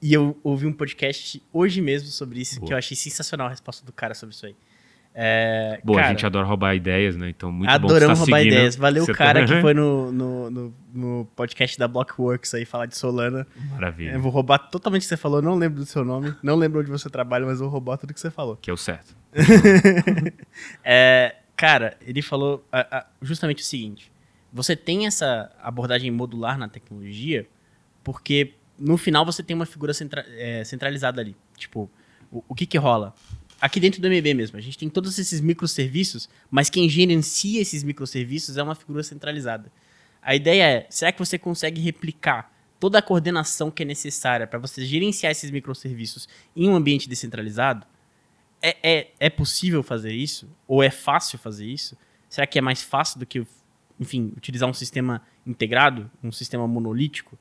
E 0.00 0.14
eu 0.14 0.38
ouvi 0.44 0.66
um 0.66 0.72
podcast 0.72 1.42
hoje 1.52 1.80
mesmo 1.80 2.08
sobre 2.08 2.40
isso, 2.40 2.56
Boa. 2.60 2.66
que 2.68 2.72
eu 2.72 2.78
achei 2.78 2.96
sensacional 2.96 3.48
a 3.48 3.50
resposta 3.50 3.84
do 3.84 3.92
cara 3.92 4.14
sobre 4.14 4.34
isso 4.34 4.46
aí. 4.46 4.56
É, 5.20 5.80
Bom, 5.82 5.94
cara, 5.94 6.06
a 6.06 6.10
gente 6.10 6.24
adora 6.24 6.46
roubar 6.46 6.76
ideias, 6.76 7.16
né? 7.16 7.28
Então, 7.28 7.50
muito 7.50 7.68
adoramos 7.68 8.20
bom 8.20 8.24
tá 8.24 8.30
roubar 8.30 8.38
seguindo. 8.38 8.52
ideias. 8.52 8.76
Valeu 8.76 9.02
o 9.02 9.12
cara 9.12 9.44
tá... 9.44 9.52
que 9.52 9.60
foi 9.60 9.74
no, 9.74 10.12
no, 10.12 10.48
no, 10.48 10.74
no, 10.94 11.28
podcast 11.34 11.76
da 11.76 11.88
Blockworks 11.88 12.54
aí 12.54 12.64
falar 12.64 12.86
de 12.86 12.96
Solana. 12.96 13.44
Maravilha. 13.72 14.12
Eu 14.12 14.20
vou 14.20 14.30
roubar 14.30 14.58
totalmente 14.58 15.02
o 15.02 15.04
que 15.06 15.08
você 15.08 15.16
falou, 15.16 15.42
não 15.42 15.56
lembro 15.56 15.80
do 15.80 15.86
seu 15.86 16.04
nome, 16.04 16.32
não 16.40 16.54
lembro 16.54 16.78
onde 16.78 16.88
você 16.88 17.10
trabalha, 17.10 17.44
mas 17.44 17.58
vou 17.58 17.68
roubar 17.68 17.96
tudo 17.96 18.14
que 18.14 18.20
você 18.20 18.30
falou. 18.30 18.56
Que 18.58 18.70
é 18.70 18.72
o 18.72 18.76
certo. 18.76 19.16
é, 20.84 21.34
cara, 21.56 21.96
ele 22.06 22.22
falou 22.22 22.64
justamente 23.20 23.60
o 23.60 23.66
seguinte: 23.66 24.12
você 24.52 24.76
tem 24.76 25.08
essa 25.08 25.50
abordagem 25.60 26.12
modular 26.12 26.56
na 26.56 26.68
tecnologia 26.68 27.44
porque 28.04 28.54
no 28.78 28.96
final 28.96 29.26
você 29.26 29.42
tem 29.42 29.56
uma 29.56 29.66
figura 29.66 29.92
centra 29.92 30.24
é, 30.28 30.62
centralizada 30.62 31.20
ali. 31.20 31.34
Tipo, 31.56 31.90
o, 32.30 32.44
o 32.48 32.54
que 32.54 32.66
que 32.66 32.78
rola? 32.78 33.12
Aqui 33.60 33.80
dentro 33.80 34.00
do 34.00 34.08
MB 34.08 34.34
mesmo, 34.34 34.56
a 34.56 34.60
gente 34.60 34.78
tem 34.78 34.88
todos 34.88 35.18
esses 35.18 35.40
microserviços, 35.40 36.28
mas 36.50 36.70
quem 36.70 36.88
gerencia 36.88 37.60
esses 37.60 37.82
microserviços 37.82 38.56
é 38.56 38.62
uma 38.62 38.74
figura 38.74 39.02
centralizada. 39.02 39.70
A 40.22 40.34
ideia 40.34 40.62
é, 40.62 40.86
será 40.90 41.12
que 41.12 41.18
você 41.18 41.38
consegue 41.38 41.80
replicar 41.80 42.52
toda 42.78 42.98
a 42.98 43.02
coordenação 43.02 43.70
que 43.70 43.82
é 43.82 43.86
necessária 43.86 44.46
para 44.46 44.58
você 44.58 44.84
gerenciar 44.84 45.32
esses 45.32 45.50
microserviços 45.50 46.28
em 46.54 46.68
um 46.68 46.76
ambiente 46.76 47.08
descentralizado? 47.08 47.86
É, 48.60 48.76
é, 48.82 49.10
é 49.20 49.30
possível 49.30 49.82
fazer 49.82 50.12
isso? 50.12 50.48
Ou 50.66 50.82
é 50.82 50.90
fácil 50.90 51.38
fazer 51.38 51.66
isso? 51.66 51.96
Será 52.28 52.46
que 52.46 52.58
é 52.58 52.62
mais 52.62 52.82
fácil 52.82 53.18
do 53.18 53.26
que, 53.26 53.46
enfim, 53.98 54.32
utilizar 54.36 54.68
um 54.68 54.74
sistema 54.74 55.22
integrado, 55.46 56.10
um 56.22 56.32
sistema 56.32 56.66
monolítico? 56.66 57.38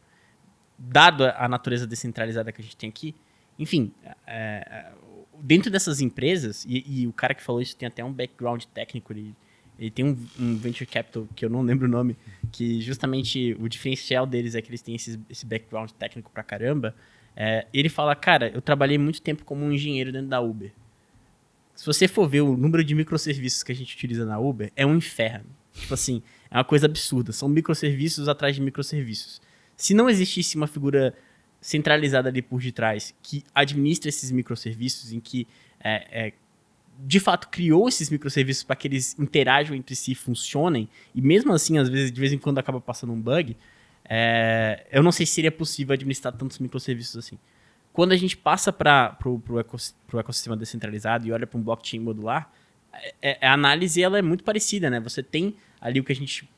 Dado 0.78 1.26
a 1.26 1.48
natureza 1.48 1.88
descentralizada 1.88 2.52
que 2.52 2.62
a 2.62 2.64
gente 2.64 2.78
tem 2.78 2.90
aqui, 2.90 3.16
enfim, 3.58 3.92
é, 4.28 4.92
dentro 5.42 5.72
dessas 5.72 6.02
empresas, 6.02 6.66
e, 6.68 7.02
e, 7.02 7.08
o 7.08 7.14
cara 7.14 7.34
que 7.34 7.44
falou 7.44 7.62
isso 7.62 7.76
tem 7.76 7.88
até 7.88 8.04
um 8.04 8.12
background 8.12 8.64
técnico, 8.74 9.14
ele, 9.14 9.36
ele 9.78 9.92
tem 9.92 10.06
um, 10.06 10.18
um, 10.40 10.58
venture 10.58 10.86
capital 10.90 11.28
que 11.36 11.46
eu 11.46 11.50
não 11.50 11.62
lembro 11.62 11.88
o 11.88 11.90
nome, 11.90 12.18
que 12.52 12.82
justamente 12.82 13.56
o 13.60 13.68
diferencial 13.68 14.26
deles 14.26 14.56
é 14.56 14.62
que 14.62 14.70
eles 14.70 14.82
têm 14.82 14.96
esse, 14.96 15.20
esse 15.30 15.46
background 15.46 15.92
técnico 15.92 16.32
pra 16.32 16.44
caramba. 16.44 16.96
É, 17.36 17.68
ele 17.74 17.90
fala, 17.90 18.16
cara, 18.16 18.50
eu 18.50 18.62
trabalhei 18.62 18.98
muito 18.98 19.22
tempo 19.22 19.46
como 19.46 19.64
um 19.64 19.72
engenheiro 19.72 20.12
dentro 20.12 20.28
da 20.28 20.42
Uber. 20.42 20.72
Se 21.76 21.86
você 21.86 22.08
for 22.08 22.28
ver 22.28 22.42
o 22.42 22.58
número 22.58 22.84
de 22.84 22.96
microserviços 22.96 23.62
que 23.62 23.72
a 23.72 23.76
gente 23.76 23.96
utiliza 23.96 24.26
na 24.26 24.40
Uber, 24.40 24.72
é 24.76 24.86
um 24.86 24.96
inferno. 24.96 25.46
Tipo 25.74 25.94
assim, 25.94 26.24
é 26.50 26.58
uma 26.58 26.64
coisa 26.64 26.88
absurda. 26.88 27.32
São 27.32 27.48
microserviços 27.48 28.28
atrás 28.28 28.56
de 28.56 28.62
microserviços. 28.62 29.40
Se 29.76 29.94
não 29.94 30.10
existisse 30.10 30.58
uma 30.58 30.66
figura 30.66 31.14
centralizada 31.60 32.30
ali 32.30 32.42
por 32.42 32.62
detrás 32.62 33.14
que 33.22 33.44
administra 33.54 34.10
esses 34.10 34.32
microserviços, 34.32 35.12
em 35.12 35.20
que 35.20 35.48
é, 35.80 36.28
é, 36.28 36.34
de 37.00 37.20
fato 37.20 37.50
criou 37.50 37.88
esses 37.88 38.10
microserviços 38.10 38.64
para 38.64 38.76
que 38.76 38.88
eles 38.88 39.18
interajam 39.20 39.76
entre 39.76 39.96
si 39.96 40.16
funcionem, 40.16 40.90
e 41.14 41.22
mesmo 41.22 41.54
assim, 41.54 41.78
às 41.78 41.90
vezes, 41.90 42.12
de 42.12 42.20
vez 42.20 42.34
em 42.34 42.38
quando 42.38 42.58
acaba 42.58 42.82
passando 42.82 43.14
um 43.14 43.22
bug, 43.22 43.56
é, 44.06 44.86
eu 44.92 45.04
não 45.04 45.12
sei 45.12 45.26
se 45.26 45.34
seria 45.34 45.52
possível 45.52 45.94
administrar 45.94 46.34
tantos 46.34 46.60
microserviços 46.60 47.18
assim. 47.18 47.38
Quando 47.92 48.12
a 48.12 48.16
gente 48.16 48.38
passa 48.38 48.72
para 48.72 49.18
o 49.26 49.60
ecossistema 50.20 50.56
descentralizado 50.56 51.28
e 51.28 51.32
olha 51.32 51.48
para 51.48 51.60
um 51.60 51.64
blockchain 51.64 52.00
modular, 52.00 52.52
é, 53.22 53.40
é, 53.42 53.48
a 53.48 53.54
análise 53.54 54.02
ela 54.02 54.18
é 54.18 54.22
muito 54.22 54.44
parecida, 54.44 54.90
né? 54.90 55.00
Você 55.00 55.22
tem 55.22 55.56
ali 55.82 56.00
o 56.00 56.04
que 56.04 56.12
a 56.12 56.16
gente 56.16 56.50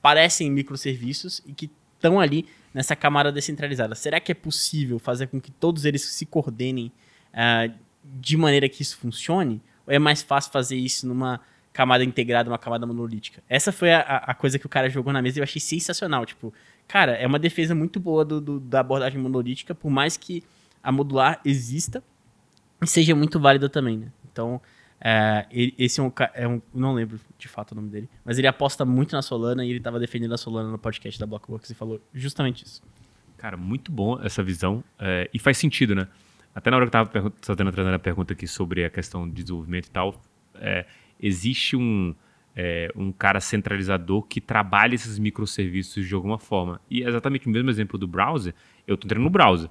parecem 0.00 0.50
microserviços 0.50 1.42
e 1.46 1.52
que 1.52 1.70
estão 2.04 2.20
ali 2.20 2.46
nessa 2.72 2.94
camada 2.94 3.32
descentralizada. 3.32 3.94
Será 3.94 4.20
que 4.20 4.30
é 4.32 4.34
possível 4.34 4.98
fazer 4.98 5.28
com 5.28 5.40
que 5.40 5.50
todos 5.50 5.84
eles 5.84 6.02
se 6.02 6.26
coordenem 6.26 6.92
uh, 7.32 7.72
de 8.04 8.36
maneira 8.36 8.68
que 8.68 8.82
isso 8.82 8.98
funcione? 8.98 9.62
Ou 9.86 9.94
é 9.94 9.98
mais 9.98 10.22
fácil 10.22 10.52
fazer 10.52 10.76
isso 10.76 11.06
numa 11.06 11.40
camada 11.72 12.04
integrada, 12.04 12.50
uma 12.50 12.58
camada 12.58 12.86
monolítica? 12.86 13.42
Essa 13.48 13.72
foi 13.72 13.92
a, 13.92 14.00
a 14.00 14.34
coisa 14.34 14.58
que 14.58 14.66
o 14.66 14.68
cara 14.68 14.90
jogou 14.90 15.12
na 15.12 15.22
mesa 15.22 15.38
e 15.38 15.40
eu 15.40 15.44
achei 15.44 15.60
sensacional. 15.60 16.26
Tipo, 16.26 16.52
cara, 16.86 17.12
é 17.12 17.26
uma 17.26 17.38
defesa 17.38 17.74
muito 17.74 17.98
boa 17.98 18.24
do, 18.24 18.40
do, 18.40 18.60
da 18.60 18.80
abordagem 18.80 19.18
monolítica, 19.18 19.74
por 19.74 19.90
mais 19.90 20.16
que 20.16 20.42
a 20.82 20.92
modular 20.92 21.40
exista 21.44 22.02
e 22.82 22.86
seja 22.86 23.14
muito 23.14 23.40
válida 23.40 23.68
também, 23.68 23.96
né? 23.96 24.08
Então, 24.30 24.60
é, 25.06 25.46
esse 25.52 26.00
é 26.00 26.02
um, 26.02 26.10
é 26.32 26.48
um, 26.48 26.62
Não 26.72 26.94
lembro 26.94 27.20
de 27.38 27.46
fato 27.46 27.72
o 27.72 27.74
nome 27.74 27.90
dele. 27.90 28.08
Mas 28.24 28.38
ele 28.38 28.46
aposta 28.46 28.86
muito 28.86 29.14
na 29.14 29.20
Solana 29.20 29.62
e 29.62 29.68
ele 29.68 29.78
estava 29.78 30.00
defendendo 30.00 30.32
a 30.32 30.38
Solana 30.38 30.70
no 30.70 30.78
podcast 30.78 31.20
da 31.20 31.26
Blockworks 31.26 31.68
e 31.68 31.74
falou 31.74 32.00
justamente 32.14 32.64
isso. 32.64 32.82
Cara, 33.36 33.54
muito 33.54 33.92
bom 33.92 34.18
essa 34.22 34.42
visão. 34.42 34.82
É, 34.98 35.28
e 35.34 35.38
faz 35.38 35.58
sentido, 35.58 35.94
né? 35.94 36.08
Até 36.54 36.70
na 36.70 36.78
hora 36.78 36.88
que 36.88 36.96
eu 36.96 37.02
estava 37.02 37.30
trazendo, 37.38 37.70
trazendo 37.70 37.94
a 37.94 37.98
pergunta 37.98 38.32
aqui 38.32 38.46
sobre 38.46 38.82
a 38.82 38.88
questão 38.88 39.28
de 39.28 39.42
desenvolvimento 39.42 39.88
e 39.88 39.90
tal, 39.90 40.22
é, 40.54 40.86
existe 41.20 41.76
um, 41.76 42.14
é, 42.56 42.90
um 42.96 43.12
cara 43.12 43.40
centralizador 43.40 44.22
que 44.22 44.40
trabalha 44.40 44.94
esses 44.94 45.18
microserviços 45.18 46.06
de 46.06 46.14
alguma 46.14 46.38
forma. 46.38 46.80
E 46.88 47.02
é 47.02 47.08
exatamente 47.08 47.46
o 47.46 47.50
mesmo 47.50 47.68
exemplo 47.68 47.98
do 47.98 48.08
browser. 48.08 48.54
Eu 48.86 48.94
estou 48.94 49.06
entrando 49.06 49.24
no 49.24 49.30
browser, 49.30 49.68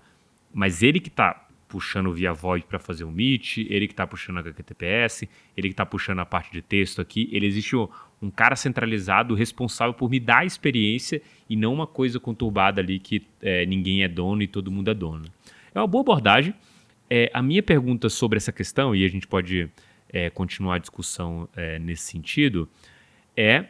mas 0.53 0.83
ele 0.83 0.99
que 0.99 1.09
está 1.09 1.42
puxando 1.73 2.13
via 2.13 2.31
voz 2.31 2.63
para 2.63 2.77
fazer 2.77 3.03
o 3.03 3.09
Meet, 3.09 3.57
ele 3.67 3.87
que 3.87 3.93
está 3.93 4.05
puxando 4.05 4.37
HTTPS, 4.37 5.27
ele 5.57 5.69
que 5.69 5.73
está 5.73 5.83
puxando 5.83 6.19
a 6.19 6.25
parte 6.25 6.51
de 6.51 6.61
texto 6.61 7.01
aqui. 7.01 7.27
Ele 7.31 7.47
existe 7.47 7.75
um, 7.75 7.87
um, 8.21 8.29
cara 8.29 8.55
centralizado 8.55 9.33
responsável 9.33 9.91
por 9.91 10.07
me 10.07 10.19
dar 10.19 10.41
a 10.41 10.45
experiência 10.45 11.19
e 11.49 11.55
não 11.55 11.73
uma 11.73 11.87
coisa 11.87 12.19
conturbada 12.19 12.79
ali 12.79 12.99
que 12.99 13.25
é, 13.41 13.65
ninguém 13.65 14.03
é 14.03 14.07
dono 14.07 14.43
e 14.43 14.47
todo 14.47 14.69
mundo 14.69 14.91
é 14.91 14.93
dono. 14.93 15.25
É 15.73 15.79
uma 15.79 15.87
boa 15.87 16.03
abordagem. 16.03 16.53
É, 17.09 17.31
a 17.33 17.41
minha 17.41 17.63
pergunta 17.63 18.07
sobre 18.07 18.37
essa 18.37 18.51
questão, 18.51 18.95
e 18.95 19.03
a 19.03 19.09
gente 19.09 19.25
pode 19.25 19.67
é, 20.09 20.29
continuar 20.29 20.75
a 20.75 20.77
discussão 20.77 21.49
é, 21.55 21.79
nesse 21.79 22.03
sentido, 22.03 22.69
é, 23.35 23.65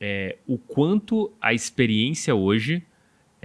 é 0.00 0.38
o 0.46 0.56
quanto 0.56 1.30
a 1.42 1.52
experiência 1.52 2.34
hoje 2.34 2.82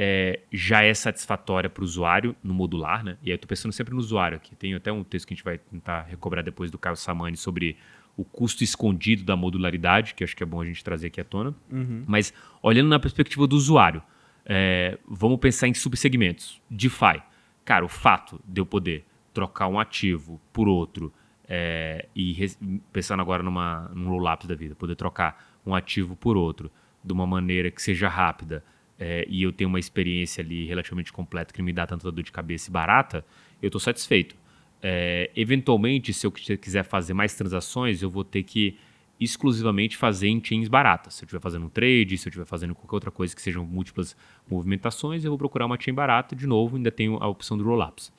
é, 0.02 0.40
já 0.50 0.82
é 0.82 0.94
satisfatória 0.94 1.70
para 1.70 1.82
o 1.82 1.84
usuário 1.84 2.34
no 2.42 2.54
modular, 2.54 3.04
né? 3.04 3.18
E 3.22 3.26
aí 3.26 3.32
eu 3.34 3.36
estou 3.36 3.50
pensando 3.50 3.74
sempre 3.74 3.94
no 3.94 4.00
usuário 4.00 4.38
aqui. 4.38 4.56
Tem 4.56 4.74
até 4.74 4.90
um 4.90 5.04
texto 5.04 5.28
que 5.28 5.34
a 5.34 5.36
gente 5.36 5.44
vai 5.44 5.58
tentar 5.58 6.04
recobrar 6.04 6.42
depois 6.42 6.72
do 6.72 6.78
Caio 6.78 6.96
Samani 6.96 7.36
sobre 7.36 7.76
o 8.16 8.24
custo 8.24 8.64
escondido 8.64 9.26
da 9.26 9.36
modularidade, 9.36 10.14
que 10.16 10.24
acho 10.24 10.38
que 10.38 10.42
é 10.42 10.46
bom 10.46 10.62
a 10.62 10.66
gente 10.66 10.82
trazer 10.86 11.08
aqui 11.08 11.20
à 11.20 11.26
tona. 11.26 11.54
Uhum. 11.70 12.06
Mas 12.08 12.34
olhando 12.64 12.88
na 12.88 12.98
perspectiva 12.98 13.46
do 13.46 13.58
usuário, 13.58 14.02
é, 14.46 14.98
vamos 15.06 15.38
pensar 15.38 15.68
em 15.68 15.74
subsegmentos. 15.74 16.62
DeFi. 16.70 17.22
Cara, 17.66 17.84
o 17.84 17.90
fato 17.90 18.40
de 18.46 18.62
eu 18.62 18.66
poder 18.66 19.06
trocar 19.34 19.68
um 19.68 19.78
ativo 19.78 20.40
por 20.54 20.70
outro 20.70 21.14
é, 21.46 22.08
e 22.16 22.50
pensando 22.94 23.20
agora 23.20 23.44
numa, 23.44 23.92
num 23.94 24.08
roll-up 24.08 24.48
da 24.48 24.56
vida, 24.56 24.76
poder 24.76 24.96
trocar 24.96 25.60
um 25.66 25.76
ativo 25.76 26.16
por 26.16 26.38
outro 26.38 26.72
de 27.04 27.12
uma 27.12 27.28
maneira 27.28 27.70
que 27.70 27.82
seja 27.82 28.08
rápida, 28.08 28.64
é, 29.00 29.26
e 29.30 29.42
eu 29.42 29.54
tenho 29.54 29.70
uma 29.70 29.80
experiência 29.80 30.44
ali 30.44 30.66
relativamente 30.66 31.14
completa 31.14 31.54
que 31.54 31.62
me 31.62 31.72
dá 31.72 31.88
tanta 31.88 32.12
dor 32.12 32.22
de 32.22 32.32
cabeça 32.32 32.70
e 32.70 32.74
barata, 32.74 33.26
eu 33.62 33.68
estou 33.68 33.80
satisfeito. 33.80 34.36
É, 34.82 35.32
eventualmente, 35.36 36.14
se 36.14 36.28
eu 36.28 36.32
quiser 36.32 36.84
fazer 36.84 37.14
mais 37.14 37.34
transações, 37.34 38.02
eu 38.02 38.10
vou 38.10 38.24
ter 38.24 38.44
que 38.44 38.78
exclusivamente 39.20 39.98
fazer 39.98 40.30
em 40.30 40.44
chains 40.44 40.68
baratas. 40.68 41.16
Se 41.16 41.24
eu 41.24 41.26
estiver 41.26 41.42
fazendo 41.42 41.66
um 41.66 41.70
trade, 41.70 42.18
se 42.18 42.28
eu 42.28 42.30
estiver 42.30 42.46
fazendo 42.46 42.74
qualquer 42.74 42.96
outra 42.96 43.12
coisa 43.12 43.36
que 43.36 43.42
sejam 43.42 43.66
múltiplas 43.66 44.16
movimentações, 44.50 45.24
eu 45.24 45.32
vou 45.32 45.38
procurar 45.38 45.66
uma 45.66 45.80
chain 45.80 45.94
barata. 45.94 46.36
De 46.36 46.48
novo, 46.48 46.78
ainda 46.78 46.92
tenho 46.92 47.18
a 47.22 47.28
opção 47.28 47.58
do 47.58 47.64
roll-ups. 47.64 48.12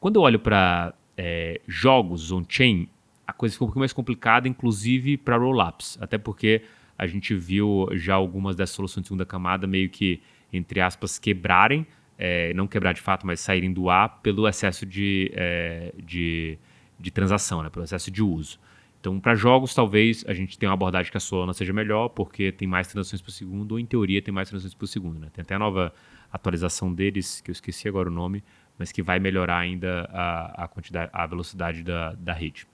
Quando 0.00 0.16
eu 0.16 0.22
olho 0.22 0.38
para 0.38 0.94
é, 1.16 1.60
jogos 1.66 2.32
on-chain, 2.32 2.88
a 3.26 3.32
coisa 3.32 3.54
fica 3.54 3.64
um 3.64 3.68
pouco 3.68 3.78
mais 3.78 3.92
complicada, 3.92 4.48
inclusive 4.48 5.18
para 5.18 5.36
roll-ups. 5.36 5.98
Até 6.00 6.16
porque 6.16 6.62
a 7.02 7.06
gente 7.08 7.34
viu 7.34 7.88
já 7.94 8.14
algumas 8.14 8.54
dessas 8.54 8.76
soluções 8.76 9.02
de 9.02 9.08
segunda 9.08 9.26
camada 9.26 9.66
meio 9.66 9.90
que, 9.90 10.20
entre 10.52 10.80
aspas, 10.80 11.18
quebrarem, 11.18 11.84
é, 12.16 12.54
não 12.54 12.68
quebrar 12.68 12.92
de 12.92 13.00
fato, 13.00 13.26
mas 13.26 13.40
saírem 13.40 13.72
do 13.72 13.90
ar 13.90 14.20
pelo 14.22 14.46
excesso 14.46 14.86
de, 14.86 15.28
é, 15.34 15.92
de, 15.98 16.56
de, 17.00 17.10
transação, 17.10 17.60
né, 17.60 17.70
pelo 17.70 17.84
excesso 17.84 18.08
de 18.08 18.22
uso. 18.22 18.60
Então, 19.00 19.18
para 19.18 19.34
jogos, 19.34 19.74
talvez 19.74 20.24
a 20.28 20.32
gente 20.32 20.56
tenha 20.56 20.70
uma 20.70 20.74
abordagem 20.74 21.10
que 21.10 21.16
a 21.16 21.20
Solana 21.20 21.52
seja 21.52 21.72
melhor, 21.72 22.10
porque 22.10 22.52
tem 22.52 22.68
mais 22.68 22.86
transações 22.86 23.20
por 23.20 23.32
segundo, 23.32 23.72
ou 23.72 23.80
em 23.80 23.84
teoria 23.84 24.22
tem 24.22 24.32
mais 24.32 24.48
transações 24.48 24.74
por 24.74 24.86
segundo. 24.86 25.18
Né? 25.18 25.26
Tem 25.32 25.42
até 25.42 25.56
a 25.56 25.58
nova 25.58 25.92
atualização 26.32 26.94
deles, 26.94 27.40
que 27.40 27.50
eu 27.50 27.52
esqueci 27.52 27.88
agora 27.88 28.08
o 28.08 28.12
nome, 28.12 28.44
mas 28.78 28.92
que 28.92 29.02
vai 29.02 29.18
melhorar 29.18 29.58
ainda 29.58 30.08
a, 30.12 30.64
a 30.64 30.68
quantidade, 30.68 31.10
a 31.12 31.26
velocidade 31.26 31.82
da, 31.82 32.12
da 32.12 32.32
rede. 32.32 32.64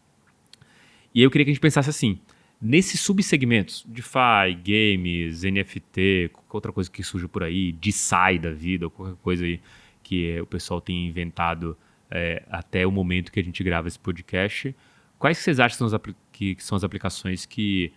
E 1.15 1.23
eu 1.23 1.31
queria 1.31 1.47
que 1.47 1.51
a 1.51 1.55
gente 1.55 1.63
pensasse 1.63 1.89
assim: 1.89 2.21
Nesses 2.61 3.01
subsegmentos, 3.01 3.85
DeFi, 3.87 4.55
games, 4.65 5.45
NFT, 5.45 6.31
qualquer 6.33 6.57
outra 6.57 6.73
coisa 6.73 6.91
que 6.91 7.03
surja 7.05 7.29
por 7.29 7.45
aí, 7.45 7.71
DeSci 7.73 8.39
da 8.41 8.51
vida, 8.51 8.91
qualquer 8.91 9.15
coisa 9.23 9.45
aí 9.45 9.61
que 10.03 10.41
o 10.41 10.47
pessoal 10.47 10.81
tem 10.81 11.07
inventado 11.07 11.77
é, 12.11 12.43
até 12.51 12.85
o 12.85 12.91
momento 12.91 13.31
que 13.31 13.39
a 13.39 13.45
gente 13.45 13.63
grava 13.63 13.87
esse 13.87 13.99
podcast, 13.99 14.75
quais 15.19 15.39
vocês 15.39 15.61
acham 15.61 15.87
que 15.87 15.91
são, 15.91 15.99
as, 15.99 16.15
que, 16.33 16.55
que 16.57 16.65
são 16.65 16.75
as 16.75 16.83
aplicações 16.83 17.47
que 17.47 17.93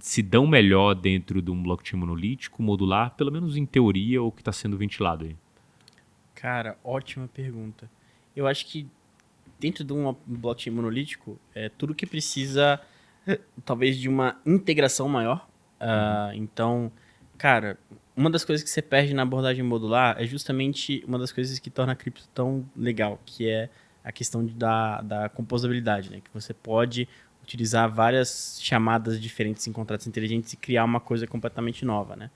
se 0.00 0.22
dão 0.22 0.46
melhor 0.46 0.94
dentro 0.94 1.40
de 1.40 1.50
um 1.50 1.62
blockchain 1.62 1.98
monolítico, 1.98 2.62
modular, 2.62 3.14
pelo 3.14 3.30
menos 3.30 3.56
em 3.56 3.66
teoria, 3.66 4.20
ou 4.20 4.32
que 4.32 4.40
está 4.40 4.52
sendo 4.52 4.76
ventilado 4.76 5.24
aí? 5.24 5.36
Cara, 6.34 6.76
ótima 6.82 7.28
pergunta. 7.28 7.90
Eu 8.34 8.46
acho 8.46 8.66
que 8.66 8.88
dentro 9.60 9.84
de 9.84 9.92
um 9.92 10.16
blockchain 10.26 10.72
monolítico, 10.72 11.38
é 11.54 11.68
tudo 11.68 11.94
que 11.94 12.06
precisa 12.06 12.80
talvez 13.64 13.96
de 13.96 14.08
uma 14.08 14.40
integração 14.46 15.08
maior. 15.08 15.48
Uh, 15.80 16.34
então, 16.34 16.92
cara, 17.38 17.78
uma 18.16 18.28
das 18.28 18.44
coisas 18.44 18.62
que 18.62 18.68
você 18.68 18.82
perde 18.82 19.14
na 19.14 19.22
abordagem 19.22 19.62
modular 19.62 20.16
é 20.18 20.26
justamente 20.26 21.02
uma 21.06 21.18
das 21.18 21.32
coisas 21.32 21.58
que 21.58 21.70
torna 21.70 21.92
a 21.92 21.96
cripto 21.96 22.28
tão 22.34 22.68
legal, 22.76 23.20
que 23.24 23.48
é 23.48 23.70
a 24.04 24.12
questão 24.12 24.44
de, 24.44 24.54
da, 24.54 25.00
da 25.00 25.28
composabilidade, 25.28 26.10
né? 26.10 26.20
Que 26.20 26.30
você 26.32 26.52
pode 26.52 27.08
utilizar 27.42 27.90
várias 27.90 28.58
chamadas 28.60 29.20
diferentes 29.20 29.66
em 29.66 29.72
contratos 29.72 30.06
inteligentes 30.06 30.52
e 30.52 30.56
criar 30.56 30.84
uma 30.84 31.00
coisa 31.00 31.26
completamente 31.26 31.84
nova, 31.84 32.14
né? 32.14 32.30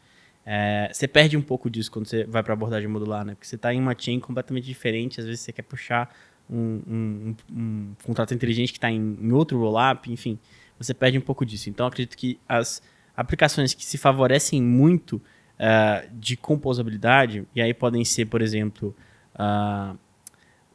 É, 0.47 0.91
você 0.93 1.09
perde 1.09 1.37
um 1.37 1.43
pouco 1.43 1.71
disso 1.71 1.91
quando 1.91 2.07
você 2.07 2.25
vai 2.25 2.43
para 2.43 2.53
abordagem 2.53 2.89
modular, 2.89 3.25
né? 3.25 3.35
Porque 3.35 3.47
você 3.47 3.57
está 3.57 3.73
em 3.73 3.81
uma 3.81 3.95
chain 3.99 4.21
completamente 4.21 4.65
diferente, 4.65 5.21
às 5.21 5.27
vezes 5.27 5.41
você 5.41 5.53
quer 5.53 5.63
puxar 5.63 6.15
um, 6.49 6.83
um, 6.87 7.37
um, 7.51 7.57
um 7.57 7.95
contrato 8.05 8.35
inteligente 8.35 8.73
que 8.73 8.79
está 8.79 8.91
em, 8.91 9.19
em 9.21 9.33
outro 9.33 9.59
rollup, 9.59 10.11
enfim 10.11 10.39
você 10.85 10.95
perde 10.95 11.19
um 11.19 11.23
pouco 11.23 11.45
disso. 11.45 11.71
Então, 11.71 11.87
acredito 11.87 12.17
que 12.17 12.39
as 12.49 12.83
aplicações 13.17 13.75
que 13.75 13.85
se 13.85 13.97
favorecem 13.97 14.63
muito 14.63 15.17
uh, 15.17 16.09
de 16.13 16.37
composabilidade, 16.37 17.47
e 17.55 17.63
aí 17.63 17.73
podem 17.73 18.05
ser, 18.05 18.27
por 18.27 18.43
exemplo, 18.43 18.95
uh, 19.35 19.97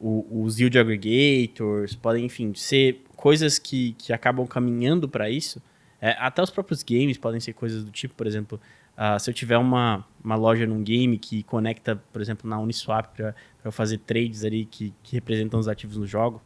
os 0.00 0.58
yield 0.58 0.78
aggregators, 0.78 1.94
podem, 1.94 2.24
enfim, 2.24 2.54
ser 2.54 3.04
coisas 3.16 3.58
que, 3.58 3.92
que 3.98 4.12
acabam 4.12 4.46
caminhando 4.46 5.08
para 5.08 5.28
isso. 5.28 5.62
É, 6.00 6.12
até 6.18 6.42
os 6.42 6.48
próprios 6.48 6.82
games 6.82 7.18
podem 7.18 7.38
ser 7.38 7.52
coisas 7.52 7.84
do 7.84 7.90
tipo, 7.90 8.14
por 8.14 8.26
exemplo, 8.26 8.58
uh, 8.96 9.20
se 9.20 9.28
eu 9.28 9.34
tiver 9.34 9.58
uma, 9.58 10.06
uma 10.24 10.36
loja 10.36 10.66
num 10.66 10.82
game 10.82 11.18
que 11.18 11.42
conecta, 11.42 11.96
por 12.10 12.22
exemplo, 12.22 12.48
na 12.48 12.58
Uniswap 12.58 13.14
para 13.14 13.34
eu 13.62 13.70
fazer 13.70 13.98
trades 13.98 14.42
ali 14.42 14.64
que, 14.64 14.94
que 15.02 15.14
representam 15.14 15.60
os 15.60 15.68
ativos 15.68 15.98
no 15.98 16.06
jogo, 16.06 16.40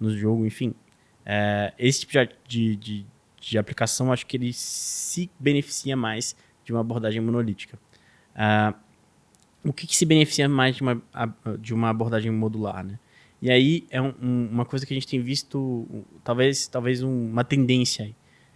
no 0.00 0.10
jogo, 0.16 0.44
enfim. 0.44 0.74
É, 1.28 1.72
esse 1.76 2.06
tipo 2.06 2.12
de, 2.46 2.76
de, 2.76 3.06
de, 3.40 3.58
aplicação, 3.58 4.12
acho 4.12 4.24
que 4.24 4.36
ele 4.36 4.52
se 4.52 5.28
beneficia 5.40 5.96
mais 5.96 6.36
de 6.64 6.72
uma 6.72 6.80
abordagem 6.80 7.20
monolítica. 7.20 7.76
Uh, 8.36 8.74
o 9.64 9.72
que, 9.72 9.88
que, 9.88 9.96
se 9.96 10.06
beneficia 10.06 10.48
mais 10.48 10.76
de 10.76 10.82
uma, 10.82 11.02
de 11.58 11.74
uma 11.74 11.90
abordagem 11.90 12.30
modular, 12.30 12.84
né? 12.84 12.96
E 13.42 13.50
aí 13.50 13.86
é 13.90 14.00
um, 14.00 14.14
um, 14.22 14.48
uma 14.52 14.64
coisa 14.64 14.86
que 14.86 14.94
a 14.94 14.96
gente 14.96 15.08
tem 15.08 15.20
visto, 15.20 15.86
talvez, 16.22 16.68
talvez 16.68 17.02
uma 17.02 17.44
tendência 17.44 18.04
aí, 18.04 18.14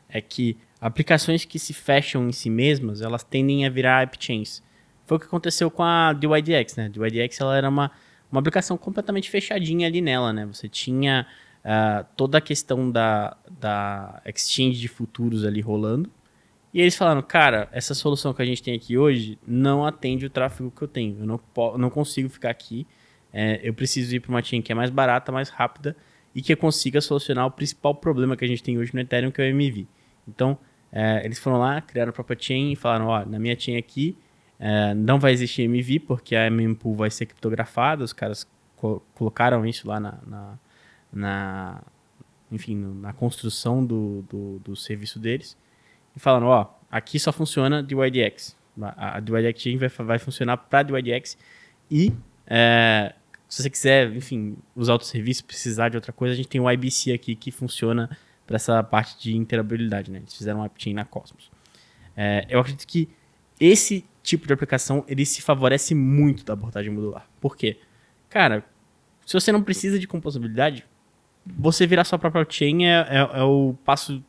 é 0.09 0.21
que 0.21 0.57
aplicações 0.81 1.45
que 1.45 1.59
se 1.59 1.75
fecham 1.75 2.29
em 2.29 2.33
si 2.33 2.49
mesmas, 2.49 3.03
elas 3.03 3.23
tendem 3.25 3.66
a 3.66 3.71
virar 3.71 4.03
app 4.03 4.16
chains. 4.18 4.62
Foi 5.07 5.16
o 5.16 5.21
que 5.21 5.27
aconteceu 5.27 5.71
com 5.71 5.83
a 5.83 6.12
DYDX, 6.12 6.77
né? 6.77 6.87
A 6.87 6.89
DYDX 6.89 7.41
ela 7.41 7.57
era 7.57 7.68
uma, 7.68 7.91
uma 8.31 8.41
aplicação 8.41 8.79
completamente 8.79 9.29
fechadinha 9.29 9.89
ali 9.89 10.01
nela, 10.01 10.33
né? 10.33 10.47
Você 10.47 10.68
tinha 10.68 11.27
uh, 11.64 12.06
toda 12.16 12.38
a 12.38 12.40
questão 12.40 12.90
da, 12.90 13.36
da 13.58 14.22
exchange 14.26 14.78
de 14.78 14.88
futuros 14.88 15.44
ali 15.44 15.61
rolando. 15.61 16.11
E 16.72 16.80
eles 16.80 16.94
falaram, 16.96 17.20
cara, 17.22 17.68
essa 17.72 17.94
solução 17.94 18.32
que 18.32 18.42
a 18.42 18.44
gente 18.44 18.62
tem 18.62 18.74
aqui 18.74 18.96
hoje 18.96 19.38
não 19.46 19.84
atende 19.84 20.26
o 20.26 20.30
tráfego 20.30 20.70
que 20.70 20.82
eu 20.82 20.88
tenho. 20.88 21.18
Eu 21.20 21.26
não, 21.26 21.40
não 21.78 21.90
consigo 21.90 22.28
ficar 22.28 22.50
aqui. 22.50 22.86
É, 23.32 23.61
eu 23.62 23.74
preciso 23.74 24.14
ir 24.14 24.20
para 24.20 24.30
uma 24.30 24.42
chain 24.42 24.62
que 24.62 24.70
é 24.70 24.74
mais 24.74 24.90
barata, 24.90 25.32
mais 25.32 25.48
rápida 25.48 25.96
e 26.34 26.40
que 26.40 26.54
consiga 26.54 27.00
solucionar 27.00 27.46
o 27.46 27.50
principal 27.50 27.94
problema 27.94 28.36
que 28.36 28.44
a 28.44 28.48
gente 28.48 28.62
tem 28.62 28.78
hoje 28.78 28.94
no 28.94 29.00
Ethereum, 29.00 29.30
que 29.30 29.42
é 29.42 29.46
o 29.46 29.48
MV. 29.48 29.86
Então, 30.28 30.56
é, 30.92 31.22
eles 31.24 31.38
foram 31.38 31.58
lá, 31.58 31.80
criaram 31.80 32.11
a 32.11 32.12
própria 32.12 32.36
chain 32.40 32.72
e 32.72 32.76
falaram, 32.76 33.06
ó, 33.06 33.24
na 33.24 33.38
minha 33.38 33.58
chain 33.58 33.76
aqui 33.76 34.16
é, 34.58 34.94
não 34.94 35.18
vai 35.18 35.32
existir 35.32 35.62
MV, 35.62 36.00
porque 36.00 36.36
a 36.36 36.50
mempool 36.50 36.94
vai 36.94 37.11
ser 37.11 37.26
criptografada, 37.26 38.04
os 38.04 38.12
caras 38.12 38.46
co 38.76 39.02
colocaram 39.14 39.64
isso 39.66 39.88
lá 39.88 39.98
na, 39.98 40.18
na, 40.26 40.58
na 41.12 41.82
enfim, 42.52 42.74
na 42.76 43.12
construção 43.12 43.84
do, 43.84 44.22
do, 44.28 44.58
do, 44.58 44.76
serviço 44.76 45.20
deles 45.20 45.56
e 46.16 46.18
falaram, 46.18 46.48
ó, 46.48 46.66
aqui 46.90 47.16
só 47.18 47.32
funciona 47.32 47.80
DYDX. 47.80 48.56
A, 48.82 49.18
a 49.18 49.20
DYDX 49.20 49.78
vai, 49.78 49.88
vai 49.88 50.18
funcionar 50.18 50.56
para 50.56 50.82
DYDX 50.82 51.38
e 51.88 52.12
é, 52.46 53.14
se 53.50 53.62
você 53.62 53.70
quiser, 53.70 54.14
enfim, 54.14 54.56
usar 54.76 54.92
outro 54.92 55.06
serviço, 55.08 55.44
precisar 55.44 55.88
de 55.88 55.96
outra 55.96 56.12
coisa, 56.12 56.34
a 56.34 56.36
gente 56.36 56.48
tem 56.48 56.61
o 56.61 56.70
IBC 56.70 57.12
aqui 57.12 57.34
que 57.34 57.50
funciona 57.50 58.08
para 58.46 58.56
essa 58.56 58.82
parte 58.82 59.20
de 59.20 59.36
interoperabilidade, 59.36 60.11
né? 60.11 60.18
Eles 60.18 60.34
fizeram 60.34 60.61
uma 60.61 60.66
AppChain 60.66 60.94
na 60.94 61.04
Cosmos. 61.04 61.50
É, 62.16 62.46
eu 62.48 62.61
acredito 62.61 62.86
que 62.86 63.08
esse 63.58 64.04
tipo 64.22 64.46
de 64.46 64.52
aplicação 64.52 65.04
ele 65.08 65.24
se 65.24 65.42
favorece 65.42 65.94
muito 65.94 66.44
da 66.44 66.52
abordagem 66.52 66.92
modular. 66.92 67.28
Por 67.40 67.56
quê? 67.56 67.78
Cara, 68.28 68.64
se 69.26 69.34
você 69.34 69.50
não 69.50 69.62
precisa 69.62 69.98
de 69.98 70.06
composabilidade, 70.06 70.84
você 71.47 71.86
virar 71.86 72.05
sua 72.05 72.18
própria 72.18 72.47
chain 72.49 72.84
é, 72.84 73.07
é, 73.09 73.41
é, 73.41 73.43
o 73.43 73.74
passo 73.84 74.22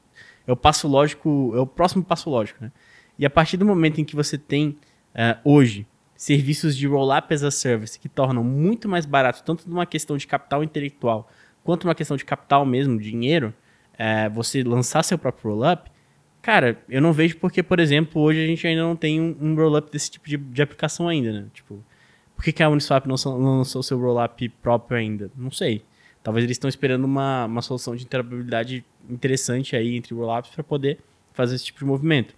é 0.47 0.51
o 0.51 0.55
passo 0.55 0.88
lógico, 0.88 1.53
é 1.55 1.59
o 1.59 1.68
próximo 1.68 2.03
passo 2.03 2.30
lógico, 2.30 2.64
né? 2.64 2.72
E 3.18 3.26
a 3.26 3.30
partir 3.30 3.57
do 3.57 3.66
momento 3.66 4.01
em 4.01 4.03
que 4.03 4.16
você 4.16 4.38
tem 4.38 4.70
uh, 4.70 5.38
hoje 5.43 5.86
serviços 6.16 6.76
de 6.76 6.88
roll-up 6.88 7.32
as 7.34 7.43
a 7.43 7.51
service 7.51 7.99
que 7.99 8.09
tornam 8.09 8.43
muito 8.43 8.89
mais 8.89 9.05
barato, 9.05 9.43
tanto 9.43 9.70
numa 9.70 9.86
questão 9.86 10.18
de 10.18 10.26
capital 10.26 10.64
intelectual 10.64 11.30
quanto 11.64 11.86
numa 11.86 11.95
questão 11.95 12.18
de 12.18 12.26
capital 12.26 12.66
mesmo, 12.66 12.99
dinheiro, 12.99 13.53
é, 13.97 14.30
você 14.30 14.64
lançar 14.64 15.03
seu 15.03 15.18
próprio 15.18 15.51
roll-up, 15.51 15.91
cara, 16.41 16.82
eu 16.89 17.01
não 17.01 17.14
vejo 17.14 17.38
porque, 17.38 17.62
por 17.62 17.80
exemplo, 17.80 18.22
hoje 18.22 18.43
a 18.43 18.47
gente 18.47 18.66
ainda 18.66 18.82
não 18.82 18.95
tem 18.95 19.22
um, 19.22 19.36
um 19.39 19.55
roll-up 19.55 19.91
desse 19.91 20.12
tipo 20.12 20.28
de, 20.28 20.38
de, 20.38 20.62
aplicação 20.62 21.07
ainda, 21.07 21.32
né? 21.32 21.45
Tipo, 21.53 21.84
por 22.36 22.43
que, 22.43 22.51
que 22.51 22.64
a 22.64 22.70
Uniswap 22.70 23.05
não, 23.05 23.16
não 23.26 23.57
lançou 23.57 23.84
seu 23.84 23.99
roll-up 23.99 24.49
próprio 24.62 24.97
ainda? 24.97 25.32
Não 25.36 25.51
sei. 25.51 25.84
Talvez 26.24 26.43
eles 26.43 26.55
estão 26.55 26.69
esperando 26.69 27.03
uma, 27.03 27.45
uma 27.45 27.61
solução 27.61 27.95
de 27.95 28.03
interoperabilidade 28.03 28.86
interessante 29.09 29.76
aí 29.76 29.95
entre 29.95 30.13
rollups 30.13 30.51
para 30.51 30.63
poder 30.63 30.99
fazer 31.34 31.55
esse 31.55 31.65
tipo 31.65 31.80
de 31.80 31.86
movimento. 31.86 32.36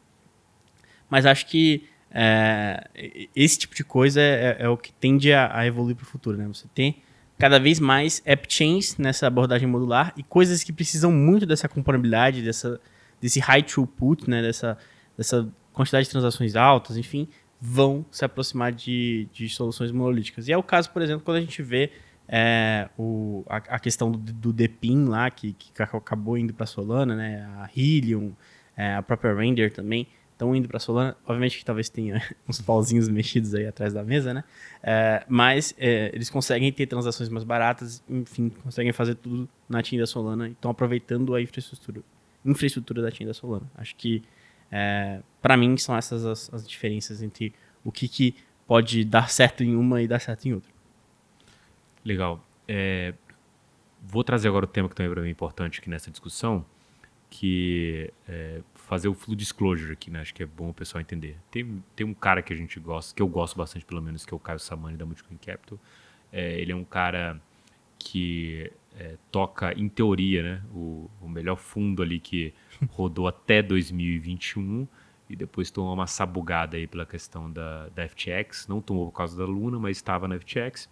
Mas 1.09 1.25
acho 1.25 1.45
que 1.47 1.87
é, 2.09 2.87
esse 3.35 3.59
tipo 3.59 3.75
de 3.75 3.83
coisa 3.83 4.21
é, 4.21 4.57
é, 4.59 4.65
é 4.65 4.69
o 4.69 4.77
que 4.77 4.93
tende 4.93 5.33
a, 5.33 5.57
a 5.57 5.65
evoluir 5.65 5.95
para 5.95 6.03
o 6.03 6.07
futuro, 6.07 6.37
né? 6.37 6.47
Você 6.47 6.67
tem 6.73 7.01
cada 7.37 7.59
vez 7.59 7.79
mais 7.79 8.21
app 8.25 8.45
chains 8.47 8.97
nessa 8.97 9.27
abordagem 9.27 9.67
modular 9.67 10.13
e 10.15 10.23
coisas 10.23 10.63
que 10.63 10.71
precisam 10.71 11.11
muito 11.11 11.45
dessa 11.45 11.67
componabilidade, 11.67 12.41
dessa, 12.41 12.79
desse 13.19 13.39
high 13.39 13.63
throughput, 13.63 14.29
né, 14.29 14.41
dessa, 14.41 14.77
dessa 15.17 15.49
quantidade 15.73 16.05
de 16.05 16.11
transações 16.11 16.55
altas, 16.55 16.95
enfim, 16.95 17.27
vão 17.59 18.05
se 18.11 18.23
aproximar 18.23 18.71
de, 18.71 19.27
de 19.33 19.49
soluções 19.49 19.91
monolíticas. 19.91 20.47
E 20.47 20.53
é 20.53 20.57
o 20.57 20.63
caso, 20.63 20.89
por 20.91 21.01
exemplo, 21.01 21.23
quando 21.25 21.37
a 21.37 21.41
gente 21.41 21.61
vê 21.61 21.91
é, 22.35 22.89
o, 22.97 23.45
a, 23.47 23.57
a, 23.57 23.79
questão 23.79 24.11
do, 24.11 24.17
do 24.17 24.51
Depin 24.51 25.05
lá, 25.05 25.29
que, 25.29 25.53
que 25.53 25.71
acabou 25.83 26.35
indo 26.35 26.51
para 26.51 26.65
Solana, 26.65 27.15
né, 27.15 27.47
a 27.59 27.69
Helium, 27.77 28.33
é, 28.75 28.95
a 28.95 29.03
própria 29.03 29.35
Render 29.35 29.71
também, 29.71 30.07
estão 30.31 30.55
indo 30.55 30.67
para 30.67 30.79
Solana. 30.79 31.15
Obviamente 31.27 31.59
que 31.59 31.63
talvez 31.63 31.89
tenha 31.89 32.19
uns 32.49 32.59
pauzinhos 32.59 33.07
mexidos 33.07 33.53
aí 33.53 33.67
atrás 33.67 33.93
da 33.93 34.03
mesa, 34.03 34.33
né? 34.33 34.43
É, 34.81 35.23
mas 35.29 35.75
é, 35.77 36.09
eles 36.11 36.27
conseguem 36.31 36.73
ter 36.73 36.87
transações 36.87 37.29
mais 37.29 37.43
baratas, 37.43 38.03
enfim, 38.09 38.49
conseguem 38.63 38.91
fazer 38.91 39.13
tudo 39.13 39.47
na 39.69 39.83
TIM 39.83 39.99
da 39.99 40.07
Solana 40.07 40.47
e 40.47 40.53
estão 40.53 40.71
aproveitando 40.71 41.35
a 41.35 41.41
infraestrutura, 41.41 42.01
infraestrutura 42.43 43.03
da 43.03 43.11
TIM 43.11 43.27
da 43.27 43.35
Solana. 43.35 43.69
Acho 43.75 43.95
que, 43.95 44.23
é, 44.71 45.19
para 45.39 45.55
mim, 45.55 45.77
são 45.77 45.95
essas 45.95 46.25
as, 46.25 46.51
as, 46.51 46.67
diferenças 46.67 47.21
entre 47.21 47.53
o 47.83 47.91
que, 47.91 48.07
que 48.07 48.33
pode 48.65 49.05
dar 49.05 49.29
certo 49.29 49.63
em 49.63 49.75
uma 49.75 50.01
e 50.01 50.07
dar 50.07 50.19
certo 50.19 50.47
em 50.47 50.53
outra. 50.53 50.72
Legal. 52.03 52.43
É, 52.67 53.13
vou 54.01 54.23
trazer 54.23 54.47
agora 54.47 54.65
o 54.65 54.67
tema 54.67 54.89
que 54.89 54.95
também 54.95 55.25
é 55.25 55.29
importante 55.29 55.79
aqui 55.79 55.89
nessa 55.89 56.11
discussão, 56.11 56.65
que 57.29 58.11
é, 58.27 58.61
fazer 58.75 59.07
o 59.07 59.13
full 59.13 59.35
disclosure 59.35 59.93
aqui, 59.93 60.11
né? 60.11 60.21
Acho 60.21 60.33
que 60.33 60.43
é 60.43 60.45
bom 60.45 60.69
o 60.69 60.73
pessoal 60.73 61.01
entender. 61.01 61.37
Tem, 61.49 61.83
tem 61.95 62.05
um 62.05 62.13
cara 62.13 62.41
que 62.41 62.53
a 62.53 62.55
gente 62.55 62.79
gosta, 62.79 63.15
que 63.15 63.21
eu 63.21 63.27
gosto 63.27 63.57
bastante 63.57 63.85
pelo 63.85 64.01
menos, 64.01 64.25
que 64.25 64.33
é 64.33 64.37
o 64.37 64.39
Caio 64.39 64.59
Samani 64.59 64.97
da 64.97 65.05
Multicoin 65.05 65.37
Capital. 65.37 65.79
É, 66.31 66.59
ele 66.59 66.71
é 66.71 66.75
um 66.75 66.83
cara 66.83 67.41
que 67.97 68.71
é, 68.99 69.15
toca, 69.31 69.73
em 69.73 69.87
teoria, 69.87 70.43
né, 70.43 70.61
o, 70.73 71.09
o, 71.21 71.27
melhor 71.27 71.55
fundo 71.55 72.03
ali 72.03 72.19
que 72.19 72.53
rodou 72.91 73.27
até 73.27 73.61
2021 73.61 74.87
e 75.29 75.35
depois 75.35 75.71
tomou 75.71 75.93
uma 75.93 76.05
sabugada 76.05 76.77
aí 76.77 76.85
pela 76.85 77.05
questão 77.05 77.49
da, 77.49 77.87
da 77.89 78.07
FTX. 78.07 78.67
Não 78.67 78.81
tomou 78.81 79.05
por 79.07 79.17
causa 79.17 79.37
da 79.37 79.45
Luna, 79.45 79.79
mas 79.79 79.97
estava 79.97 80.27
na 80.27 80.37
FTX. 80.37 80.89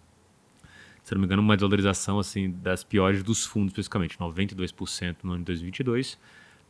Se 1.02 1.14
não 1.14 1.20
me 1.20 1.26
engano, 1.26 1.42
uma 1.42 1.56
desvalorização 1.56 2.18
assim, 2.18 2.50
das 2.50 2.84
piores 2.84 3.22
dos 3.22 3.44
fundos, 3.44 3.72
especificamente, 3.72 4.16
92% 4.18 5.16
no 5.24 5.32
ano 5.32 5.40
de 5.40 5.46
2022 5.46 6.18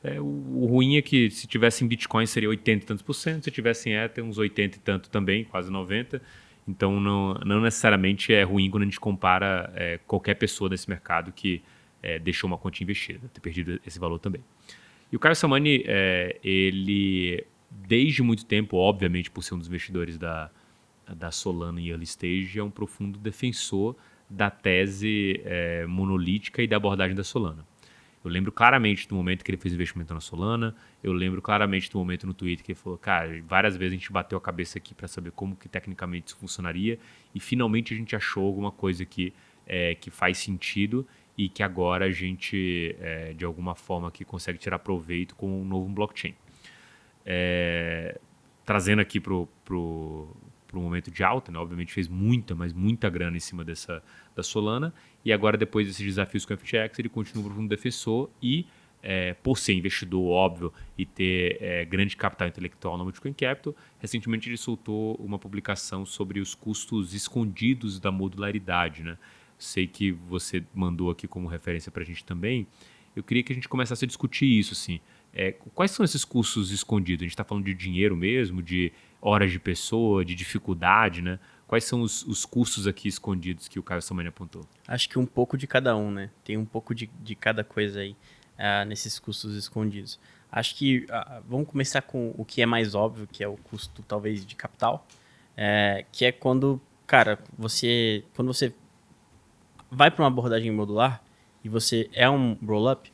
é, 0.02 0.20
o, 0.20 0.24
o, 0.24 0.66
ruim 0.66 0.96
é 0.96 1.02
que 1.02 1.30
se 1.30 1.46
tivesse 1.46 1.84
em 1.84 1.88
Bitcoin 1.88 2.26
seria 2.26 2.48
80 2.48 2.84
e 2.84 2.86
tantos 2.86 3.02
por 3.02 3.14
cento, 3.14 3.44
se 3.44 3.50
tivesse 3.50 3.88
em 3.88 3.94
Ether 3.94 4.24
uns 4.24 4.36
80 4.36 4.76
e 4.76 4.80
tanto 4.80 5.08
também, 5.08 5.44
quase 5.44 5.70
90. 5.70 6.20
Então 6.66 7.00
não, 7.00 7.34
não 7.34 7.60
necessariamente 7.60 8.32
é 8.32 8.42
ruim 8.42 8.68
quando 8.68 8.82
a 8.82 8.86
gente 8.86 8.98
compara 8.98 9.72
é, 9.76 9.98
qualquer 10.06 10.34
pessoa 10.34 10.68
desse 10.68 10.88
mercado 10.88 11.32
que 11.32 11.62
é, 12.02 12.18
deixou 12.18 12.48
uma 12.48 12.58
conta 12.58 12.82
investida, 12.82 13.28
ter 13.32 13.40
perdido 13.40 13.80
esse 13.86 13.98
valor 13.98 14.18
também. 14.18 14.42
E 15.10 15.16
o 15.16 15.20
Caio 15.20 15.36
Samani, 15.36 15.84
é, 15.86 16.38
ele 16.42 17.44
desde 17.70 18.22
muito 18.22 18.44
tempo, 18.44 18.76
obviamente 18.76 19.30
por 19.30 19.42
ser 19.42 19.54
um 19.54 19.58
dos 19.58 19.68
investidores 19.68 20.18
da, 20.18 20.50
da 21.14 21.30
Solana 21.30 21.80
em 21.80 21.88
early 21.88 22.04
stage, 22.04 22.58
é 22.58 22.62
um 22.62 22.70
profundo 22.70 23.18
defensor 23.18 23.96
da 24.32 24.50
tese 24.50 25.40
é, 25.44 25.84
monolítica 25.86 26.62
e 26.62 26.66
da 26.66 26.76
abordagem 26.76 27.14
da 27.14 27.22
Solana. 27.22 27.64
Eu 28.24 28.30
lembro 28.30 28.52
claramente 28.52 29.08
do 29.08 29.14
momento 29.14 29.44
que 29.44 29.50
ele 29.50 29.58
fez 29.58 29.74
investimento 29.74 30.14
na 30.14 30.20
Solana. 30.20 30.74
Eu 31.02 31.12
lembro 31.12 31.42
claramente 31.42 31.90
do 31.90 31.98
momento 31.98 32.26
no 32.26 32.32
Twitter 32.32 32.64
que 32.64 32.72
ele 32.72 32.78
falou, 32.78 32.96
cara, 32.96 33.42
várias 33.46 33.76
vezes 33.76 33.94
a 33.94 33.96
gente 33.96 34.12
bateu 34.12 34.38
a 34.38 34.40
cabeça 34.40 34.78
aqui 34.78 34.94
para 34.94 35.08
saber 35.08 35.32
como 35.32 35.56
que 35.56 35.68
tecnicamente 35.68 36.28
isso 36.28 36.36
funcionaria 36.36 36.98
e 37.34 37.40
finalmente 37.40 37.92
a 37.92 37.96
gente 37.96 38.14
achou 38.14 38.46
alguma 38.46 38.70
coisa 38.70 39.04
que, 39.04 39.34
é, 39.66 39.96
que 39.96 40.10
faz 40.10 40.38
sentido 40.38 41.06
e 41.36 41.48
que 41.48 41.62
agora 41.62 42.06
a 42.06 42.10
gente, 42.10 42.94
é, 43.00 43.32
de 43.32 43.44
alguma 43.44 43.74
forma, 43.74 44.10
que 44.10 44.24
consegue 44.24 44.58
tirar 44.58 44.78
proveito 44.78 45.34
com 45.34 45.60
um 45.60 45.64
novo 45.64 45.88
blockchain. 45.88 46.34
É, 47.26 48.20
trazendo 48.64 49.00
aqui 49.00 49.18
para 49.18 49.34
o 49.34 50.28
para 50.72 50.80
um 50.80 50.82
momento 50.82 51.10
de 51.10 51.22
alta, 51.22 51.52
né? 51.52 51.58
obviamente 51.58 51.92
fez 51.92 52.08
muita, 52.08 52.54
mas 52.54 52.72
muita 52.72 53.10
grana 53.10 53.36
em 53.36 53.40
cima 53.40 53.62
dessa 53.62 54.02
da 54.34 54.42
Solana, 54.42 54.92
e 55.22 55.32
agora 55.32 55.58
depois 55.58 55.86
desses 55.86 56.04
desafios 56.04 56.46
com 56.46 56.54
a 56.54 56.56
FTX, 56.56 56.98
ele 56.98 57.10
continua 57.10 57.44
profundo 57.44 57.68
defensor 57.68 58.30
e, 58.42 58.66
é, 59.02 59.34
por 59.34 59.58
ser 59.58 59.74
investidor, 59.74 60.24
óbvio, 60.30 60.72
e 60.96 61.04
ter 61.04 61.58
é, 61.60 61.84
grande 61.84 62.16
capital 62.16 62.48
intelectual 62.48 62.96
no 62.96 63.04
Bitcoin 63.04 63.34
Capital, 63.34 63.76
recentemente 63.98 64.48
ele 64.48 64.56
soltou 64.56 65.14
uma 65.16 65.38
publicação 65.38 66.06
sobre 66.06 66.40
os 66.40 66.54
custos 66.54 67.12
escondidos 67.12 68.00
da 68.00 68.10
modularidade, 68.10 69.02
né? 69.02 69.18
Sei 69.58 69.86
que 69.86 70.10
você 70.10 70.64
mandou 70.74 71.10
aqui 71.10 71.28
como 71.28 71.46
referência 71.46 71.92
para 71.92 72.02
a 72.02 72.06
gente 72.06 72.24
também. 72.24 72.66
Eu 73.14 73.22
queria 73.22 73.42
que 73.42 73.52
a 73.52 73.54
gente 73.54 73.68
começasse 73.68 74.04
a 74.04 74.08
discutir 74.08 74.46
isso, 74.46 74.72
assim. 74.72 74.98
É, 75.32 75.52
quais 75.74 75.90
são 75.90 76.04
esses 76.04 76.24
custos 76.24 76.72
escondidos? 76.72 77.22
A 77.22 77.26
gente 77.26 77.32
está 77.32 77.44
falando 77.44 77.64
de 77.64 77.74
dinheiro 77.74 78.16
mesmo, 78.16 78.62
de 78.62 78.92
horas 79.22 79.52
de 79.52 79.60
pessoa, 79.60 80.24
de 80.24 80.34
dificuldade, 80.34 81.22
né? 81.22 81.38
Quais 81.68 81.84
são 81.84 82.02
os, 82.02 82.22
os 82.24 82.44
custos 82.44 82.86
aqui 82.86 83.08
escondidos 83.08 83.68
que 83.68 83.78
o 83.78 83.82
Caio 83.82 84.02
Samani 84.02 84.28
apontou? 84.28 84.66
Acho 84.86 85.08
que 85.08 85.18
um 85.18 85.24
pouco 85.24 85.56
de 85.56 85.66
cada 85.66 85.96
um, 85.96 86.10
né? 86.10 86.28
Tem 86.44 86.58
um 86.58 86.66
pouco 86.66 86.94
de, 86.94 87.06
de 87.22 87.34
cada 87.34 87.62
coisa 87.64 88.00
aí 88.00 88.16
uh, 88.58 88.84
nesses 88.86 89.18
custos 89.18 89.56
escondidos. 89.56 90.18
Acho 90.50 90.74
que 90.74 91.06
uh, 91.08 91.42
vamos 91.48 91.68
começar 91.68 92.02
com 92.02 92.34
o 92.36 92.44
que 92.44 92.60
é 92.60 92.66
mais 92.66 92.94
óbvio, 92.94 93.26
que 93.30 93.42
é 93.42 93.48
o 93.48 93.56
custo 93.56 94.02
talvez 94.02 94.44
de 94.44 94.54
capital, 94.54 95.06
é, 95.56 96.04
que 96.12 96.24
é 96.24 96.32
quando, 96.32 96.80
cara, 97.06 97.38
você 97.56 98.24
quando 98.34 98.52
você 98.52 98.74
vai 99.90 100.10
para 100.10 100.22
uma 100.22 100.28
abordagem 100.28 100.70
modular 100.70 101.22
e 101.64 101.68
você 101.68 102.10
é 102.12 102.28
um 102.28 102.54
roll-up, 102.66 103.10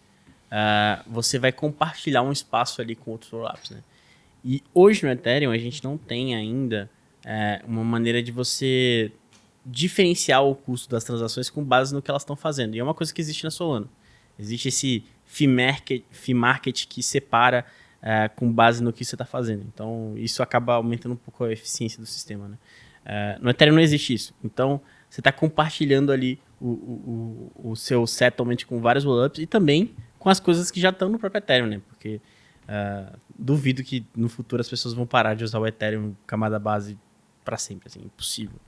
uh, 0.47 1.05
você 1.07 1.39
vai 1.39 1.53
compartilhar 1.53 2.23
um 2.23 2.33
espaço 2.33 2.81
ali 2.81 2.97
com 2.97 3.13
outros 3.13 3.31
roll-ups, 3.31 3.71
né? 3.71 3.83
E 4.45 4.63
hoje 4.73 5.05
no 5.05 5.11
Ethereum 5.11 5.51
a 5.51 5.59
gente 5.59 5.83
não 5.83 5.97
tem 5.97 6.35
ainda 6.35 6.91
é, 7.25 7.61
uma 7.67 7.85
maneira 7.85 8.23
de 8.23 8.33
você 8.33 9.13
diferenciar 9.65 10.43
o 10.45 10.55
custo 10.55 10.89
das 10.89 11.05
transações 11.05 11.51
com 11.51 11.63
base 11.63 11.95
no 11.95 12.01
que 12.01 12.11
elas 12.11 12.23
estão 12.23 12.37
fazendo. 12.37 12.75
E 12.75 12.79
é 12.79 12.83
uma 12.83 12.95
coisa 12.95 13.13
que 13.13 13.21
existe 13.21 13.45
na 13.45 13.51
Solana. 13.51 13.87
Existe 14.39 14.69
esse 14.69 15.05
fee 15.25 15.47
market, 15.47 16.03
fee 16.11 16.35
market 16.35 16.87
que 16.87 17.03
separa 17.03 17.67
é, 18.01 18.29
com 18.29 18.51
base 18.51 18.83
no 18.83 18.93
que 18.93 19.05
você 19.05 19.15
está 19.15 19.25
fazendo. 19.25 19.65
Então, 19.73 20.15
isso 20.17 20.43
acaba 20.43 20.75
aumentando 20.75 21.13
um 21.13 21.17
pouco 21.17 21.45
a 21.45 21.53
eficiência 21.53 22.01
do 22.01 22.07
sistema. 22.07 22.49
Né? 22.49 22.59
É, 23.05 23.39
no 23.41 23.51
Ethereum 23.51 23.75
não 23.75 23.83
existe 23.83 24.15
isso. 24.15 24.35
Então, 24.43 24.81
você 25.11 25.21
está 25.21 25.33
compartilhando 25.33 26.13
ali 26.13 26.41
o, 26.61 26.69
o, 26.69 27.71
o, 27.71 27.77
seu 27.77 28.07
settlement 28.07 28.59
com 28.67 28.81
vários 28.81 29.05
rollups 29.05 29.41
e 29.41 29.47
também 29.47 29.95
com 30.19 30.29
as 30.29 30.41
coisas 30.41 30.71
que 30.71 30.81
já 30.81 30.91
estão 30.91 31.09
no 31.09 31.19
próprio 31.19 31.39
Ethereum, 31.39 31.67
né? 31.67 31.81
Porque 31.89 32.21
uh, 32.69 33.19
duvido 33.39 33.83
que 33.83 34.07
no 34.15 34.29
futuro 34.29 34.61
as 34.61 34.69
pessoas 34.69 34.95
vão 34.95 35.07
parar 35.07 35.35
de 35.35 35.45
usar 35.45 35.59
o 35.59 35.67
Ethereum 35.67 36.15
camada 36.27 36.59
base 36.59 36.99
para 37.45 37.57
sempre, 37.57 37.89
assim, 37.89 38.01
impossível. 38.05 38.59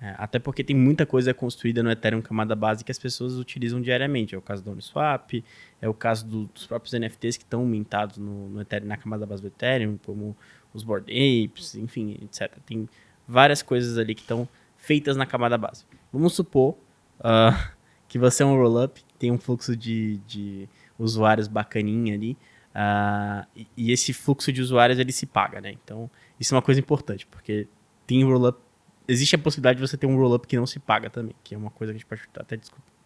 É, 0.00 0.14
até 0.16 0.38
porque 0.38 0.64
tem 0.64 0.74
muita 0.74 1.04
coisa 1.04 1.34
construída 1.34 1.82
no 1.82 1.90
Ethereum 1.90 2.22
camada 2.22 2.56
base 2.56 2.82
que 2.82 2.90
as 2.90 2.98
pessoas 2.98 3.34
utilizam 3.34 3.82
diariamente. 3.82 4.34
É 4.34 4.38
o 4.38 4.40
caso 4.40 4.64
do 4.64 4.70
Uniswap, 4.70 5.44
é 5.80 5.88
o 5.88 5.92
caso 5.92 6.26
do, 6.26 6.44
dos 6.46 6.66
próprios 6.66 6.94
NFTs 6.94 7.36
que 7.36 7.44
estão 7.44 7.66
mintados 7.66 8.16
no, 8.16 8.48
no 8.48 8.60
Ethereum, 8.62 8.88
na 8.88 8.96
camada 8.96 9.26
base 9.26 9.42
do 9.42 9.48
Ethereum, 9.48 9.98
como 9.98 10.34
os 10.72 10.82
Bored 10.82 11.10
Apes, 11.10 11.74
enfim, 11.74 12.18
etc. 12.22 12.56
Tem 12.64 12.88
várias 13.28 13.60
coisas 13.60 13.98
ali 13.98 14.14
que 14.14 14.22
estão 14.22 14.48
feitas 14.78 15.16
na 15.16 15.26
camada 15.26 15.58
base. 15.58 15.84
Vamos 16.10 16.34
supor 16.34 16.78
uh, 17.18 17.70
que 18.08 18.18
você 18.18 18.42
é 18.42 18.46
um 18.46 18.56
rollup, 18.56 19.02
tem 19.18 19.30
um 19.30 19.38
fluxo 19.38 19.76
de, 19.76 20.16
de 20.26 20.68
usuários 20.98 21.46
bacaninha 21.46 22.14
ali, 22.14 22.38
uh, 22.74 23.46
e, 23.54 23.66
e, 23.76 23.92
esse 23.92 24.12
fluxo 24.12 24.52
de 24.52 24.60
usuários 24.60 24.98
ele 24.98 25.12
se 25.12 25.26
paga, 25.26 25.60
né? 25.60 25.72
Então, 25.72 26.10
isso 26.38 26.54
é 26.54 26.56
uma 26.56 26.62
coisa 26.62 26.80
importante, 26.80 27.26
porque 27.26 27.68
tem 28.06 28.24
rollup, 28.24 28.58
existe 29.06 29.34
a 29.36 29.38
possibilidade 29.38 29.80
de 29.80 29.86
você 29.86 29.96
ter 29.96 30.06
um 30.06 30.16
rollup 30.16 30.46
que 30.46 30.56
não 30.56 30.66
se 30.66 30.78
paga 30.78 31.10
também, 31.10 31.34
que 31.42 31.54
é 31.54 31.58
uma 31.58 31.70
coisa 31.70 31.92
que 31.92 31.96
a 31.96 31.98
gente 31.98 32.06
pode 32.06 32.22
até 32.36 32.58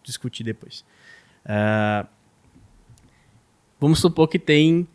discutir 0.03 0.43
depois. 0.43 0.85
Uh, 1.45 2.07
vamos 3.79 3.99
supor 3.99 4.27
que 4.27 4.39
tem 4.39 4.87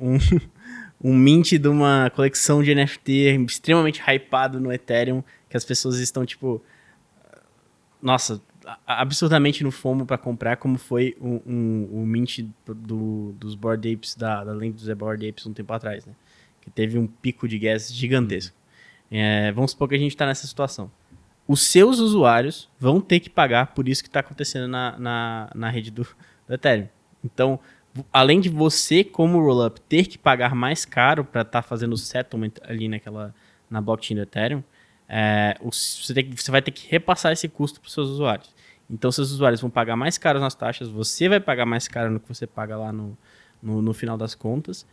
um, 0.00 0.18
um 1.10 1.14
mint 1.16 1.52
de 1.52 1.68
uma 1.68 2.10
coleção 2.14 2.62
de 2.62 2.74
NFT 2.74 3.36
extremamente 3.46 4.00
hypado 4.00 4.60
no 4.60 4.72
Ethereum, 4.72 5.22
que 5.48 5.56
as 5.56 5.64
pessoas 5.64 5.98
estão 5.98 6.26
tipo 6.26 6.62
nossa, 8.02 8.40
absurdamente 8.86 9.64
no 9.64 9.70
FOMO 9.70 10.04
para 10.04 10.18
comprar, 10.18 10.56
como 10.56 10.78
foi 10.78 11.16
o 11.20 11.42
um, 11.46 11.88
um, 11.92 12.06
mint 12.06 12.40
do, 12.66 13.32
dos 13.38 13.54
Bored 13.54 13.92
Apes, 13.92 14.14
da, 14.14 14.44
da 14.44 14.52
lenda 14.52 14.76
dos 14.76 14.88
Bored 14.94 15.28
Apes 15.28 15.46
um 15.46 15.52
tempo 15.52 15.72
atrás, 15.72 16.04
né? 16.06 16.12
Que 16.60 16.70
teve 16.70 16.98
um 16.98 17.06
pico 17.06 17.48
de 17.48 17.58
gas 17.58 17.92
gigantesco. 17.92 18.56
É, 19.10 19.50
vamos 19.52 19.72
supor 19.72 19.88
que 19.88 19.94
a 19.94 19.98
gente 19.98 20.12
está 20.12 20.26
nessa 20.26 20.46
situação. 20.46 20.90
Os 21.48 21.62
seus 21.62 21.98
usuários 21.98 22.68
vão 22.78 23.00
ter 23.00 23.18
que 23.20 23.28
pagar 23.28 23.74
por 23.74 23.88
isso 23.88 24.02
que 24.02 24.08
está 24.08 24.20
acontecendo 24.20 24.68
na, 24.68 24.96
na, 24.98 25.50
na 25.54 25.68
rede 25.70 25.90
do, 25.90 26.06
do 26.46 26.54
Ethereum. 26.54 26.88
Então, 27.24 27.58
além 28.12 28.40
de 28.40 28.48
você, 28.48 29.02
como 29.02 29.40
rollup, 29.40 29.80
ter 29.80 30.06
que 30.06 30.16
pagar 30.16 30.54
mais 30.54 30.84
caro 30.84 31.24
para 31.24 31.42
estar 31.42 31.62
tá 31.62 31.68
fazendo 31.68 31.94
o 31.94 31.98
settlement 31.98 32.52
ali 32.62 32.88
naquela, 32.88 33.34
na 33.68 33.80
blockchain 33.80 34.16
do 34.16 34.22
Ethereum, 34.22 34.62
é, 35.12 35.56
você, 35.60 36.14
tem, 36.14 36.30
você 36.30 36.52
vai 36.52 36.62
ter 36.62 36.70
que 36.70 36.88
repassar 36.88 37.32
esse 37.32 37.48
custo 37.48 37.80
para 37.80 37.88
os 37.88 37.92
seus 37.92 38.08
usuários. 38.08 38.54
Então, 38.88 39.10
seus 39.10 39.32
usuários 39.32 39.60
vão 39.60 39.68
pagar 39.68 39.96
mais 39.96 40.16
caro 40.16 40.38
nas 40.38 40.54
taxas, 40.54 40.88
você 40.88 41.28
vai 41.28 41.40
pagar 41.40 41.66
mais 41.66 41.88
caro 41.88 42.10
no 42.10 42.20
que 42.20 42.28
você 42.28 42.46
paga 42.46 42.76
lá 42.76 42.92
no, 42.92 43.18
no, 43.60 43.82
no 43.82 43.92
final 43.92 44.16
das 44.16 44.36
contas, 44.36 44.86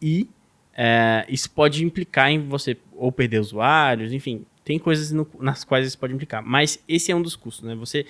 e 0.00 0.28
é, 0.72 1.26
isso 1.28 1.50
pode 1.50 1.84
implicar 1.84 2.30
em 2.30 2.46
você 2.46 2.76
ou 2.92 3.10
perder 3.10 3.40
usuários, 3.40 4.12
enfim, 4.12 4.46
tem 4.64 4.78
coisas 4.78 5.10
no, 5.10 5.26
nas 5.40 5.64
quais 5.64 5.86
isso 5.86 5.98
pode 5.98 6.14
implicar. 6.14 6.42
Mas 6.44 6.82
esse 6.88 7.10
é 7.10 7.16
um 7.16 7.22
dos 7.22 7.34
custos, 7.34 7.64
né? 7.64 7.74
Você, 7.74 8.06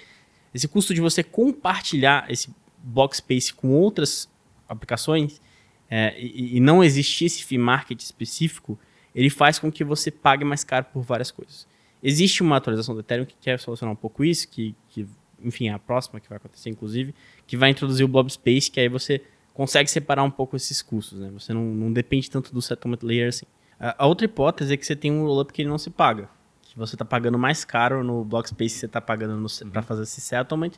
esse 0.55 0.69
custo 0.69 0.93
de 0.93 1.01
você 1.01 1.23
compartilhar 1.23 2.31
esse 2.31 2.51
block 2.83 3.17
space 3.17 3.53
com 3.53 3.71
outras 3.73 4.29
aplicações 4.69 5.41
é, 5.89 6.19
e, 6.19 6.57
e, 6.57 6.61
não 6.61 6.83
existir 6.83 7.27
esse 7.27 7.45
fee 7.45 7.59
market 7.59 8.01
específico, 8.01 8.79
ele 9.17 9.31
faz 9.31 9.59
com 9.59 9.73
que 9.73 9.83
você 9.83 10.11
pague 10.11 10.45
mais 10.45 10.63
caro 10.63 10.85
por 10.93 11.03
várias 11.03 11.31
coisas. 11.31 11.67
Existe 12.03 12.43
uma 12.43 12.59
atualização 12.59 12.95
do 12.95 13.01
Ethereum 13.01 13.25
que 13.25 13.35
quer 13.41 13.59
solucionar 13.59 13.91
um 13.95 13.97
pouco 13.97 14.23
isso, 14.23 14.47
que, 14.47 14.77
que 14.91 15.09
enfim, 15.43 15.69
é 15.69 15.73
a 15.73 15.79
próxima 15.79 16.21
que 16.21 16.29
vai 16.29 16.37
acontecer, 16.37 16.69
inclusive, 16.69 17.15
que 17.47 17.57
vai 17.57 17.71
introduzir 17.71 18.05
o 18.05 18.09
Blob 18.09 18.31
Space, 18.31 18.71
que 18.71 18.79
aí 18.79 18.91
você 18.91 19.23
consegue 19.55 19.91
separar 19.91 20.23
um 20.23 20.31
pouco 20.31 20.55
esses 20.55 20.83
custos, 20.83 21.19
né? 21.19 21.31
Você 21.33 21.55
não, 21.55 21.65
não 21.65 21.91
depende 21.91 22.31
tanto 22.31 22.53
do 22.53 22.61
settlement 22.61 22.99
layer 23.03 23.31
assim. 23.31 23.47
A, 23.81 24.05
a 24.05 24.07
outra 24.07 24.27
hipótese 24.27 24.75
é 24.75 24.77
que 24.77 24.85
você 24.85 24.95
tem 24.95 25.11
um 25.11 25.25
rollup 25.25 25.51
que 25.51 25.63
ele 25.63 25.71
não 25.71 25.79
se 25.79 25.89
paga. 25.89 26.29
Que 26.61 26.77
você 26.77 26.95
está 26.95 27.05
pagando 27.05 27.39
mais 27.39 27.65
caro 27.65 28.05
no 28.05 28.23
Block 28.23 28.51
Space 28.51 28.75
que 28.75 28.81
você 28.81 28.87
está 28.87 29.01
pagando 29.01 29.35
uhum. 29.35 29.71
para 29.71 29.81
fazer 29.81 30.03
esse 30.03 30.21
settlement 30.21 30.73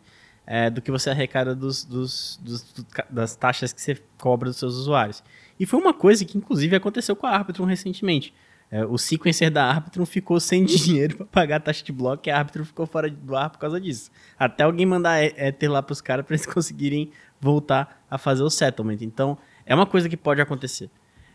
é, 0.47 0.71
do 0.71 0.81
que 0.81 0.93
você 0.93 1.11
arrecada 1.11 1.57
dos, 1.57 1.85
dos, 1.85 2.41
dos, 2.41 2.65
das 3.11 3.35
taxas 3.35 3.73
que 3.73 3.83
você 3.83 4.01
cobra 4.17 4.49
dos 4.49 4.59
seus 4.59 4.77
usuários. 4.77 5.25
E 5.59 5.67
foi 5.67 5.81
uma 5.81 5.93
coisa 5.93 6.25
que, 6.25 6.39
inclusive, 6.39 6.77
aconteceu 6.77 7.17
com 7.17 7.27
a 7.27 7.31
Arbitrum 7.31 7.65
recentemente. 7.65 8.33
É, 8.71 8.85
o 8.85 8.99
sequencer 8.99 9.51
da 9.51 9.65
Arbitrum 9.65 10.05
ficou 10.05 10.39
sem 10.39 10.65
dinheiro 10.67 11.17
para 11.17 11.27
pagar 11.27 11.57
a 11.57 11.61
taxa 11.61 11.83
de 11.83 11.91
bloco 11.91 12.29
e 12.29 12.31
a 12.31 12.39
Arbitrum 12.39 12.65
ficou 12.65 12.87
fora 12.87 13.11
do 13.11 13.37
ar 13.37 13.51
por 13.51 13.59
causa 13.59 13.81
disso. 13.81 14.11
Até 14.39 14.65
alguém 14.65 14.85
mandar 14.85 15.23
Ether 15.23 15.71
lá 15.71 15.83
para 15.83 15.93
os 15.93 16.01
caras 16.01 16.25
para 16.25 16.35
eles 16.35 16.47
conseguirem 16.47 17.11
voltar 17.41 18.05
a 18.11 18.19
fazer 18.19 18.43
o 18.43 18.51
settlement. 18.51 18.99
Então, 19.01 19.39
é 19.65 19.75
uma 19.75 19.87
coisa 19.87 20.09
que 20.09 20.17
pode 20.17 20.41
acontecer. 20.41 20.91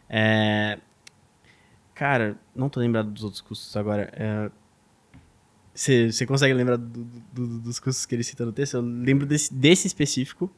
É... 0.10 0.80
Cara, 1.96 2.38
não 2.56 2.70
tô 2.70 2.80
lembrado 2.80 3.10
dos 3.10 3.24
outros 3.24 3.42
custos 3.42 3.76
agora. 3.76 4.12
Você 5.74 6.10
é... 6.22 6.26
consegue 6.26 6.54
lembrar 6.54 6.78
do, 6.78 7.04
do, 7.34 7.60
dos 7.60 7.80
custos 7.80 8.06
que 8.06 8.14
ele 8.14 8.24
cita 8.24 8.46
no 8.46 8.52
texto? 8.52 8.76
Eu 8.76 8.82
lembro 8.82 9.26
desse, 9.26 9.54
desse 9.54 9.88
específico. 9.88 10.52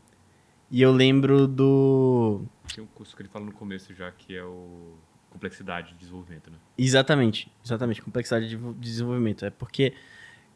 E 0.70 0.82
eu 0.82 0.92
lembro 0.92 1.48
do. 1.48 2.42
Tem 2.74 2.84
um 2.84 2.88
curso 2.88 3.16
que 3.16 3.22
ele 3.22 3.30
fala 3.30 3.46
no 3.46 3.52
começo 3.54 3.94
já, 3.94 4.12
que 4.12 4.36
é 4.36 4.44
o 4.44 4.98
complexidade 5.36 5.90
de 5.90 6.00
desenvolvimento, 6.00 6.50
né? 6.50 6.58
Exatamente, 6.78 7.52
exatamente, 7.64 8.02
complexidade 8.02 8.48
de 8.48 8.58
desenvolvimento. 8.80 9.46
É 9.46 9.50
porque, 9.50 9.94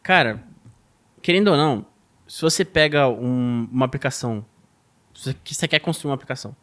cara, 0.01 0.41
querendo 1.21 1.49
ou 1.49 1.57
não, 1.57 1.85
se 2.25 2.41
você 2.41 2.63
pega 2.63 3.09
um, 3.09 3.67
uma 3.71 3.85
aplicação, 3.85 4.45
que 5.43 5.53
você 5.53 5.67
quer 5.67 5.79
construir 5.79 6.09
uma 6.09 6.15
aplicação, 6.15 6.55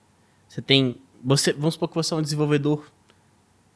você 0.49 0.63
tem. 0.63 0.97
Você, 1.23 1.53
vamos 1.53 1.75
supor 1.75 1.89
que 1.89 1.95
você 1.95 2.15
é 2.15 2.17
um 2.17 2.23
desenvolvedor 2.23 2.91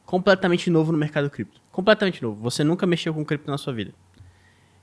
completamente 0.05 0.69
novo 0.69 0.91
no 0.91 0.97
mercado 0.97 1.29
cripto. 1.29 1.61
Completamente 1.71 2.21
novo. 2.21 2.41
Você 2.41 2.63
nunca 2.63 2.87
mexeu 2.87 3.13
com 3.13 3.23
cripto 3.23 3.49
na 3.49 3.57
sua 3.57 3.73
vida. 3.73 3.93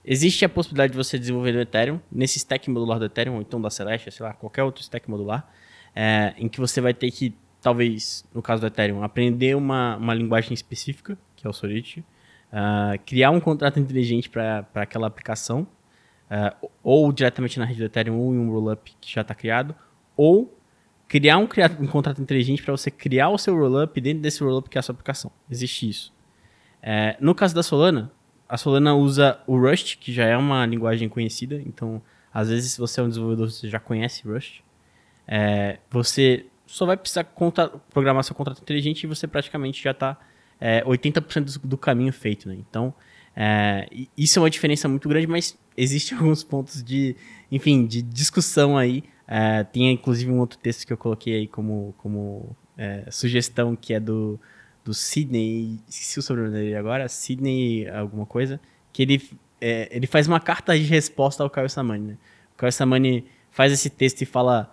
Existe 0.05 0.45
a 0.45 0.49
possibilidade 0.49 0.93
de 0.93 0.97
você 0.97 1.19
desenvolver 1.19 1.53
no 1.53 1.61
Ethereum, 1.61 2.01
nesse 2.11 2.39
stack 2.39 2.71
modular 2.71 2.99
do 2.99 3.05
Ethereum, 3.05 3.35
ou 3.35 3.41
então 3.41 3.61
da 3.61 3.71
Celestia, 3.71 4.11
sei 4.11 4.25
lá, 4.25 4.33
qualquer 4.33 4.63
outro 4.63 4.83
stack 4.83 5.09
modular, 5.11 5.49
é, 5.95 6.35
em 6.39 6.49
que 6.49 6.61
você 6.61 6.81
vai 6.81 6.95
ter 6.95 7.11
que, 7.11 7.35
talvez, 7.61 8.25
no 8.35 8.41
caso 8.41 8.61
do 8.61 8.67
Ethereum, 8.67 9.03
aprender 9.03 9.55
uma, 9.55 9.97
uma 9.97 10.15
linguagem 10.15 10.55
específica, 10.55 11.19
que 11.37 11.47
é 11.47 11.51
o 11.51 11.53
Solidity, 11.53 12.01
uh, 12.53 12.99
criar 13.05 13.31
um 13.31 13.41
contrato 13.41 13.79
inteligente 13.79 14.31
para 14.31 14.67
aquela 14.75 15.07
aplicação, 15.07 15.67
uh, 16.31 16.69
ou 16.83 17.13
diretamente 17.13 17.59
na 17.59 17.65
rede 17.65 17.81
do 17.81 17.87
Ethereum, 17.87 18.19
ou 18.19 18.35
em 18.35 18.39
um 18.39 18.51
rollup 18.51 18.93
que 19.01 19.13
já 19.13 19.21
está 19.21 19.35
criado, 19.35 19.75
ou 20.17 20.57
criar 21.07 21.39
um, 21.39 21.49
um 21.81 21.87
contrato 21.87 22.21
inteligente 22.21 22.63
para 22.63 22.73
você 22.73 22.91
criar 22.91 23.31
o 23.31 23.39
seu 23.39 23.57
rollup 23.57 24.01
dentro 24.01 24.23
desse 24.23 24.43
rollup 24.43 24.69
que 24.69 24.79
é 24.79 24.81
a 24.81 24.83
sua 24.83 24.93
aplicação. 24.93 25.31
Existe 25.51 25.89
isso. 25.89 26.15
É, 26.83 27.17
no 27.21 27.35
caso 27.35 27.55
da 27.55 27.63
Solana, 27.63 28.13
a 28.49 28.57
Solana 28.57 28.95
usa 28.95 29.39
o 29.47 29.59
Rust, 29.59 29.99
que 29.99 30.13
já 30.13 30.25
é 30.25 30.37
uma 30.37 30.65
linguagem 30.65 31.09
conhecida, 31.09 31.63
então 31.67 32.01
às 32.33 32.49
vezes 32.49 32.73
se 32.73 32.79
você 32.79 33.01
é 33.01 33.03
um 33.03 33.09
desenvolvedor, 33.09 33.51
você 33.51 33.69
já 33.69 33.79
conhece 33.79 34.27
Rust. 34.27 34.61
É, 35.27 35.79
você 35.91 36.47
só 36.67 36.87
vai 36.87 36.97
precisar 36.97 37.25
programar 37.91 38.25
seu 38.25 38.35
contrato 38.35 38.63
inteligente 38.63 39.05
e 39.05 39.07
você 39.07 39.27
praticamente 39.27 39.83
já 39.83 39.91
está 39.91 40.19
é, 40.61 40.83
80% 40.85 41.61
do, 41.61 41.69
do, 41.69 41.79
caminho 41.79 42.13
feito. 42.13 42.49
Né? 42.49 42.57
Então, 42.59 42.95
é, 43.37 43.89
isso 44.17 44.39
é 44.39 44.43
uma 44.43 44.51
diferença 44.51 44.89
muito 44.89 45.09
grande, 45.09 45.27
mas 45.27 45.59
existem 45.77 46.17
alguns 46.19 46.43
pontos 46.43 46.83
de, 46.83 47.17
enfim, 47.51 47.87
de 47.87 48.03
discussão 48.03 48.77
aí. 48.77 49.05
É, 49.27 49.63
tem 49.65 49.91
inclusive 49.93 50.31
um 50.31 50.39
outro 50.39 50.59
texto 50.59 50.87
que 50.87 50.93
eu 50.93 50.97
coloquei 50.97 51.35
aí 51.35 51.47
como, 51.47 51.95
como 51.99 52.57
é, 52.77 53.05
sugestão, 53.11 53.77
que 53.77 53.93
é 53.93 54.01
do, 54.01 54.41
do 54.89 54.95
Sidney, 54.95 55.79
esqueci 55.87 56.19
o 56.19 56.23
sobrenome 56.23 56.55
dele 56.55 56.75
agora, 56.75 57.07
Sidney 57.11 57.87
alguma 57.91 58.25
coisa, 58.25 58.59
que 58.91 59.03
ele, 59.03 59.31
é, 59.61 59.87
ele 59.95 60.07
faz 60.07 60.27
uma 60.27 60.41
carta 60.41 60.77
de 60.77 60.85
resposta 60.85 61.43
ao 61.43 61.51
Caio 61.51 61.69
Samani, 61.69 62.13
né? 62.13 62.19
O 62.55 62.57
Caio 62.57 62.73
Samani 62.73 63.27
faz 63.51 63.71
esse 63.71 63.91
texto 63.91 64.23
e 64.23 64.25
fala 64.25 64.73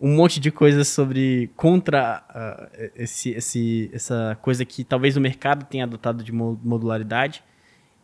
um 0.00 0.14
monte 0.14 0.38
de 0.38 0.52
coisas 0.52 0.86
sobre 0.86 1.50
contra 1.56 2.22
uh, 2.30 2.90
esse, 2.94 3.30
esse, 3.30 3.90
essa 3.92 4.38
coisa 4.40 4.64
que 4.64 4.84
talvez 4.84 5.16
o 5.16 5.20
mercado 5.20 5.64
tenha 5.64 5.82
adotado 5.82 6.22
de 6.22 6.30
modularidade. 6.30 7.42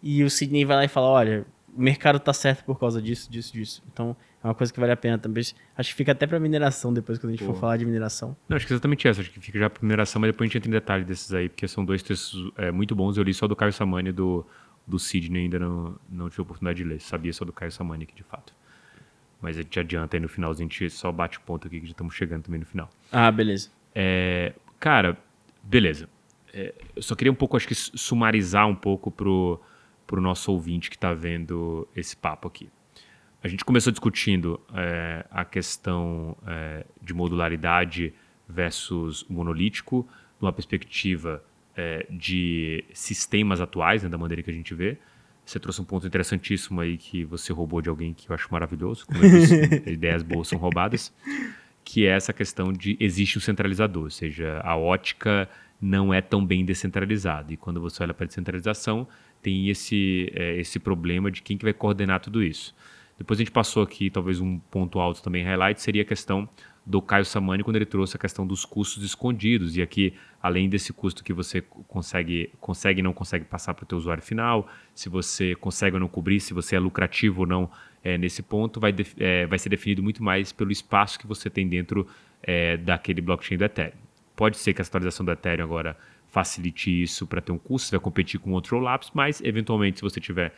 E 0.03 0.25
o 0.25 0.31
Sidney 0.31 0.65
vai 0.65 0.79
lá 0.79 0.85
e 0.85 0.89
fala: 0.89 1.07
olha, 1.07 1.47
o 1.77 1.81
mercado 1.81 2.19
tá 2.19 2.33
certo 2.33 2.65
por 2.65 2.77
causa 2.77 3.01
disso, 3.01 3.31
disso, 3.31 3.53
disso. 3.53 3.85
Então 3.93 4.17
é 4.43 4.47
uma 4.49 4.55
coisa 4.55 4.73
que 4.73 4.81
vale 4.81 4.93
a 4.93 4.97
pena 4.97 5.19
também. 5.19 5.45
Acho 5.77 5.91
que 5.91 5.95
fica 5.95 6.13
até 6.13 6.27
para 6.27 6.41
mineração 6.41 6.93
depois 6.93 7.19
quando 7.19 7.31
a 7.31 7.37
gente 7.37 7.45
Pô. 7.47 7.55
for 7.55 7.61
falar 7.61 7.77
de 7.77 7.85
mineração. 7.85 8.37
Não, 8.49 8.57
acho 8.57 8.67
que 8.67 8.73
é 8.73 8.75
exatamente 8.75 9.07
essa. 9.07 9.21
Acho 9.21 9.31
que 9.31 9.39
fica 9.39 9.59
já 9.59 9.71
para 9.71 9.81
mineração, 9.83 10.21
mas 10.21 10.33
depois 10.33 10.47
a 10.47 10.49
gente 10.49 10.59
entra 10.59 10.69
em 10.69 10.73
detalhe 10.73 11.05
desses 11.05 11.33
aí, 11.33 11.49
porque 11.49 11.69
são 11.69 11.85
dois 11.85 12.03
textos 12.03 12.53
é, 12.57 12.73
muito 12.73 12.95
bons. 12.95 13.17
Eu 13.17 13.23
li 13.23 13.33
só 13.33 13.47
do 13.47 13.55
Caio 13.55 13.73
Samani 13.73 14.09
e 14.09 14.13
do, 14.13 14.45
do 14.87 14.99
Sidney, 14.99 15.45
ainda 15.45 15.61
não, 15.61 15.97
não 16.09 16.29
tive 16.29 16.41
a 16.41 16.43
oportunidade 16.43 16.83
de 16.83 16.89
ler. 16.89 17.01
Sabia 17.01 17.33
só 17.33 17.45
do 17.45 17.53
Caio 17.53 17.71
Samani 17.71 18.03
aqui 18.03 18.15
de 18.15 18.25
fato. 18.25 18.53
Mas 19.41 19.57
a 19.57 19.63
gente 19.63 19.79
adianta 19.79 20.17
aí 20.17 20.21
no 20.21 20.29
finalzinho, 20.29 20.69
a 20.69 20.73
gente 20.73 20.91
só 20.91 21.11
bate 21.13 21.39
o 21.39 21.41
ponto 21.41 21.67
aqui 21.67 21.81
que 21.81 21.87
já 21.87 21.93
estamos 21.93 22.15
chegando 22.15 22.43
também 22.43 22.61
no 22.61 22.67
final. 22.67 22.91
Ah, 23.11 23.31
beleza. 23.31 23.71
É, 23.95 24.55
cara, 24.81 25.17
beleza. 25.63 26.09
É, 26.53 26.75
eu 26.95 27.03
só 27.03 27.15
queria 27.15 27.31
um 27.31 27.35
pouco, 27.35 27.57
acho 27.57 27.67
que, 27.67 27.75
sumarizar 27.75 28.69
um 28.69 28.75
pouco 28.75 29.11
pro, 29.11 29.61
pro 30.07 30.21
nosso 30.21 30.53
ouvinte 30.53 30.91
que 30.91 30.97
está 30.97 31.15
vendo 31.15 31.89
esse 31.95 32.17
papo 32.17 32.47
aqui. 32.47 32.69
A 33.43 33.49
gente 33.49 33.65
começou 33.65 33.91
discutindo 33.91 34.61
é, 34.73 35.27
a 35.31 35.45
questão 35.45 36.37
é, 36.47 36.87
de 37.03 37.13
modularidade 37.13 38.15
versus 38.49 39.25
monolítico, 39.29 40.07
numa 40.41 40.53
perspectiva 40.53 41.43
é, 41.77 42.07
de 42.09 42.85
sistemas 42.93 43.61
atuais, 43.61 44.03
né, 44.05 44.09
da 44.09 44.17
maneira 44.17 44.43
que 44.43 44.51
a 44.51 44.55
gente 44.55 44.73
vê. 44.75 44.97
Você 45.45 45.59
trouxe 45.59 45.81
um 45.81 45.85
ponto 45.85 46.07
interessantíssimo 46.07 46.81
aí 46.81 46.97
que 46.97 47.25
você 47.25 47.53
roubou 47.53 47.83
de 47.83 47.89
alguém 47.89 48.15
que 48.15 48.31
eu 48.31 48.35
acho 48.35 48.47
maravilhoso. 48.51 49.07
Como 49.07 49.25
eu 49.25 49.31
disse, 49.31 49.55
ideias 49.91 50.23
boas 50.23 50.47
são 50.47 50.59
roubadas. 50.59 51.13
Que 51.85 52.07
é 52.07 52.11
essa 52.11 52.33
questão 52.33 52.73
de 52.73 52.97
existe 53.01 53.39
um 53.39 53.41
centralizador, 53.41 54.05
ou 54.05 54.11
seja, 54.11 54.61
a 54.63 54.77
ótica 54.77 55.49
não 55.81 56.15
é 56.15 56.21
tão 56.21 56.47
bem 56.47 56.65
descentralizada. 56.65 57.53
E 57.53 57.57
quando 57.57 57.81
você 57.81 58.05
olha 58.05 58.15
para 58.15 58.23
a 58.23 58.29
descentralização, 58.29 59.09
tem 59.43 59.69
esse, 59.69 60.31
é, 60.33 60.57
esse 60.61 60.79
problema 60.79 61.29
de 61.29 61.43
quem 61.43 61.59
que 61.59 61.65
vai 61.65 61.73
coordenar 61.73 62.21
tudo 62.21 62.41
isso. 62.41 62.73
Depois 63.23 63.39
a 63.39 63.43
gente 63.43 63.53
passou 63.53 63.85
aqui, 63.85 64.11
talvez 64.11 64.41
um 64.41 64.59
ponto 64.59 64.99
alto 64.99 65.23
também, 65.23 65.45
highlight, 65.45 65.81
seria 65.81 66.03
a 66.03 66.05
questão 66.05 66.49
do 66.85 67.01
Caio 67.01 67.25
Samani 67.25 67.63
quando 67.63 67.77
ele 67.77 67.87
trouxe 67.87 68.17
a 68.17 68.19
questão 68.19 68.45
dos 68.45 68.65
custos 68.65 69.05
escondidos. 69.05 69.77
E 69.77 69.83
aqui, 69.83 70.13
além 70.43 70.69
desse 70.69 70.93
custo 70.93 71.23
que 71.23 71.33
você 71.33 71.61
consegue, 71.87 72.51
consegue 72.59 73.01
não 73.01 73.13
consegue 73.13 73.45
passar 73.45 73.75
para 73.75 73.85
o 73.85 73.87
teu 73.87 73.97
usuário 73.97 74.25
final, 74.25 74.69
se 74.93 75.09
você 75.09 75.55
consegue 75.55 75.95
ou 75.95 76.01
não 76.01 76.09
cobrir, 76.09 76.41
se 76.41 76.53
você 76.53 76.75
é 76.75 76.81
lucrativo 76.81 77.43
ou 77.43 77.47
não 77.47 77.71
é, 78.03 78.19
nesse 78.19 78.43
ponto, 78.43 78.81
vai, 78.81 78.93
é, 79.21 79.47
vai 79.47 79.57
ser 79.57 79.69
definido 79.69 80.03
muito 80.03 80.21
mais 80.21 80.51
pelo 80.51 80.73
espaço 80.73 81.17
que 81.17 81.27
você 81.27 81.49
tem 81.49 81.69
dentro 81.69 82.09
é, 82.43 82.77
daquele 82.77 83.21
blockchain 83.21 83.57
do 83.57 83.65
Ethereum. 83.65 83.93
Pode 84.35 84.57
ser 84.57 84.75
que 84.75 84.83
a 84.83 84.85
atualização 84.85 85.25
do 85.25 85.31
Ethereum 85.31 85.63
agora 85.63 85.97
facilite 86.27 86.91
isso 86.91 87.25
para 87.25 87.41
ter 87.41 87.53
um 87.53 87.59
custo, 87.59 87.87
você 87.87 87.97
vai 87.97 88.03
competir 88.03 88.41
com 88.41 88.51
outro 88.51 88.77
rollups, 88.77 89.13
mas 89.15 89.41
eventualmente 89.45 89.99
se 89.99 90.03
você 90.03 90.19
tiver 90.19 90.53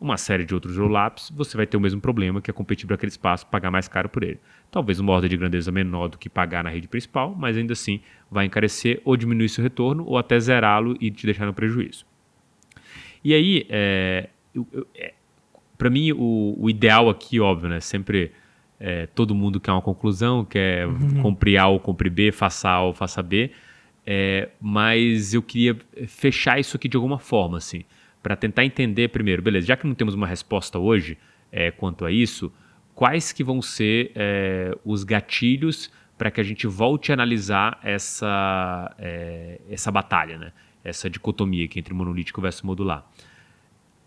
uma 0.00 0.16
série 0.16 0.46
de 0.46 0.54
outros 0.54 0.78
rollups, 0.78 1.30
você 1.30 1.56
vai 1.56 1.66
ter 1.66 1.76
o 1.76 1.80
mesmo 1.80 2.00
problema 2.00 2.40
que 2.40 2.50
é 2.50 2.54
competir 2.54 2.86
por 2.86 2.94
aquele 2.94 3.10
espaço, 3.10 3.46
pagar 3.46 3.70
mais 3.70 3.86
caro 3.86 4.08
por 4.08 4.24
ele. 4.24 4.40
Talvez 4.70 4.98
uma 4.98 5.12
ordem 5.12 5.28
de 5.28 5.36
grandeza 5.36 5.70
menor 5.70 6.08
do 6.08 6.16
que 6.16 6.28
pagar 6.28 6.64
na 6.64 6.70
rede 6.70 6.88
principal, 6.88 7.34
mas 7.38 7.56
ainda 7.56 7.74
assim 7.74 8.00
vai 8.30 8.46
encarecer 8.46 9.02
ou 9.04 9.14
diminuir 9.14 9.50
seu 9.50 9.62
retorno 9.62 10.04
ou 10.06 10.16
até 10.16 10.40
zerá-lo 10.40 10.96
e 11.00 11.10
te 11.10 11.26
deixar 11.26 11.44
no 11.44 11.52
prejuízo. 11.52 12.06
E 13.22 13.34
aí, 13.34 13.66
é, 13.68 14.30
é, 14.94 15.12
para 15.76 15.90
mim, 15.90 16.12
o, 16.12 16.56
o, 16.58 16.70
ideal 16.70 17.10
aqui, 17.10 17.38
óbvio, 17.38 17.68
né? 17.68 17.80
Sempre 17.80 18.32
é, 18.78 19.06
todo 19.06 19.34
mundo 19.34 19.60
quer 19.60 19.72
uma 19.72 19.82
conclusão, 19.82 20.46
quer 20.46 20.86
uhum. 20.86 21.20
compre 21.20 21.58
A 21.58 21.66
ou 21.66 21.78
compre 21.78 22.08
B, 22.08 22.32
faça 22.32 22.70
A 22.70 22.80
ou 22.80 22.94
faça 22.94 23.22
B, 23.22 23.50
é, 24.06 24.48
mas 24.58 25.34
eu 25.34 25.42
queria 25.42 25.76
fechar 26.06 26.58
isso 26.58 26.78
aqui 26.78 26.88
de 26.88 26.96
alguma 26.96 27.18
forma, 27.18 27.58
assim 27.58 27.84
para 28.22 28.36
tentar 28.36 28.64
entender 28.64 29.08
primeiro, 29.08 29.42
beleza, 29.42 29.66
já 29.66 29.76
que 29.76 29.86
não 29.86 29.94
temos 29.94 30.14
uma 30.14 30.26
resposta 30.26 30.78
hoje 30.78 31.16
é, 31.50 31.70
quanto 31.70 32.04
a 32.04 32.12
isso, 32.12 32.52
quais 32.94 33.32
que 33.32 33.42
vão 33.42 33.62
ser 33.62 34.12
é, 34.14 34.76
os 34.84 35.04
gatilhos 35.04 35.90
para 36.18 36.30
que 36.30 36.40
a 36.40 36.44
gente 36.44 36.66
volte 36.66 37.10
a 37.10 37.14
analisar 37.14 37.80
essa, 37.82 38.94
é, 38.98 39.60
essa 39.70 39.90
batalha, 39.90 40.36
né? 40.36 40.52
essa 40.84 41.08
dicotomia 41.08 41.64
aqui 41.64 41.78
entre 41.78 41.94
monolítico 41.94 42.40
versus 42.40 42.62
modular. 42.62 43.06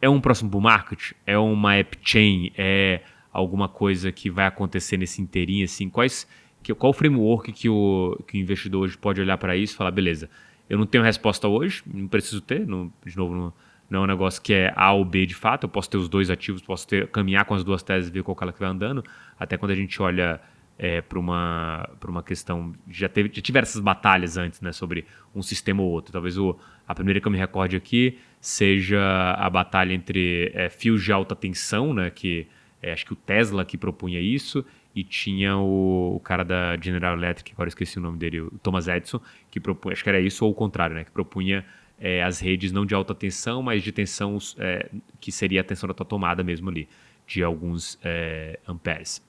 É 0.01 0.09
um 0.09 0.20
próximo 0.20 0.49
bull 0.49 0.61
market? 0.61 1.14
É 1.26 1.38
uma 1.38 1.76
app 1.76 1.97
chain? 2.03 2.51
É 2.57 3.01
alguma 3.32 3.68
coisa 3.68 4.11
que 4.11 4.30
vai 4.30 4.45
acontecer 4.45 4.97
nesse 4.97 5.22
inteirinho? 5.22 5.66
Assim? 5.66 5.89
Quais, 5.89 6.28
que, 6.61 6.74
qual 6.74 6.91
o 6.91 6.93
framework 6.93 7.51
que 7.51 7.70
o, 7.70 8.20
que 8.28 8.38
o 8.38 8.39
investidor 8.39 8.84
hoje 8.84 8.97
pode 8.97 9.22
olhar 9.22 9.38
para 9.38 9.55
isso 9.55 9.74
e 9.74 9.78
falar, 9.78 9.91
beleza, 9.91 10.30
eu 10.70 10.78
não 10.78 10.86
tenho 10.86 11.03
resposta 11.03 11.47
hoje, 11.47 11.84
não 11.91 12.07
preciso 12.07 12.41
ter, 12.41 12.68
não, 12.68 12.91
de 13.05 13.16
novo, 13.18 13.34
não, 13.34 13.53
não 13.93 14.01
é 14.01 14.03
um 14.05 14.07
negócio 14.07 14.41
que 14.41 14.53
é 14.53 14.73
A 14.75 14.91
ou 14.91 15.05
B 15.05 15.25
de 15.25 15.35
fato. 15.35 15.65
Eu 15.65 15.69
posso 15.69 15.89
ter 15.89 15.97
os 15.97 16.09
dois 16.09 16.31
ativos, 16.31 16.61
posso 16.61 16.87
ter, 16.87 17.07
caminhar 17.09 17.45
com 17.45 17.53
as 17.53 17.63
duas 17.63 17.83
teses 17.83 18.09
e 18.09 18.11
ver 18.11 18.23
qual 18.23 18.35
que 18.35 18.59
vai 18.59 18.67
andando. 18.67 19.03
Até 19.39 19.55
quando 19.55 19.71
a 19.71 19.75
gente 19.75 20.01
olha 20.01 20.41
é, 20.79 20.99
para 20.99 21.19
uma, 21.19 21.87
uma 22.07 22.23
questão. 22.23 22.73
Já, 22.89 23.07
teve, 23.07 23.29
já 23.31 23.41
tiveram 23.41 23.63
essas 23.63 23.79
batalhas 23.79 24.35
antes 24.35 24.59
né, 24.61 24.71
sobre 24.71 25.05
um 25.35 25.43
sistema 25.43 25.83
ou 25.83 25.89
outro. 25.91 26.11
Talvez 26.11 26.39
o, 26.39 26.57
a 26.87 26.95
primeira 26.95 27.21
que 27.21 27.27
eu 27.27 27.31
me 27.31 27.37
recorde 27.37 27.75
aqui 27.75 28.17
seja 28.41 28.99
a 29.37 29.47
batalha 29.47 29.93
entre 29.93 30.51
é, 30.55 30.69
fios 30.69 31.03
de 31.03 31.11
alta 31.11 31.35
tensão, 31.35 31.93
né, 31.93 32.09
que 32.09 32.47
é, 32.81 32.91
acho 32.91 33.05
que 33.05 33.13
o 33.13 33.15
Tesla 33.15 33.63
que 33.63 33.77
propunha 33.77 34.19
isso, 34.19 34.65
e 34.95 35.03
tinha 35.03 35.55
o, 35.55 36.15
o, 36.15 36.19
cara 36.19 36.43
da 36.43 36.77
General 36.77 37.15
Electric, 37.15 37.51
agora 37.53 37.69
esqueci 37.69 37.97
o 37.99 38.01
nome 38.01 38.17
dele, 38.17 38.41
o 38.41 38.51
Thomas 38.61 38.87
Edison, 38.87 39.21
que 39.49 39.59
propunha, 39.59 39.93
acho 39.93 40.03
que 40.03 40.09
era 40.09 40.19
isso 40.19 40.45
ou 40.45 40.51
o 40.51 40.53
contrário, 40.53 40.95
né, 40.95 41.03
que 41.03 41.11
propunha 41.11 41.63
é, 42.05 42.21
as 42.21 42.41
redes 42.41 42.73
não 42.73 42.85
de 42.85 42.93
alta 42.93 43.15
tensão, 43.15 43.63
mas 43.63 43.81
de 43.81 43.93
tensão 43.93 44.37
é, 44.59 44.89
que 45.21 45.31
seria 45.31 45.61
a 45.61 45.63
tensão 45.63 45.87
da 45.87 45.93
tua 45.93 46.05
tomada 46.05 46.43
mesmo 46.43 46.69
ali, 46.69 46.89
de 47.25 47.41
alguns 47.41 47.97
é, 48.03 48.59
amperes. 48.67 49.25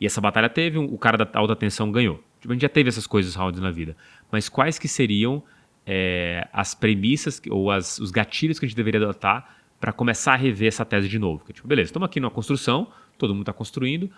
E 0.00 0.04
essa 0.04 0.20
batalha 0.20 0.48
teve, 0.48 0.76
o 0.76 0.98
cara 0.98 1.16
da 1.16 1.30
alta 1.38 1.54
tensão 1.54 1.92
ganhou. 1.92 2.20
Tipo, 2.40 2.52
a 2.52 2.54
gente 2.56 2.62
já 2.62 2.68
teve 2.68 2.88
essas 2.88 3.06
coisas 3.06 3.36
rounds 3.36 3.60
na 3.60 3.70
vida. 3.70 3.96
Mas 4.28 4.48
quais 4.48 4.76
que 4.76 4.88
seriam 4.88 5.40
é, 5.86 6.48
as 6.52 6.74
premissas 6.74 7.40
ou 7.48 7.70
as, 7.70 8.00
os 8.00 8.10
gatilhos 8.10 8.58
que 8.58 8.66
a 8.66 8.68
gente 8.68 8.76
deveria 8.76 9.00
adotar 9.00 9.56
para 9.78 9.92
começar 9.92 10.32
a 10.32 10.36
rever 10.36 10.66
essa 10.66 10.84
tese 10.84 11.08
de 11.08 11.18
novo? 11.18 11.44
Tipo, 11.52 11.68
beleza, 11.68 11.90
estamos 11.90 12.06
aqui 12.06 12.18
numa 12.18 12.30
construção, 12.30 12.88
todo 13.16 13.32
mundo 13.32 13.42
está 13.42 13.52
construindo, 13.52 14.10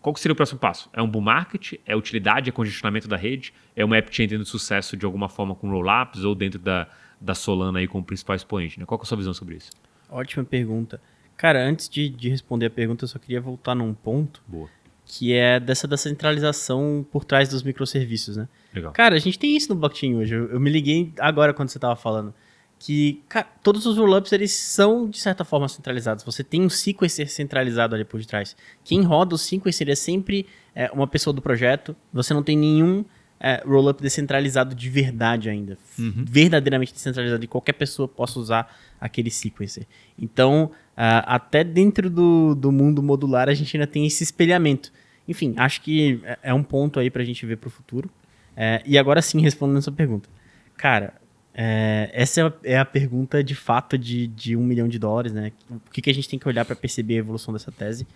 qual 0.00 0.14
seria 0.16 0.32
o 0.32 0.36
próximo 0.36 0.58
passo? 0.60 0.88
É 0.92 1.02
um 1.02 1.08
bull 1.08 1.22
market? 1.22 1.74
É 1.84 1.96
utilidade? 1.96 2.48
É 2.48 2.52
congestionamento 2.52 3.08
da 3.08 3.16
rede? 3.16 3.52
É 3.74 3.84
uma 3.84 3.96
app 3.96 4.14
chain 4.14 4.28
tendo 4.28 4.44
sucesso 4.44 4.96
de 4.96 5.04
alguma 5.04 5.28
forma 5.28 5.54
com 5.54 5.68
rollups 5.68 6.22
ou 6.24 6.34
dentro 6.34 6.58
da, 6.58 6.86
da 7.20 7.34
Solana 7.34 7.80
aí 7.80 7.88
como 7.88 8.04
principal 8.04 8.36
expoente? 8.36 8.78
Né? 8.78 8.86
Qual 8.86 8.98
é 9.00 9.02
a 9.02 9.06
sua 9.06 9.16
visão 9.16 9.34
sobre 9.34 9.56
isso? 9.56 9.72
Ótima 10.08 10.44
pergunta. 10.44 11.00
Cara, 11.36 11.66
antes 11.66 11.88
de, 11.88 12.08
de 12.08 12.28
responder 12.28 12.66
a 12.66 12.70
pergunta, 12.70 13.04
eu 13.04 13.08
só 13.08 13.18
queria 13.18 13.40
voltar 13.40 13.74
num 13.74 13.92
ponto. 13.92 14.40
Boa. 14.46 14.68
Que 15.04 15.34
é 15.34 15.58
dessa 15.58 15.88
descentralização 15.88 17.04
por 17.10 17.24
trás 17.24 17.48
dos 17.48 17.62
microserviços, 17.62 18.36
né? 18.36 18.48
Legal. 18.72 18.92
Cara, 18.92 19.16
a 19.16 19.18
gente 19.18 19.38
tem 19.38 19.56
isso 19.56 19.68
no 19.68 19.78
blockchain 19.78 20.14
hoje. 20.16 20.34
Eu, 20.34 20.50
eu 20.50 20.60
me 20.60 20.70
liguei 20.70 21.12
agora 21.18 21.52
quando 21.52 21.68
você 21.68 21.78
estava 21.78 21.96
falando 21.96 22.32
que 22.78 23.22
cara, 23.28 23.46
todos 23.62 23.86
os 23.86 23.96
rollups 23.96 24.32
eles 24.32 24.52
são 24.52 25.08
de 25.08 25.18
certa 25.18 25.44
forma 25.44 25.68
centralizados. 25.68 26.24
Você 26.24 26.44
tem 26.44 26.62
um 26.62 26.68
sequencer 26.68 27.28
centralizado 27.28 27.94
ali 27.94 28.04
por 28.04 28.20
detrás. 28.20 28.56
Quem 28.84 29.02
roda 29.02 29.34
o 29.34 29.38
sequencer 29.38 29.88
é 29.88 29.94
sempre 29.94 30.46
é, 30.74 30.90
uma 30.92 31.06
pessoa 31.06 31.32
do 31.32 31.40
projeto. 31.40 31.96
Você 32.12 32.34
não 32.34 32.42
tem 32.42 32.56
nenhum 32.56 33.04
é, 33.40 33.62
rollup 33.66 34.00
descentralizado 34.00 34.74
de 34.74 34.88
verdade 34.88 35.48
ainda. 35.48 35.78
Uhum. 35.98 36.24
Verdadeiramente 36.26 36.92
descentralizado 36.92 37.44
e 37.44 37.46
qualquer 37.46 37.74
pessoa 37.74 38.08
possa 38.08 38.38
usar 38.38 38.74
aquele 39.00 39.30
sequencer. 39.30 39.86
Então, 40.18 40.70
uh, 40.96 41.24
até 41.26 41.62
dentro 41.62 42.08
do, 42.08 42.54
do 42.54 42.72
mundo 42.72 43.02
modular 43.02 43.48
a 43.48 43.54
gente 43.54 43.76
ainda 43.76 43.86
tem 43.86 44.06
esse 44.06 44.22
espelhamento. 44.22 44.92
Enfim, 45.28 45.54
acho 45.56 45.80
que 45.80 46.20
é, 46.24 46.38
é 46.44 46.54
um 46.54 46.62
ponto 46.62 47.00
aí 47.00 47.10
para 47.10 47.22
a 47.22 47.24
gente 47.24 47.44
ver 47.44 47.56
para 47.56 47.68
o 47.68 47.70
futuro. 47.70 48.10
É, 48.56 48.82
e 48.86 48.96
agora 48.96 49.20
sim, 49.20 49.40
respondendo 49.40 49.78
a 49.78 49.82
sua 49.82 49.92
pergunta. 49.92 50.28
Cara, 50.76 51.14
é, 51.54 52.10
essa 52.12 52.40
é 52.40 52.44
a, 52.44 52.52
é 52.64 52.78
a, 52.78 52.84
pergunta 52.84 53.42
de 53.42 53.54
fato 53.54 53.96
de, 53.96 54.26
de 54.26 54.56
um 54.56 54.64
milhão 54.64 54.88
de 54.88 54.98
dólares, 54.98 55.32
né? 55.32 55.52
O 55.70 55.90
que, 55.90 56.02
que 56.02 56.10
a 56.10 56.14
gente 56.14 56.28
tem 56.28 56.38
que 56.38 56.48
olhar 56.48 56.64
para 56.64 56.74
perceber 56.74 57.14
a 57.14 57.18
evolução 57.18 57.54
dessa 57.54 57.70
tese? 57.70 58.06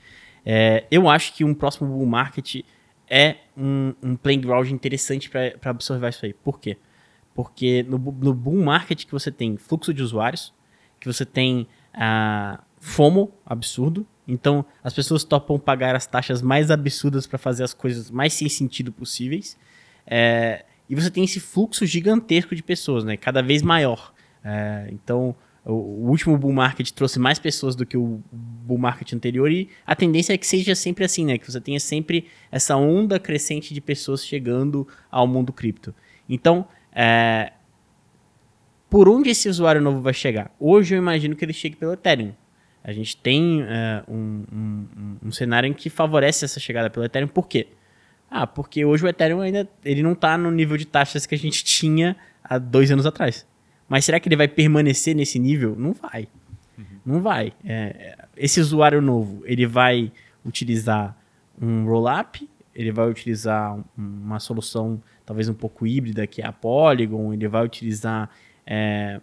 É, 0.45 0.84
eu 0.91 1.09
acho 1.09 1.34
que 1.34 1.45
um 1.45 1.55
próximo 1.55 1.89
bull 1.89 2.05
market 2.05 2.64
é 3.09 3.36
um, 3.57 3.95
um 4.03 4.16
playground 4.16 4.70
interessante 4.70 5.30
para 5.30 5.70
observar 5.70 6.09
isso 6.09 6.26
aí. 6.26 6.32
Por 6.32 6.59
quê? 6.59 6.76
Porque 7.32 7.84
no, 7.89 7.97
no 7.99 8.34
bull 8.34 8.62
market 8.64 9.05
que 9.05 9.12
você 9.12 9.30
tem 9.30 9.57
fluxo 9.57 9.95
de 9.95 10.03
usuários, 10.03 10.53
que 10.99 11.07
você 11.07 11.24
tem 11.24 11.68
uh, 11.95 12.61
FOMO 12.80 13.32
absurdo, 13.47 14.05
então 14.26 14.64
as 14.82 14.93
pessoas 14.93 15.22
topam 15.22 15.61
pagar 15.61 15.95
as 15.95 16.07
taxas 16.07 16.43
mais 16.43 16.72
absurdas 16.72 17.26
para 17.26 17.39
fazer 17.39 17.62
as 17.62 17.72
coisas 17.72 18.11
mais 18.11 18.32
sem 18.32 18.49
sentido 18.49 18.91
possíveis. 18.93 19.57
É, 20.05 20.64
e 20.89 20.95
você 20.95 21.11
tem 21.11 21.24
esse 21.24 21.41
fluxo 21.41 21.84
gigantesco 21.84 22.55
de 22.55 22.62
pessoas, 22.62 23.05
né? 23.05 23.16
Cada 23.16 23.43
vez 23.43 23.62
maior. 23.62 24.12
É, 24.43 24.89
então, 24.91 25.34
o, 25.64 25.72
o, 25.72 26.09
último 26.09 26.39
bull 26.39 26.53
market 26.53 26.91
trouxe 26.91 27.18
mais 27.18 27.39
pessoas 27.39 27.76
do 27.76 27.84
que 27.84 27.97
o 27.97 28.22
bull 28.32 28.78
market 28.78 29.12
anterior 29.12 29.51
e 29.51 29.68
a 29.86 29.95
tendência 29.95 30.32
é 30.32 30.39
que 30.39 30.47
seja 30.47 30.74
sempre 30.74 31.05
assim, 31.05 31.24
né? 31.26 31.36
Que 31.36 31.51
você 31.51 31.61
tenha 31.61 31.78
sempre 31.78 32.26
essa 32.51 32.76
onda 32.76 33.18
crescente 33.18 33.74
de 33.74 33.80
pessoas 33.80 34.24
chegando 34.24 34.89
ao 35.11 35.26
mundo 35.26 35.53
cripto. 35.53 35.95
Então, 36.28 36.66
é, 36.93 37.53
por 38.89 39.09
onde 39.09 39.30
esse 39.30 39.49
usuário 39.49 39.80
novo 39.80 40.01
vai 40.01 40.14
chegar? 40.14 40.51
Hoje 40.59 40.95
eu 40.95 40.99
imagino 40.99 41.36
que 41.36 41.45
ele 41.45 41.53
chegue 41.53 41.76
pelo 41.76 41.93
Ethereum. 41.93 42.32
A 42.82 42.93
gente 42.93 43.16
tem 43.18 43.62
é, 43.62 44.03
um, 44.09 44.45
um, 44.51 45.16
um, 45.26 45.32
cenário 45.32 45.66
em 45.68 45.74
que 45.74 45.91
favorece 45.91 46.47
essa 46.47 46.59
chegada 46.59 46.89
pelo 46.89 47.05
Ethereum. 47.05 47.28
Por 47.28 47.47
quê? 47.47 47.68
Ah, 48.31 48.47
porque 48.47 48.85
hoje 48.85 49.05
o 49.05 49.09
Ethereum 49.09 49.41
ainda 49.41 49.68
ele 49.85 50.03
não 50.03 50.12
está 50.12 50.37
no 50.37 50.51
nível 50.51 50.76
de 50.76 50.87
taxas 50.87 51.24
que 51.26 51.35
a 51.35 51.39
gente 51.39 51.64
tinha 51.64 52.16
há 52.45 52.59
dois 52.59 52.91
anos 52.91 53.07
atrás. 53.07 53.47
Mas 53.89 54.05
será 54.05 54.20
que 54.20 54.29
ele 54.29 54.37
vai 54.37 54.49
permanecer 54.49 55.14
nesse 55.14 55.39
nível? 55.39 55.74
Não 55.76 55.93
vai. 55.93 56.29
Uhum. 56.76 56.85
Não 57.07 57.22
vai. 57.22 57.53
É, 57.64 58.18
esse 58.37 58.61
usuário 58.61 59.01
novo, 59.01 59.43
ele 59.45 59.66
vai 59.66 60.12
utilizar 60.45 61.16
um 61.61 61.87
rollup, 61.87 62.49
ele 62.74 62.93
vai 62.93 63.09
utilizar 63.09 63.79
uma 63.97 64.39
solução 64.39 65.03
talvez 65.24 65.49
um 65.49 65.55
pouco 65.55 65.87
híbrida, 65.87 66.26
que 66.26 66.41
é 66.41 66.47
a 66.47 66.53
Polygon, 66.53 67.35
ele 67.35 67.49
vai 67.49 67.62
utilizar, 67.64 68.31
é, 68.66 69.20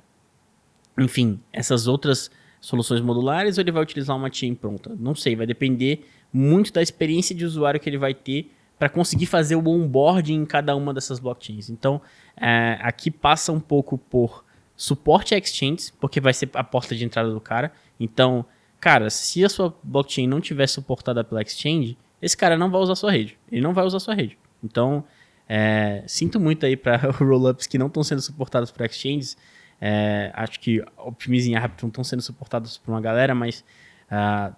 enfim, 1.00 1.40
essas 1.52 1.88
outras 1.88 2.30
soluções 2.62 3.02
modulares 3.02 3.58
ou 3.58 3.64
ele 3.64 3.72
vai 3.72 3.82
utilizar 3.82 4.16
uma 4.16 4.32
chain 4.32 4.54
pronta? 4.54 4.96
Não 5.00 5.16
sei, 5.16 5.36
vai 5.36 5.48
depender 5.48 6.06
muito 6.32 6.74
da 6.74 6.82
experiência 6.82 7.34
de 7.34 7.46
usuário 7.46 7.80
que 7.80 7.90
ele 7.90 7.98
vai 7.98 8.14
ter 8.14 8.52
para 8.78 8.90
conseguir 8.90 9.26
fazer 9.26 9.56
o 9.56 9.68
onboarding 9.68 10.36
em 10.36 10.46
cada 10.46 10.76
uma 10.76 10.94
dessas 10.94 11.20
blockchains. 11.20 11.70
Então, 11.70 12.02
é, 12.36 12.78
aqui 12.82 13.10
passa 13.10 13.52
um 13.52 13.60
pouco 13.60 13.98
por 13.98 14.44
suporte 14.76 15.34
a 15.34 15.38
exchanges, 15.38 15.90
porque 15.90 16.20
vai 16.20 16.34
ser 16.34 16.50
a 16.54 16.64
porta 16.64 16.96
de 16.96 17.06
entrada 17.06 17.32
do 17.32 17.40
cara. 17.40 17.72
Então, 18.00 18.46
cara, 18.80 19.10
se 19.10 19.44
a 19.46 19.50
sua 19.50 19.74
blockchain 19.84 20.28
não 20.28 20.42
tiver 20.42 20.68
suportada 20.68 21.24
pela 21.24 21.42
exchange, 21.42 21.98
esse 22.22 22.36
cara 22.36 22.58
não 22.58 22.70
vai 22.70 22.82
usar 22.82 22.96
sua 22.96 23.12
rede. 23.12 23.38
Ele 23.52 23.62
não 23.62 23.74
vai 23.74 23.86
usar 23.86 24.00
sua 24.00 24.14
rede. 24.14 24.38
Então, 24.64 25.04
é, 25.48 26.04
sinto 26.08 26.40
muito 26.40 26.66
aí 26.66 26.76
para 26.76 26.98
rollups 27.12 27.68
que 27.68 27.78
não 27.78 27.88
estão 27.88 28.04
sendo 28.04 28.22
suportados 28.22 28.72
por 28.72 28.86
exchanges. 28.86 29.38
É, 29.80 30.32
acho 30.34 30.60
que 30.60 30.84
Optimize 30.98 31.50
e 31.50 31.56
Arbitrum 31.56 31.90
estão 31.90 32.04
sendo 32.04 32.22
suportados 32.22 32.78
por 32.78 32.92
uma 32.92 33.02
galera, 33.02 33.36
mas 33.36 33.64
uh, 34.12 34.56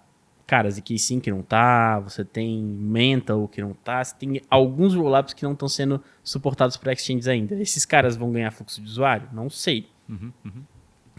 cara, 0.48 0.70
ZK 0.70 1.20
que 1.20 1.30
não 1.30 1.42
tá, 1.42 2.00
você 2.00 2.24
tem 2.24 2.62
Mental 2.62 3.46
que 3.46 3.60
não 3.60 3.74
tá, 3.74 4.02
você 4.02 4.14
tem 4.18 4.40
alguns 4.48 4.94
rollups 4.94 5.34
que 5.34 5.44
não 5.44 5.52
estão 5.52 5.68
sendo 5.68 6.02
suportados 6.24 6.74
por 6.78 6.90
exchanges 6.90 7.28
ainda. 7.28 7.54
Esses 7.60 7.84
caras 7.84 8.16
vão 8.16 8.32
ganhar 8.32 8.50
fluxo 8.50 8.80
de 8.80 8.88
usuário? 8.88 9.28
Não 9.30 9.50
sei. 9.50 9.86
Uhum, 10.08 10.32
uhum. 10.42 10.62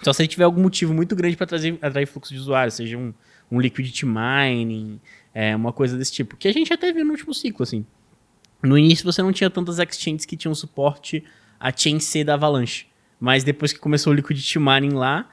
Só 0.02 0.14
se 0.14 0.24
ele 0.24 0.28
tiver 0.28 0.46
algum 0.46 0.64
motivo 0.64 0.96
muito 0.96 1.16
grande 1.16 1.38
para 1.38 1.46
atrair 1.46 2.08
fluxo 2.08 2.34
de 2.34 2.40
usuário, 2.40 2.72
seja 2.72 2.98
um, 2.98 3.14
um 3.52 3.62
liquidity 3.62 4.04
mining, 4.04 5.00
é, 5.32 5.56
uma 5.56 5.72
coisa 5.72 5.96
desse 5.96 6.12
tipo. 6.12 6.36
Que 6.36 6.48
a 6.48 6.52
gente 6.52 6.74
até 6.74 6.92
viu 6.92 7.06
no 7.06 7.12
último 7.12 7.32
ciclo, 7.32 7.62
assim. 7.62 7.86
No 8.64 8.80
início 8.80 9.06
você 9.06 9.22
não 9.22 9.32
tinha 9.32 9.50
tantas 9.52 9.78
exchanges 9.78 10.26
que 10.26 10.36
tinham 10.36 10.56
suporte 10.56 11.24
a 11.60 11.72
chain 11.72 12.00
C 12.00 12.24
da 12.24 12.34
Avalanche. 12.34 12.88
Mas 13.20 13.44
depois 13.44 13.72
que 13.72 13.78
começou 13.78 14.12
o 14.12 14.16
liquidity 14.16 14.58
mining 14.58 14.96
lá, 14.96 15.30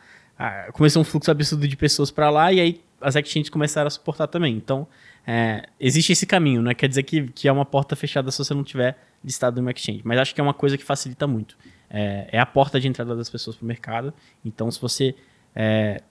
começou 0.74 1.00
um 1.00 1.04
fluxo 1.04 1.30
absurdo 1.30 1.66
de 1.66 1.76
pessoas 1.78 2.10
para 2.10 2.28
lá 2.28 2.52
e 2.52 2.60
aí 2.60 2.80
as 3.06 3.14
exchanges 3.14 3.48
começaram 3.48 3.86
a 3.86 3.90
suportar 3.90 4.26
também. 4.26 4.56
Então, 4.56 4.84
é, 5.24 5.68
existe 5.78 6.10
esse 6.10 6.26
caminho, 6.26 6.60
não 6.60 6.72
é? 6.72 6.74
Quer 6.74 6.88
dizer 6.88 7.04
que, 7.04 7.28
que 7.28 7.46
é 7.46 7.52
uma 7.52 7.64
porta 7.64 7.94
fechada 7.94 8.32
se 8.32 8.38
você 8.38 8.52
não 8.52 8.64
tiver 8.64 8.98
listado 9.24 9.62
no 9.62 9.70
exchange. 9.70 10.00
Mas 10.04 10.18
acho 10.18 10.34
que 10.34 10.40
é 10.40 10.44
uma 10.44 10.52
coisa 10.52 10.76
que 10.76 10.82
facilita 10.82 11.24
muito. 11.24 11.56
É, 11.88 12.28
é 12.32 12.38
a 12.40 12.44
porta 12.44 12.80
de 12.80 12.88
entrada 12.88 13.14
das 13.14 13.30
pessoas 13.30 13.54
para 13.54 13.64
o 13.64 13.66
mercado. 13.68 14.12
Então, 14.44 14.68
se 14.72 14.80
você 14.80 15.14
é, 15.54 16.02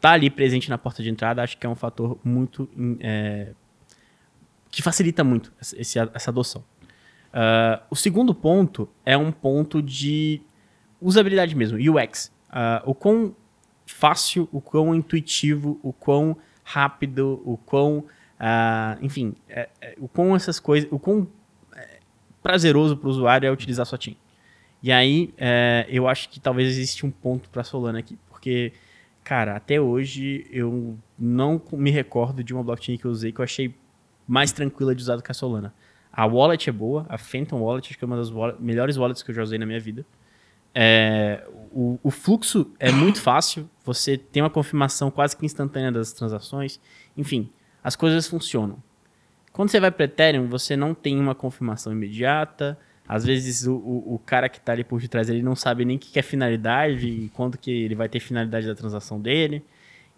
tá 0.00 0.10
ali 0.10 0.28
presente 0.28 0.68
na 0.68 0.76
porta 0.76 1.04
de 1.04 1.08
entrada, 1.08 1.40
acho 1.40 1.56
que 1.56 1.64
é 1.64 1.68
um 1.68 1.76
fator 1.76 2.18
muito 2.24 2.68
é, 2.98 3.52
que 4.72 4.82
facilita 4.82 5.22
muito 5.22 5.52
esse, 5.60 6.00
essa 6.00 6.30
adoção. 6.32 6.64
Uh, 7.32 7.78
o 7.90 7.94
segundo 7.94 8.34
ponto 8.34 8.88
é 9.06 9.16
um 9.16 9.30
ponto 9.30 9.80
de 9.80 10.40
usabilidade 11.00 11.54
mesmo, 11.54 11.78
UX. 11.78 12.32
Uh, 12.48 12.90
o 12.90 12.92
quão 12.92 13.36
fácil, 13.86 14.48
o 14.52 14.60
quão 14.60 14.94
intuitivo, 14.94 15.78
o 15.82 15.92
quão 15.92 16.36
rápido, 16.62 17.42
o 17.44 17.56
quão, 17.56 17.98
uh, 17.98 19.02
enfim, 19.02 19.34
é, 19.48 19.68
é, 19.80 19.94
o 19.98 20.08
quão 20.08 20.34
essas 20.34 20.58
coisas, 20.58 20.88
o 20.90 20.98
quão 20.98 21.28
é, 21.74 21.98
prazeroso 22.42 22.96
para 22.96 23.06
o 23.06 23.10
usuário 23.10 23.46
é 23.46 23.50
utilizar 23.50 23.84
sua 23.86 23.98
team. 23.98 24.16
E 24.82 24.92
aí, 24.92 25.32
é, 25.38 25.86
eu 25.88 26.08
acho 26.08 26.28
que 26.28 26.40
talvez 26.40 26.68
existe 26.68 27.06
um 27.06 27.10
ponto 27.10 27.48
para 27.48 27.64
Solana 27.64 27.98
aqui, 27.98 28.18
porque, 28.28 28.72
cara, 29.22 29.56
até 29.56 29.80
hoje 29.80 30.46
eu 30.50 30.98
não 31.18 31.60
me 31.72 31.90
recordo 31.90 32.44
de 32.44 32.52
uma 32.52 32.62
blockchain 32.62 32.98
que 32.98 33.04
eu 33.04 33.10
usei 33.10 33.32
que 33.32 33.40
eu 33.40 33.44
achei 33.44 33.74
mais 34.26 34.52
tranquila 34.52 34.94
de 34.94 35.02
usar 35.02 35.16
do 35.16 35.22
que 35.22 35.30
a 35.30 35.34
Solana. 35.34 35.74
A 36.12 36.26
wallet 36.26 36.68
é 36.68 36.72
boa, 36.72 37.06
a 37.08 37.18
Phantom 37.18 37.60
Wallet 37.60 37.88
acho 37.88 37.98
que 37.98 38.04
é 38.04 38.06
uma 38.06 38.16
das 38.16 38.30
wallet, 38.30 38.62
melhores 38.62 38.96
wallets 38.96 39.22
que 39.22 39.30
eu 39.30 39.34
já 39.34 39.42
usei 39.42 39.58
na 39.58 39.66
minha 39.66 39.80
vida. 39.80 40.06
É, 40.74 41.46
o, 41.70 41.98
o, 42.02 42.10
fluxo 42.10 42.72
é 42.80 42.90
muito 42.90 43.20
fácil, 43.20 43.68
você 43.84 44.16
tem 44.16 44.42
uma 44.42 44.50
confirmação 44.50 45.10
quase 45.10 45.36
que 45.36 45.46
instantânea 45.46 45.92
das 45.92 46.12
transações. 46.12 46.80
Enfim, 47.16 47.50
as 47.82 47.94
coisas 47.94 48.26
funcionam. 48.26 48.82
Quando 49.52 49.70
você 49.70 49.78
vai 49.78 49.90
para 49.90 50.04
Ethereum, 50.06 50.48
você 50.48 50.76
não 50.76 50.94
tem 50.94 51.18
uma 51.18 51.34
confirmação 51.34 51.92
imediata. 51.92 52.76
Às 53.06 53.24
vezes 53.24 53.66
o, 53.66 53.74
o, 53.74 54.14
o 54.14 54.18
cara 54.18 54.48
que 54.48 54.58
está 54.58 54.72
ali 54.72 54.82
por 54.82 55.00
detrás 55.00 55.28
ele 55.28 55.42
não 55.42 55.54
sabe 55.54 55.84
nem 55.84 55.96
o 55.96 56.00
que 56.00 56.18
é 56.18 56.22
finalidade 56.22 57.06
e 57.06 57.28
quando 57.28 57.56
que 57.56 57.70
ele 57.70 57.94
vai 57.94 58.08
ter 58.08 58.18
finalidade 58.18 58.66
da 58.66 58.74
transação 58.74 59.20
dele. 59.20 59.62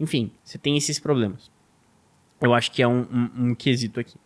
Enfim, 0.00 0.32
você 0.42 0.56
tem 0.56 0.76
esses 0.76 0.98
problemas. 0.98 1.50
Eu 2.40 2.54
acho 2.54 2.70
que 2.70 2.82
é 2.82 2.88
um, 2.88 3.00
um, 3.00 3.30
um 3.48 3.54
quesito 3.54 4.00
aqui. 4.00 4.16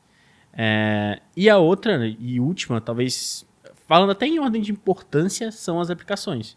É, 0.53 1.21
e 1.37 1.49
a 1.49 1.59
outra 1.59 2.07
e 2.07 2.41
última, 2.41 2.81
talvez 2.81 3.47
falando 3.91 4.11
até 4.11 4.25
em 4.25 4.39
ordem 4.39 4.63
de 4.63 4.71
importância, 4.71 5.51
são 5.51 5.81
as 5.81 5.91
aplicações. 5.91 6.57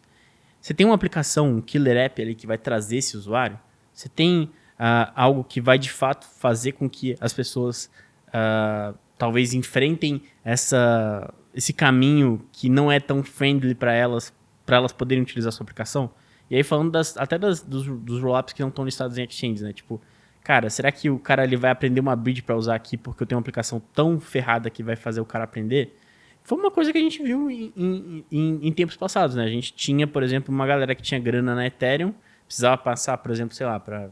Você 0.61 0.71
tem 0.71 0.85
uma 0.85 0.93
aplicação, 0.93 1.55
um 1.55 1.61
killer 1.61 1.97
app 1.97 2.21
ali 2.21 2.35
que 2.35 2.45
vai 2.45 2.59
trazer 2.59 2.97
esse 2.97 3.17
usuário? 3.17 3.59
Você 3.91 4.07
tem 4.07 4.43
uh, 4.43 5.11
algo 5.15 5.43
que 5.43 5.59
vai 5.59 5.79
de 5.79 5.89
fato 5.89 6.27
fazer 6.27 6.73
com 6.73 6.87
que 6.87 7.15
as 7.19 7.33
pessoas 7.33 7.89
uh, 8.27 8.95
talvez 9.17 9.55
enfrentem 9.55 10.21
essa, 10.45 11.33
esse 11.55 11.73
caminho 11.73 12.39
que 12.51 12.69
não 12.69 12.91
é 12.91 12.99
tão 12.99 13.23
friendly 13.23 13.73
para 13.73 13.93
elas, 13.93 14.31
para 14.63 14.77
elas 14.77 14.93
poderem 14.93 15.23
utilizar 15.23 15.49
a 15.49 15.51
sua 15.51 15.63
aplicação? 15.63 16.11
E 16.51 16.55
aí 16.55 16.61
falando 16.61 16.91
das, 16.91 17.17
até 17.17 17.39
das, 17.39 17.63
dos, 17.63 17.87
dos 17.87 18.21
rollups 18.21 18.53
que 18.53 18.61
não 18.61 18.69
estão 18.69 18.85
listados 18.85 19.17
em 19.17 19.23
exchanges, 19.23 19.63
né? 19.63 19.73
Tipo, 19.73 19.99
cara, 20.43 20.69
será 20.69 20.91
que 20.91 21.09
o 21.09 21.17
cara 21.17 21.45
ele 21.45 21.57
vai 21.57 21.71
aprender 21.71 21.99
uma 21.99 22.15
bridge 22.15 22.43
para 22.43 22.55
usar 22.55 22.75
aqui 22.75 22.95
porque 22.95 23.23
eu 23.23 23.25
tenho 23.25 23.37
uma 23.37 23.41
aplicação 23.41 23.81
tão 23.91 24.19
ferrada 24.19 24.69
que 24.69 24.83
vai 24.83 24.95
fazer 24.95 25.19
o 25.19 25.25
cara 25.25 25.45
aprender? 25.45 25.97
Foi 26.43 26.57
uma 26.57 26.69
coisa 26.69 26.91
que 26.91 26.97
a 26.97 27.01
gente 27.01 27.23
viu 27.23 27.49
em, 27.49 27.71
em, 27.75 28.25
em, 28.31 28.67
em 28.67 28.71
tempos 28.71 28.97
passados, 28.97 29.35
né? 29.35 29.43
A 29.45 29.49
gente 29.49 29.73
tinha, 29.73 30.05
por 30.05 30.21
exemplo, 30.21 30.53
uma 30.53 30.67
galera 30.67 30.93
que 30.93 31.01
tinha 31.01 31.19
grana 31.19 31.55
na 31.55 31.65
Ethereum, 31.65 32.13
precisava 32.45 32.77
passar, 32.77 33.17
por 33.17 33.31
exemplo, 33.31 33.55
sei 33.55 33.65
lá, 33.65 33.79
para 33.79 34.09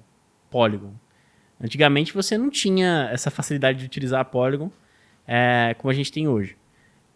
Polygon. 0.50 0.94
Antigamente 1.60 2.14
você 2.14 2.38
não 2.38 2.50
tinha 2.50 3.10
essa 3.12 3.30
facilidade 3.30 3.80
de 3.80 3.86
utilizar 3.86 4.22
a 4.22 4.26
Polygon 4.26 4.72
é, 5.28 5.76
como 5.78 5.92
a 5.92 5.94
gente 5.94 6.12
tem 6.12 6.28
hoje. 6.28 6.58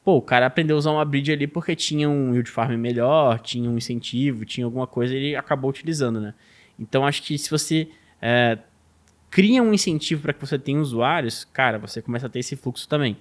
Pô, 0.03 0.17
o 0.17 0.21
cara 0.21 0.45
aprendeu 0.45 0.75
a 0.75 0.79
usar 0.79 0.91
uma 0.91 1.03
bridge 1.03 1.31
ali 1.31 1.47
porque 1.47 1.75
tinha 1.75 2.07
um 2.07 2.33
yield 2.33 2.49
farm 2.51 2.77
melhor, 2.77 3.39
tinha 3.39 3.67
um 3.69 3.77
incentivo, 3.77 4.45
tinha 4.45 4.65
alguma 4.65 4.85
coisa, 4.85 5.15
ele 5.15 5.35
acabou 5.35 5.69
utilizando, 5.69 6.19
né? 6.21 6.35
Então 6.77 7.05
acho 7.07 7.23
que 7.23 7.37
se 7.39 7.49
você 7.49 7.89
é, 8.21 8.59
cria 9.31 9.63
um 9.63 9.73
incentivo 9.73 10.21
para 10.21 10.33
que 10.33 10.39
você 10.39 10.59
tenha 10.59 10.79
usuários, 10.79 11.45
cara, 11.45 11.79
você 11.79 12.01
começa 12.01 12.27
a 12.27 12.29
ter 12.29 12.39
esse 12.39 12.55
fluxo 12.55 12.87
também. 12.87 13.17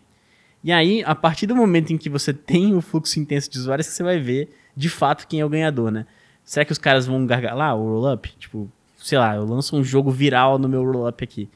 E 0.65 0.73
aí, 0.73 1.05
a 1.05 1.15
partir 1.15 1.47
do 1.47 1.55
momento 1.55 1.93
em 1.93 1.99
que 1.99 2.09
você 2.09 2.33
tem 2.33 2.75
o 2.75 2.81
fluxo 2.81 3.21
intenso 3.21 3.51
de 3.51 3.59
usuários, 3.59 3.87
você 3.87 4.03
vai 4.03 4.19
ver 4.19 4.49
de 4.75 4.89
fato 4.89 5.29
quem 5.29 5.41
é 5.41 5.45
o 5.45 5.49
ganhador, 5.49 5.91
né? 5.91 6.07
Será 6.43 6.65
que 6.65 6.73
os 6.73 6.79
caras 6.79 7.07
vão 7.07 7.27
gargalar 7.27 7.77
o 7.77 7.85
rollup? 7.85 8.27
Tipo, 8.39 8.71
sei 8.97 9.19
lá, 9.19 9.37
eu 9.37 9.45
lanço 9.45 9.77
um 9.77 9.85
jogo 9.85 10.11
viral 10.11 10.59
no 10.59 10.67
meu 10.67 10.83
rollup 10.83 11.23
aqui. 11.23 11.51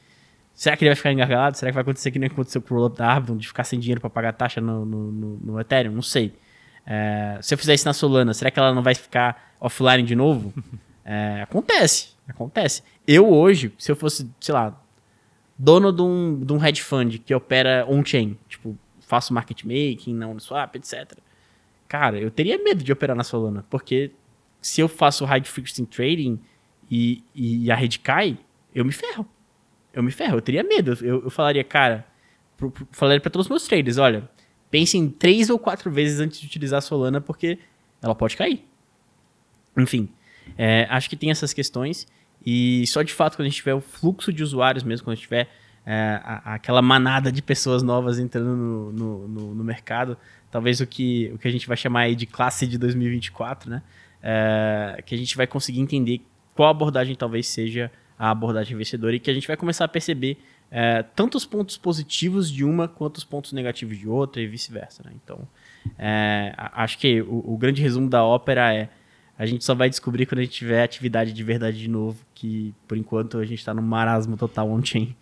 Será 0.53 0.77
que 0.77 0.83
ele 0.83 0.89
vai 0.89 0.95
ficar 0.95 1.11
engargalado? 1.11 1.57
Será 1.57 1.71
que 1.71 1.73
vai 1.73 1.81
acontecer 1.81 2.11
que 2.11 2.19
nem 2.19 2.29
aconteceu 2.29 2.61
com 2.61 2.75
o 2.75 2.77
rollup 2.77 2.97
da 2.97 3.07
Arbitrum, 3.07 3.37
de 3.37 3.47
ficar 3.47 3.63
sem 3.63 3.79
dinheiro 3.79 3.99
para 3.99 4.11
pagar 4.11 4.31
taxa 4.33 4.61
no, 4.61 4.85
no, 4.85 5.11
no, 5.11 5.37
no 5.37 5.59
Ethereum? 5.59 5.91
Não 5.91 6.03
sei. 6.03 6.31
É, 6.85 7.39
se 7.41 7.53
eu 7.53 7.57
fizer 7.57 7.73
isso 7.73 7.85
na 7.85 7.93
Solana, 7.93 8.33
será 8.35 8.51
que 8.51 8.59
ela 8.59 8.75
não 8.75 8.83
vai 8.83 8.93
ficar 8.93 9.53
offline 9.59 10.03
de 10.03 10.15
novo? 10.15 10.53
É, 11.11 11.41
acontece, 11.41 12.09
acontece. 12.27 12.83
Eu 13.07 13.27
hoje, 13.33 13.73
se 13.79 13.91
eu 13.91 13.95
fosse, 13.95 14.29
sei 14.39 14.53
lá, 14.53 14.79
dono 15.57 15.91
de 15.91 16.03
um, 16.03 16.39
de 16.39 16.53
um 16.53 16.63
hedge 16.63 16.83
fund 16.83 17.17
que 17.17 17.33
opera 17.33 17.83
on-chain, 17.89 18.37
tipo, 18.47 18.77
faço 19.09 19.33
market 19.33 19.63
making, 19.63 20.13
não 20.13 20.39
swap, 20.39 20.75
etc. 20.75 21.17
Cara, 21.87 22.19
eu 22.19 22.29
teria 22.29 22.63
medo 22.63 22.83
de 22.83 22.93
operar 22.93 23.17
na 23.17 23.23
Solana, 23.23 23.65
porque 23.67 24.11
se 24.61 24.79
eu 24.79 24.87
faço 24.87 25.25
high 25.25 25.43
frequency 25.43 25.83
trading 25.87 26.39
e, 26.91 27.23
e 27.33 27.71
a 27.71 27.75
rede 27.75 27.97
cai, 27.97 28.37
eu 28.73 28.85
me 28.85 28.91
ferro. 28.91 29.27
Eu 29.91 30.03
me 30.03 30.11
ferro, 30.11 30.37
eu 30.37 30.41
teria 30.41 30.63
medo. 30.63 30.95
Eu, 31.01 31.23
eu 31.23 31.29
falaria, 31.31 31.63
cara, 31.63 32.05
pro, 32.55 32.69
pro, 32.69 32.87
falaria 32.91 33.19
para 33.19 33.31
todos 33.31 33.47
os 33.47 33.49
meus 33.49 33.65
traders, 33.65 33.97
olha, 33.97 34.29
pensem 34.69 35.09
três 35.09 35.49
ou 35.49 35.57
quatro 35.57 35.89
vezes 35.89 36.19
antes 36.19 36.39
de 36.39 36.45
utilizar 36.45 36.77
a 36.77 36.81
Solana, 36.81 37.19
porque 37.19 37.57
ela 38.03 38.13
pode 38.13 38.37
cair. 38.37 38.63
Enfim, 39.75 40.07
é, 40.55 40.85
acho 40.87 41.09
que 41.09 41.15
tem 41.15 41.31
essas 41.31 41.51
questões. 41.51 42.07
E 42.45 42.85
só 42.85 43.01
de 43.01 43.11
fato, 43.11 43.37
quando 43.37 43.47
a 43.47 43.49
gente 43.49 43.57
tiver 43.57 43.73
o 43.73 43.81
fluxo 43.81 44.31
de 44.31 44.43
usuários 44.43 44.83
mesmo, 44.83 45.03
quando 45.03 45.13
a 45.13 45.15
gente 45.15 45.23
tiver 45.23 45.49
é, 45.91 46.21
a, 46.23 46.53
aquela 46.53 46.83
manada 46.83 47.31
de 47.31 47.41
pessoas 47.41 47.81
novas 47.81 48.19
entrando 48.19 48.55
no, 48.55 48.91
no, 48.91 49.27
no, 49.27 49.55
no, 49.55 49.63
mercado, 49.63 50.15
talvez 50.51 50.79
o 50.79 50.85
que, 50.85 51.31
o 51.33 51.39
que 51.39 51.47
a 51.47 51.51
gente 51.51 51.67
vai 51.67 51.75
chamar 51.75 52.01
aí 52.01 52.15
de 52.15 52.27
classe 52.27 52.67
de 52.67 52.77
2024, 52.77 53.71
né? 53.71 53.81
É, 54.21 55.01
que 55.03 55.15
a 55.15 55.17
gente 55.17 55.35
vai 55.35 55.47
conseguir 55.47 55.79
entender 55.79 56.21
qual 56.53 56.69
abordagem 56.69 57.15
talvez 57.15 57.47
seja 57.47 57.91
a 58.19 58.29
abordagem 58.29 58.77
vencedora 58.77 59.15
e 59.15 59.19
que 59.19 59.31
a 59.31 59.33
gente 59.33 59.47
vai 59.47 59.57
começar 59.57 59.85
a 59.85 59.87
perceber 59.87 60.37
é, 60.69 61.01
tanto 61.01 61.39
os 61.39 61.45
pontos 61.45 61.75
positivos 61.75 62.51
de 62.51 62.63
uma 62.63 62.87
quanto 62.87 63.17
os 63.17 63.23
pontos 63.23 63.51
negativos 63.51 63.97
de 63.97 64.07
outra 64.07 64.43
e 64.43 64.45
vice-versa. 64.45 65.01
Né? 65.03 65.13
Então, 65.23 65.47
é, 65.97 66.53
acho 66.55 66.99
que 66.99 67.19
o, 67.21 67.53
o, 67.53 67.57
grande 67.57 67.81
resumo 67.81 68.07
da 68.07 68.23
ópera 68.23 68.71
é 68.75 68.89
a 69.39 69.45
gente 69.47 69.65
só 69.65 69.73
vai 69.73 69.89
descobrir 69.89 70.27
quando 70.27 70.39
a 70.39 70.43
gente 70.43 70.53
tiver 70.53 70.83
atividade 70.83 71.33
de 71.33 71.43
verdade 71.43 71.79
de 71.79 71.87
novo, 71.87 72.23
que 72.35 72.75
por 72.87 72.95
enquanto 72.95 73.39
a 73.39 73.45
gente 73.45 73.57
está 73.57 73.73
no 73.73 73.81
marasmo 73.81 74.37
total 74.37 74.69
on-chain. 74.69 75.15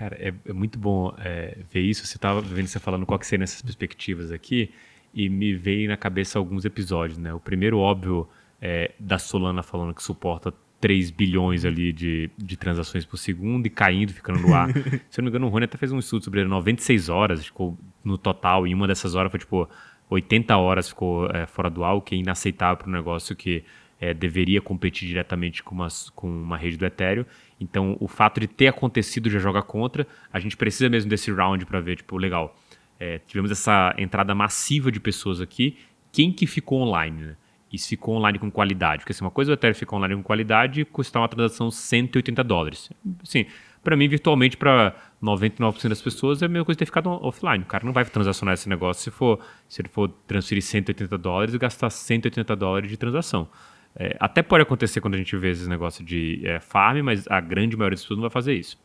Cara, 0.00 0.16
é, 0.18 0.32
é 0.46 0.52
muito 0.54 0.78
bom 0.78 1.14
é, 1.18 1.58
ver 1.70 1.82
isso. 1.82 2.06
Você 2.06 2.16
estava 2.16 2.40
vendo 2.40 2.66
você 2.66 2.78
falando 2.78 3.04
qual 3.04 3.18
que 3.18 3.26
seriam 3.26 3.44
essas 3.44 3.60
perspectivas 3.60 4.32
aqui 4.32 4.70
e 5.12 5.28
me 5.28 5.52
veio 5.52 5.90
na 5.90 5.96
cabeça 5.98 6.38
alguns 6.38 6.64
episódios, 6.64 7.18
né? 7.18 7.34
O 7.34 7.38
primeiro, 7.38 7.78
óbvio, 7.78 8.26
é 8.62 8.92
da 8.98 9.18
Solana 9.18 9.62
falando 9.62 9.92
que 9.92 10.02
suporta 10.02 10.54
3 10.80 11.10
bilhões 11.10 11.66
ali 11.66 11.92
de, 11.92 12.30
de 12.38 12.56
transações 12.56 13.04
por 13.04 13.18
segundo 13.18 13.66
e 13.66 13.68
caindo, 13.68 14.14
ficando 14.14 14.38
no 14.40 14.54
ar. 14.54 14.72
Se 15.10 15.20
eu 15.20 15.22
não 15.22 15.24
me 15.24 15.28
engano, 15.28 15.48
o 15.48 15.50
Rony 15.50 15.66
até 15.66 15.76
fez 15.76 15.92
um 15.92 15.98
estudo 15.98 16.24
sobre 16.24 16.42
96 16.44 17.10
horas, 17.10 17.44
ficou 17.44 17.78
no 18.02 18.16
total, 18.16 18.66
e 18.66 18.72
uma 18.72 18.88
dessas 18.88 19.14
horas 19.14 19.30
foi 19.30 19.40
tipo 19.40 19.68
80 20.08 20.56
horas 20.56 20.88
ficou 20.88 21.26
é, 21.26 21.44
fora 21.44 21.68
do 21.68 21.84
ar, 21.84 21.92
o 21.92 22.00
que 22.00 22.14
é 22.14 22.18
inaceitável 22.18 22.78
para 22.78 22.88
um 22.88 22.92
negócio 22.92 23.36
que 23.36 23.62
é, 24.00 24.14
deveria 24.14 24.62
competir 24.62 25.06
diretamente 25.06 25.62
com 25.62 25.74
uma, 25.74 25.88
com 26.14 26.26
uma 26.26 26.56
rede 26.56 26.78
do 26.78 26.86
Ethereum. 26.86 27.26
Então, 27.60 27.96
o 28.00 28.08
fato 28.08 28.40
de 28.40 28.46
ter 28.46 28.68
acontecido 28.68 29.28
já 29.28 29.38
joga 29.38 29.62
contra. 29.62 30.06
A 30.32 30.40
gente 30.40 30.56
precisa 30.56 30.88
mesmo 30.88 31.10
desse 31.10 31.30
round 31.30 31.66
para 31.66 31.80
ver, 31.80 31.96
tipo, 31.96 32.16
legal. 32.16 32.56
É, 32.98 33.18
tivemos 33.18 33.50
essa 33.50 33.94
entrada 33.98 34.34
massiva 34.34 34.90
de 34.90 34.98
pessoas 34.98 35.40
aqui. 35.40 35.76
Quem 36.10 36.32
que 36.32 36.46
ficou 36.46 36.80
online, 36.80 37.22
né? 37.22 37.36
E 37.72 37.78
se 37.78 37.90
ficou 37.90 38.16
online 38.16 38.38
com 38.38 38.50
qualidade? 38.50 39.02
Porque 39.02 39.12
assim, 39.12 39.22
uma 39.22 39.30
coisa 39.30 39.52
o 39.52 39.54
Ethereum 39.54 39.74
ficar 39.74 39.96
online 39.96 40.16
com 40.16 40.22
qualidade, 40.22 40.84
custar 40.84 41.22
uma 41.22 41.28
transação 41.28 41.70
180 41.70 42.42
dólares. 42.42 42.90
Sim, 43.22 43.46
para 43.82 43.96
mim, 43.96 44.08
virtualmente, 44.08 44.56
para 44.56 44.94
99% 45.22 45.88
das 45.88 46.02
pessoas, 46.02 46.42
é 46.42 46.46
a 46.46 46.48
mesma 46.48 46.64
coisa 46.64 46.78
ter 46.78 46.86
ficado 46.86 47.08
offline. 47.10 47.62
O 47.62 47.66
cara 47.66 47.84
não 47.84 47.92
vai 47.92 48.04
transacionar 48.04 48.54
esse 48.54 48.68
negócio 48.68 49.04
se, 49.04 49.10
for, 49.10 49.38
se 49.68 49.80
ele 49.80 49.88
for 49.88 50.08
transferir 50.26 50.62
180 50.62 51.16
dólares 51.16 51.54
e 51.54 51.58
gastar 51.58 51.90
180 51.90 52.56
dólares 52.56 52.90
de 52.90 52.96
transação. 52.96 53.48
É, 53.96 54.16
até 54.20 54.42
pode 54.42 54.62
acontecer 54.62 55.00
quando 55.00 55.14
a 55.14 55.18
gente 55.18 55.36
vê 55.36 55.50
esses 55.50 55.66
negócios 55.66 56.06
de 56.06 56.40
é, 56.44 56.60
farm, 56.60 57.02
mas 57.02 57.26
a 57.28 57.40
grande 57.40 57.76
maioria 57.76 57.96
das 57.96 58.02
pessoas 58.02 58.18
não 58.18 58.22
vai 58.22 58.30
fazer 58.30 58.54
isso. 58.54 58.78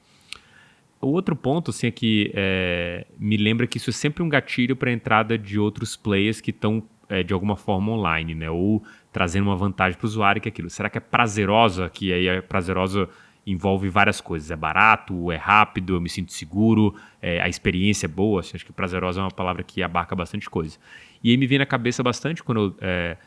O 1.01 1.08
outro 1.08 1.36
ponto, 1.36 1.72
assim, 1.72 1.88
é 1.88 1.91
que 1.91 2.32
é, 2.34 3.06
me 3.20 3.38
lembra 3.38 3.68
que 3.68 3.78
isso 3.78 3.89
é 3.89 3.93
sempre 3.93 4.24
um 4.24 4.30
gatilho 4.30 4.76
para 4.76 4.89
a 4.89 4.93
entrada 4.93 5.38
de 5.38 5.60
outros 5.60 5.95
players 5.95 6.41
que 6.41 6.49
estão, 6.49 6.82
é, 7.08 7.22
de 7.22 7.34
alguma 7.34 7.56
forma, 7.56 7.91
online, 7.91 8.34
né? 8.34 8.49
Ou 8.49 8.84
trazendo 9.12 9.45
uma 9.45 9.56
vantagem 9.56 9.97
para 9.97 10.06
o 10.06 10.10
usuário, 10.10 10.41
que 10.41 10.47
é 10.47 10.51
aquilo. 10.51 10.70
Será 10.70 10.89
que 10.89 10.97
é 10.97 11.01
prazerosa? 11.01 11.89
Que 11.89 12.12
aí 12.12 12.28
é 12.28 12.41
prazerosa 12.41 13.08
envolve 13.45 13.88
várias 13.89 14.20
coisas. 14.20 14.49
É 14.49 14.56
barato, 14.56 15.32
é 15.32 15.36
rápido, 15.36 15.95
eu 15.95 16.01
me 16.01 16.10
sinto 16.10 16.34
seguro, 16.34 16.95
é, 17.22 17.39
a 17.39 17.47
experiência 17.47 18.08
é 18.08 18.10
boa. 18.10 18.39
Assim, 18.39 18.53
acho 18.56 18.66
que 18.66 18.74
prazerosa 18.74 19.20
é 19.20 19.24
uma 19.24 19.32
palavra 19.32 19.64
que 19.64 19.84
abarca 19.84 20.16
bastante 20.16 20.49
coisa. 20.49 20.78
E 21.24 21.30
aí 21.30 21.38
me 21.38 21.45
vem 21.45 21.60
na 21.60 21.66
cabeça 21.66 22.01
bastante 22.01 22.43
quando 22.43 22.62
eu 22.62 22.76
é, 22.82 23.18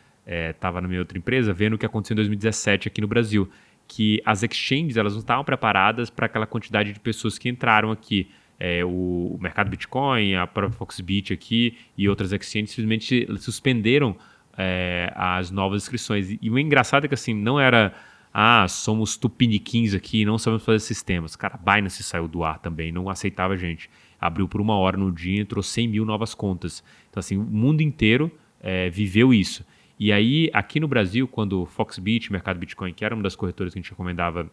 estava 0.51 0.79
é, 0.79 0.81
na 0.83 0.89
minha 0.89 1.01
outra 1.01 1.17
empresa, 1.17 1.53
vendo 1.53 1.75
o 1.75 1.79
que 1.79 1.87
aconteceu 1.87 2.15
em 2.15 2.17
2017 2.17 2.89
aqui 2.89 3.01
no 3.01 3.07
Brasil, 3.07 3.49
que 3.87 4.21
as 4.25 4.43
exchanges 4.43 4.97
elas 4.97 5.15
não 5.15 5.21
estavam 5.21 5.45
preparadas 5.45 6.11
para 6.11 6.27
aquela 6.27 6.47
quantidade 6.47 6.93
de 6.93 7.01
pessoas 7.01 7.39
que 7.39 7.49
entraram 7.49 7.91
aqui. 7.91 8.31
É, 8.61 8.85
o, 8.85 8.89
o, 8.89 9.39
mercado 9.41 9.71
Bitcoin, 9.71 10.35
a 10.35 10.47
própria 10.47 10.77
Foxbit 10.77 11.33
aqui 11.33 11.79
e 11.97 12.09
outras 12.09 12.33
exchanges 12.33 12.71
simplesmente 12.71 13.27
suspenderam 13.39 14.17
é, 14.57 15.13
as 15.15 15.51
novas 15.51 15.85
inscrições. 15.85 16.37
E 16.43 16.51
o 16.51 16.59
engraçado 16.59 17.05
é 17.05 17.09
que 17.09 17.15
assim, 17.15 17.33
não 17.33 17.59
era 17.61 17.95
ah, 18.33 18.67
somos 18.69 19.17
tupiniquins 19.17 19.95
aqui, 19.95 20.25
não 20.25 20.39
sabemos 20.39 20.65
fazer 20.65 20.81
sistemas. 20.81 21.35
Cara, 21.35 21.57
Binance 21.57 22.03
saiu 22.03 22.29
do 22.29 22.45
ar 22.45 22.59
também, 22.59 22.93
não 22.93 23.09
aceitava 23.09 23.55
a 23.55 23.57
gente. 23.57 23.89
Abriu 24.21 24.49
por 24.49 24.61
uma 24.61 24.77
hora 24.77 24.97
no 24.97 25.11
dia, 25.11 25.41
entrou 25.41 25.63
100 25.63 25.89
mil 25.89 26.05
novas 26.05 26.35
contas. 26.35 26.83
Então, 27.09 27.21
assim, 27.21 27.37
o 27.37 27.43
mundo 27.43 27.81
inteiro 27.81 28.31
é, 28.61 28.91
viveu 28.91 29.33
isso. 29.33 29.65
E 29.99 30.13
aí, 30.13 30.49
aqui 30.53 30.79
no 30.79 30.87
Brasil, 30.87 31.27
quando 31.27 31.63
o 31.63 31.67
Foxbit, 31.67 32.31
Mercado 32.31 32.59
Bitcoin, 32.59 32.93
que 32.93 33.05
era 33.05 33.15
uma 33.15 33.23
das 33.23 33.35
corretoras 33.35 33.73
que 33.73 33.79
a 33.79 33.83
gente 33.83 33.91
recomendava 33.91 34.49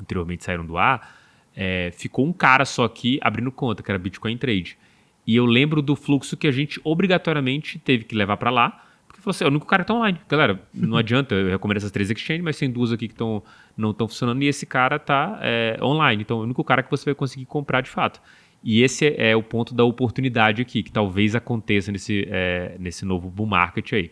anteriormente, 0.00 0.42
saíram 0.42 0.64
do 0.64 0.78
ar, 0.78 1.16
é, 1.54 1.90
ficou 1.92 2.26
um 2.26 2.32
cara 2.32 2.64
só 2.64 2.84
aqui 2.84 3.18
abrindo 3.22 3.52
conta, 3.52 3.82
que 3.82 3.90
era 3.90 3.98
Bitcoin 3.98 4.38
Trade. 4.38 4.78
E 5.26 5.36
eu 5.36 5.44
lembro 5.44 5.82
do 5.82 5.94
fluxo 5.94 6.36
que 6.36 6.46
a 6.46 6.50
gente 6.50 6.80
obrigatoriamente 6.82 7.78
teve 7.78 8.04
que 8.04 8.14
levar 8.14 8.38
para 8.38 8.50
lá, 8.50 8.84
porque 9.06 9.20
falou 9.20 9.32
assim, 9.32 9.44
é 9.44 9.46
o 9.48 9.50
único 9.50 9.66
cara 9.66 9.82
que 9.82 9.88
tá 9.88 9.94
online. 9.94 10.18
Galera, 10.28 10.62
não 10.72 10.96
adianta, 10.98 11.34
eu 11.34 11.50
recomendo 11.50 11.76
essas 11.76 11.90
três 11.90 12.10
exchanges, 12.10 12.42
mas 12.42 12.56
tem 12.56 12.70
duas 12.70 12.90
aqui 12.90 13.08
que 13.08 13.14
tão, 13.14 13.42
não 13.76 13.90
estão 13.90 14.08
funcionando 14.08 14.42
e 14.42 14.46
esse 14.46 14.64
cara 14.64 14.98
tá 14.98 15.38
é, 15.42 15.76
online. 15.82 16.22
Então, 16.22 16.38
é 16.38 16.40
o 16.40 16.44
único 16.44 16.64
cara 16.64 16.82
que 16.82 16.90
você 16.90 17.04
vai 17.04 17.14
conseguir 17.14 17.44
comprar 17.44 17.82
de 17.82 17.90
fato. 17.90 18.20
E 18.62 18.82
esse 18.82 19.06
é, 19.06 19.30
é 19.30 19.36
o 19.36 19.42
ponto 19.42 19.74
da 19.74 19.84
oportunidade 19.84 20.62
aqui, 20.62 20.82
que 20.82 20.92
talvez 20.92 21.34
aconteça 21.34 21.90
nesse, 21.90 22.26
é, 22.30 22.76
nesse 22.78 23.04
novo 23.04 23.30
bull 23.30 23.46
market 23.46 23.92
aí. 23.92 24.10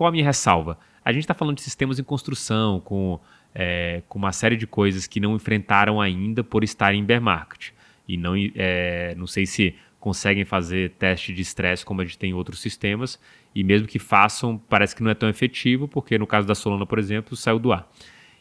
Qual 0.00 0.08
a 0.08 0.10
minha 0.10 0.24
ressalva? 0.24 0.78
A 1.04 1.12
gente 1.12 1.24
está 1.24 1.34
falando 1.34 1.56
de 1.56 1.60
sistemas 1.60 1.98
em 1.98 2.02
construção, 2.02 2.80
com, 2.80 3.20
é, 3.54 4.02
com 4.08 4.18
uma 4.18 4.32
série 4.32 4.56
de 4.56 4.66
coisas 4.66 5.06
que 5.06 5.20
não 5.20 5.36
enfrentaram 5.36 6.00
ainda 6.00 6.42
por 6.42 6.64
estarem 6.64 7.02
em 7.02 7.04
bear 7.04 7.20
market. 7.20 7.72
E 8.08 8.16
não, 8.16 8.32
é, 8.54 9.14
não 9.14 9.26
sei 9.26 9.44
se 9.44 9.74
conseguem 9.98 10.46
fazer 10.46 10.92
teste 10.92 11.34
de 11.34 11.42
estresse 11.42 11.84
como 11.84 12.00
a 12.00 12.04
gente 12.06 12.16
tem 12.16 12.30
em 12.30 12.32
outros 12.32 12.62
sistemas, 12.62 13.20
e 13.54 13.62
mesmo 13.62 13.86
que 13.86 13.98
façam, 13.98 14.56
parece 14.56 14.96
que 14.96 15.02
não 15.02 15.10
é 15.10 15.14
tão 15.14 15.28
efetivo, 15.28 15.86
porque 15.86 16.16
no 16.16 16.26
caso 16.26 16.48
da 16.48 16.54
Solana, 16.54 16.86
por 16.86 16.98
exemplo, 16.98 17.36
saiu 17.36 17.58
do 17.58 17.70
ar. 17.70 17.86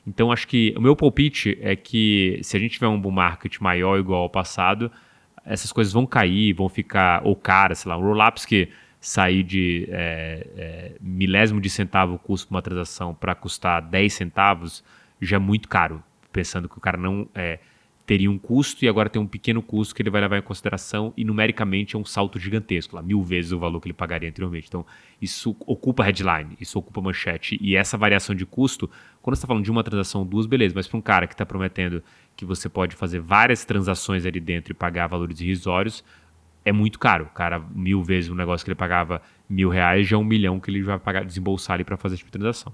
Então, 0.07 0.31
acho 0.31 0.47
que 0.47 0.73
o 0.77 0.81
meu 0.81 0.95
palpite 0.95 1.57
é 1.59 1.75
que 1.75 2.39
se 2.41 2.55
a 2.55 2.59
gente 2.61 2.71
tiver 2.71 2.87
um 2.87 2.97
bull 2.97 3.11
market 3.11 3.59
maior 3.59 3.99
igual 3.99 4.21
ao 4.21 4.29
passado, 4.29 4.89
essas 5.43 5.73
coisas 5.73 5.91
vão 5.91 6.05
cair, 6.05 6.53
vão 6.53 6.69
ficar, 6.69 7.21
ou 7.25 7.35
cara, 7.35 7.75
sei 7.75 7.89
lá, 7.89 7.97
um 7.97 8.01
roll-ups 8.01 8.45
que 8.45 8.69
sair 8.99 9.43
de 9.43 9.87
é, 9.89 10.47
é, 10.57 10.91
milésimo 10.99 11.61
de 11.61 11.69
centavo 11.69 12.15
o 12.15 12.19
custo 12.19 12.47
para 12.47 12.55
uma 12.55 12.61
transação 12.61 13.13
para 13.13 13.33
custar 13.33 13.81
10 13.81 14.13
centavos 14.13 14.83
já 15.21 15.37
é 15.37 15.39
muito 15.39 15.67
caro, 15.67 16.03
pensando 16.31 16.67
que 16.67 16.77
o 16.77 16.81
cara 16.81 16.97
não 16.97 17.27
é, 17.33 17.59
teria 18.09 18.31
um 18.31 18.39
custo 18.39 18.83
e 18.83 18.87
agora 18.87 19.07
tem 19.07 19.21
um 19.21 19.27
pequeno 19.27 19.61
custo 19.61 19.93
que 19.93 20.01
ele 20.01 20.09
vai 20.09 20.19
levar 20.19 20.37
em 20.37 20.41
consideração 20.41 21.13
e 21.15 21.23
numericamente 21.23 21.95
é 21.95 21.99
um 21.99 22.03
salto 22.03 22.39
gigantesco, 22.39 22.95
lá, 22.95 23.03
mil 23.03 23.21
vezes 23.21 23.51
o 23.51 23.59
valor 23.59 23.79
que 23.79 23.87
ele 23.87 23.93
pagaria 23.93 24.27
anteriormente. 24.27 24.65
Então, 24.67 24.83
isso 25.21 25.55
ocupa 25.59 26.03
headline, 26.03 26.57
isso 26.59 26.79
ocupa 26.79 27.01
manchete 27.01 27.59
e 27.61 27.75
essa 27.75 27.97
variação 27.97 28.33
de 28.33 28.47
custo, 28.47 28.89
quando 29.21 29.35
você 29.35 29.39
está 29.41 29.47
falando 29.47 29.63
de 29.63 29.69
uma 29.69 29.83
transação 29.83 30.25
duas, 30.25 30.45
beleza, 30.45 30.73
mas 30.75 30.87
para 30.87 30.97
um 30.97 31.01
cara 31.01 31.27
que 31.27 31.35
está 31.35 31.45
prometendo 31.45 32.03
que 32.35 32.45
você 32.45 32.67
pode 32.67 32.95
fazer 32.95 33.19
várias 33.19 33.63
transações 33.63 34.25
ali 34.25 34.39
dentro 34.39 34.71
e 34.71 34.73
pagar 34.73 35.05
valores 35.05 35.39
irrisórios, 35.39 36.03
é 36.63 36.71
muito 36.71 36.99
caro. 36.99 37.25
Cara, 37.33 37.59
mil 37.59 38.03
vezes 38.03 38.29
o 38.29 38.35
negócio 38.35 38.63
que 38.63 38.69
ele 38.69 38.75
pagava 38.75 39.21
mil 39.49 39.69
reais, 39.69 40.07
já 40.07 40.15
é 40.15 40.19
um 40.19 40.23
milhão 40.23 40.59
que 40.59 40.69
ele 40.69 40.83
vai 40.83 40.99
pagar, 40.99 41.25
desembolsar 41.25 41.75
ali 41.75 41.83
para 41.83 41.97
fazer 41.97 42.15
esse 42.15 42.23
tipo 42.23 42.31
transação. 42.31 42.73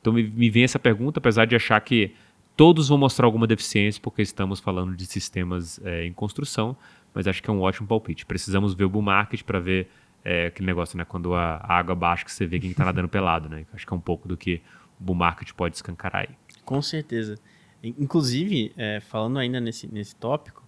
Então 0.00 0.12
me, 0.12 0.22
me 0.22 0.50
vem 0.50 0.64
essa 0.64 0.78
pergunta, 0.78 1.18
apesar 1.18 1.44
de 1.44 1.56
achar 1.56 1.80
que 1.80 2.14
todos 2.56 2.88
vão 2.88 2.98
mostrar 2.98 3.26
alguma 3.26 3.46
deficiência, 3.46 4.00
porque 4.02 4.22
estamos 4.22 4.60
falando 4.60 4.94
de 4.94 5.06
sistemas 5.06 5.80
é, 5.84 6.04
em 6.04 6.12
construção, 6.12 6.76
mas 7.14 7.26
acho 7.26 7.42
que 7.42 7.50
é 7.50 7.52
um 7.52 7.60
ótimo 7.60 7.86
palpite. 7.86 8.26
Precisamos 8.26 8.74
ver 8.74 8.84
o 8.84 8.88
bull 8.88 9.02
market 9.02 9.42
para 9.42 9.58
ver 9.58 9.88
é, 10.24 10.46
aquele 10.46 10.66
negócio, 10.66 10.96
né? 10.96 11.04
Quando 11.04 11.34
a, 11.34 11.56
a 11.56 11.78
água 11.78 11.94
baixa 11.94 12.24
que 12.24 12.32
você 12.32 12.46
vê 12.46 12.58
quem 12.58 12.70
está 12.70 12.84
nadando 12.84 13.08
pelado, 13.10 13.48
né? 13.48 13.66
Acho 13.72 13.86
que 13.86 13.92
é 13.92 13.96
um 13.96 14.00
pouco 14.00 14.28
do 14.28 14.36
que 14.36 14.62
o 15.00 15.04
bull 15.04 15.16
market 15.16 15.52
pode 15.52 15.76
escancarar 15.76 16.22
aí. 16.22 16.36
Com 16.64 16.80
certeza. 16.80 17.36
Inclusive, 17.82 18.72
é, 18.76 19.00
falando 19.00 19.38
ainda 19.38 19.60
nesse, 19.60 19.92
nesse 19.92 20.14
tópico, 20.14 20.62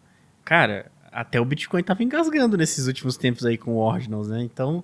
cara, 0.44 0.90
até 1.14 1.40
o 1.40 1.44
Bitcoin 1.44 1.82
tava 1.82 2.02
engasgando 2.02 2.56
nesses 2.56 2.86
últimos 2.86 3.16
tempos 3.16 3.46
aí 3.46 3.56
com 3.56 3.76
Ordinals, 3.76 4.28
né? 4.28 4.42
Então, 4.42 4.82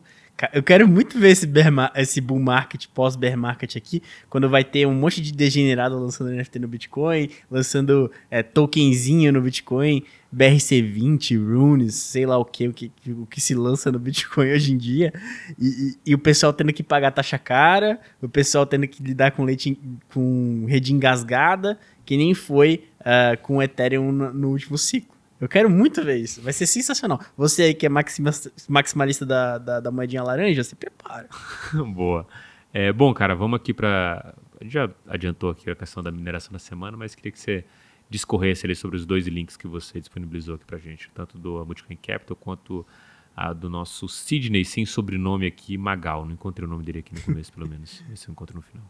eu 0.52 0.62
quero 0.62 0.88
muito 0.88 1.18
ver 1.18 1.30
esse, 1.30 1.46
bear, 1.46 1.92
esse 1.96 2.20
bull 2.20 2.38
market, 2.38 2.86
pós-bear 2.94 3.36
market 3.36 3.76
aqui, 3.76 4.02
quando 4.30 4.48
vai 4.48 4.64
ter 4.64 4.86
um 4.86 4.94
monte 4.94 5.20
de 5.20 5.32
degenerado 5.32 5.98
lançando 5.98 6.30
NFT 6.30 6.58
no 6.60 6.68
Bitcoin, 6.68 7.28
lançando 7.50 8.10
é, 8.30 8.42
tokenzinho 8.42 9.32
no 9.32 9.42
Bitcoin, 9.42 10.02
BRC20, 10.34 11.36
Runes, 11.36 11.96
sei 11.96 12.24
lá 12.24 12.38
o 12.38 12.44
que, 12.44 12.68
o 12.68 12.72
que, 12.72 12.90
o 13.08 13.26
que 13.26 13.40
se 13.40 13.54
lança 13.54 13.92
no 13.92 13.98
Bitcoin 13.98 14.52
hoje 14.54 14.72
em 14.72 14.78
dia, 14.78 15.12
e, 15.58 15.66
e, 15.66 15.98
e, 16.06 16.14
o 16.14 16.18
pessoal 16.18 16.52
tendo 16.52 16.72
que 16.72 16.82
pagar 16.82 17.10
taxa 17.10 17.38
cara, 17.38 18.00
o 18.22 18.28
pessoal 18.28 18.64
tendo 18.64 18.86
que 18.88 19.02
lidar 19.02 19.32
com 19.32 19.44
leite, 19.44 19.78
com 20.14 20.64
rede 20.66 20.94
engasgada, 20.94 21.78
que 22.06 22.16
nem 22.16 22.32
foi 22.32 22.84
uh, 23.00 23.38
com 23.42 23.56
o 23.56 23.62
Ethereum 23.62 24.10
no, 24.10 24.32
no 24.32 24.48
último 24.50 24.78
ciclo. 24.78 25.19
Eu 25.40 25.48
quero 25.48 25.70
muito 25.70 26.04
ver 26.04 26.16
isso. 26.16 26.42
Vai 26.42 26.52
ser 26.52 26.66
sensacional. 26.66 27.18
Você 27.36 27.62
aí 27.62 27.74
que 27.74 27.86
é 27.86 27.88
maximalista 27.88 29.24
da, 29.24 29.58
da, 29.58 29.80
da 29.80 29.90
moedinha 29.90 30.22
laranja, 30.22 30.62
se 30.62 30.76
prepara. 30.76 31.28
Boa. 31.94 32.26
É, 32.72 32.92
bom, 32.92 33.12
cara, 33.14 33.34
vamos 33.34 33.56
aqui 33.56 33.72
para. 33.72 34.34
Já 34.62 34.90
adiantou 35.08 35.50
aqui 35.50 35.70
a 35.70 35.74
questão 35.74 36.02
da 36.02 36.12
mineração 36.12 36.52
da 36.52 36.58
semana, 36.58 36.96
mas 36.96 37.14
queria 37.14 37.32
que 37.32 37.40
você 37.40 37.64
discorresse 38.10 38.66
ali 38.66 38.74
sobre 38.74 38.96
os 38.96 39.06
dois 39.06 39.26
links 39.26 39.56
que 39.56 39.66
você 39.66 39.98
disponibilizou 39.98 40.56
aqui 40.56 40.64
para 40.64 40.78
gente, 40.78 41.10
tanto 41.14 41.38
do 41.38 41.64
Multicoin 41.64 41.96
Capital 41.96 42.36
quanto 42.36 42.86
a 43.34 43.52
do 43.52 43.70
nosso 43.70 44.08
Sidney, 44.08 44.64
sem 44.64 44.84
sobrenome 44.84 45.46
aqui, 45.46 45.78
Magal. 45.78 46.26
Não 46.26 46.32
encontrei 46.32 46.66
o 46.66 46.70
nome 46.70 46.84
dele 46.84 46.98
aqui 46.98 47.14
no 47.14 47.22
começo, 47.22 47.52
pelo 47.52 47.68
menos. 47.68 48.04
Esse 48.12 48.28
eu 48.28 48.32
encontro 48.32 48.56
no 48.56 48.62
final. 48.62 48.84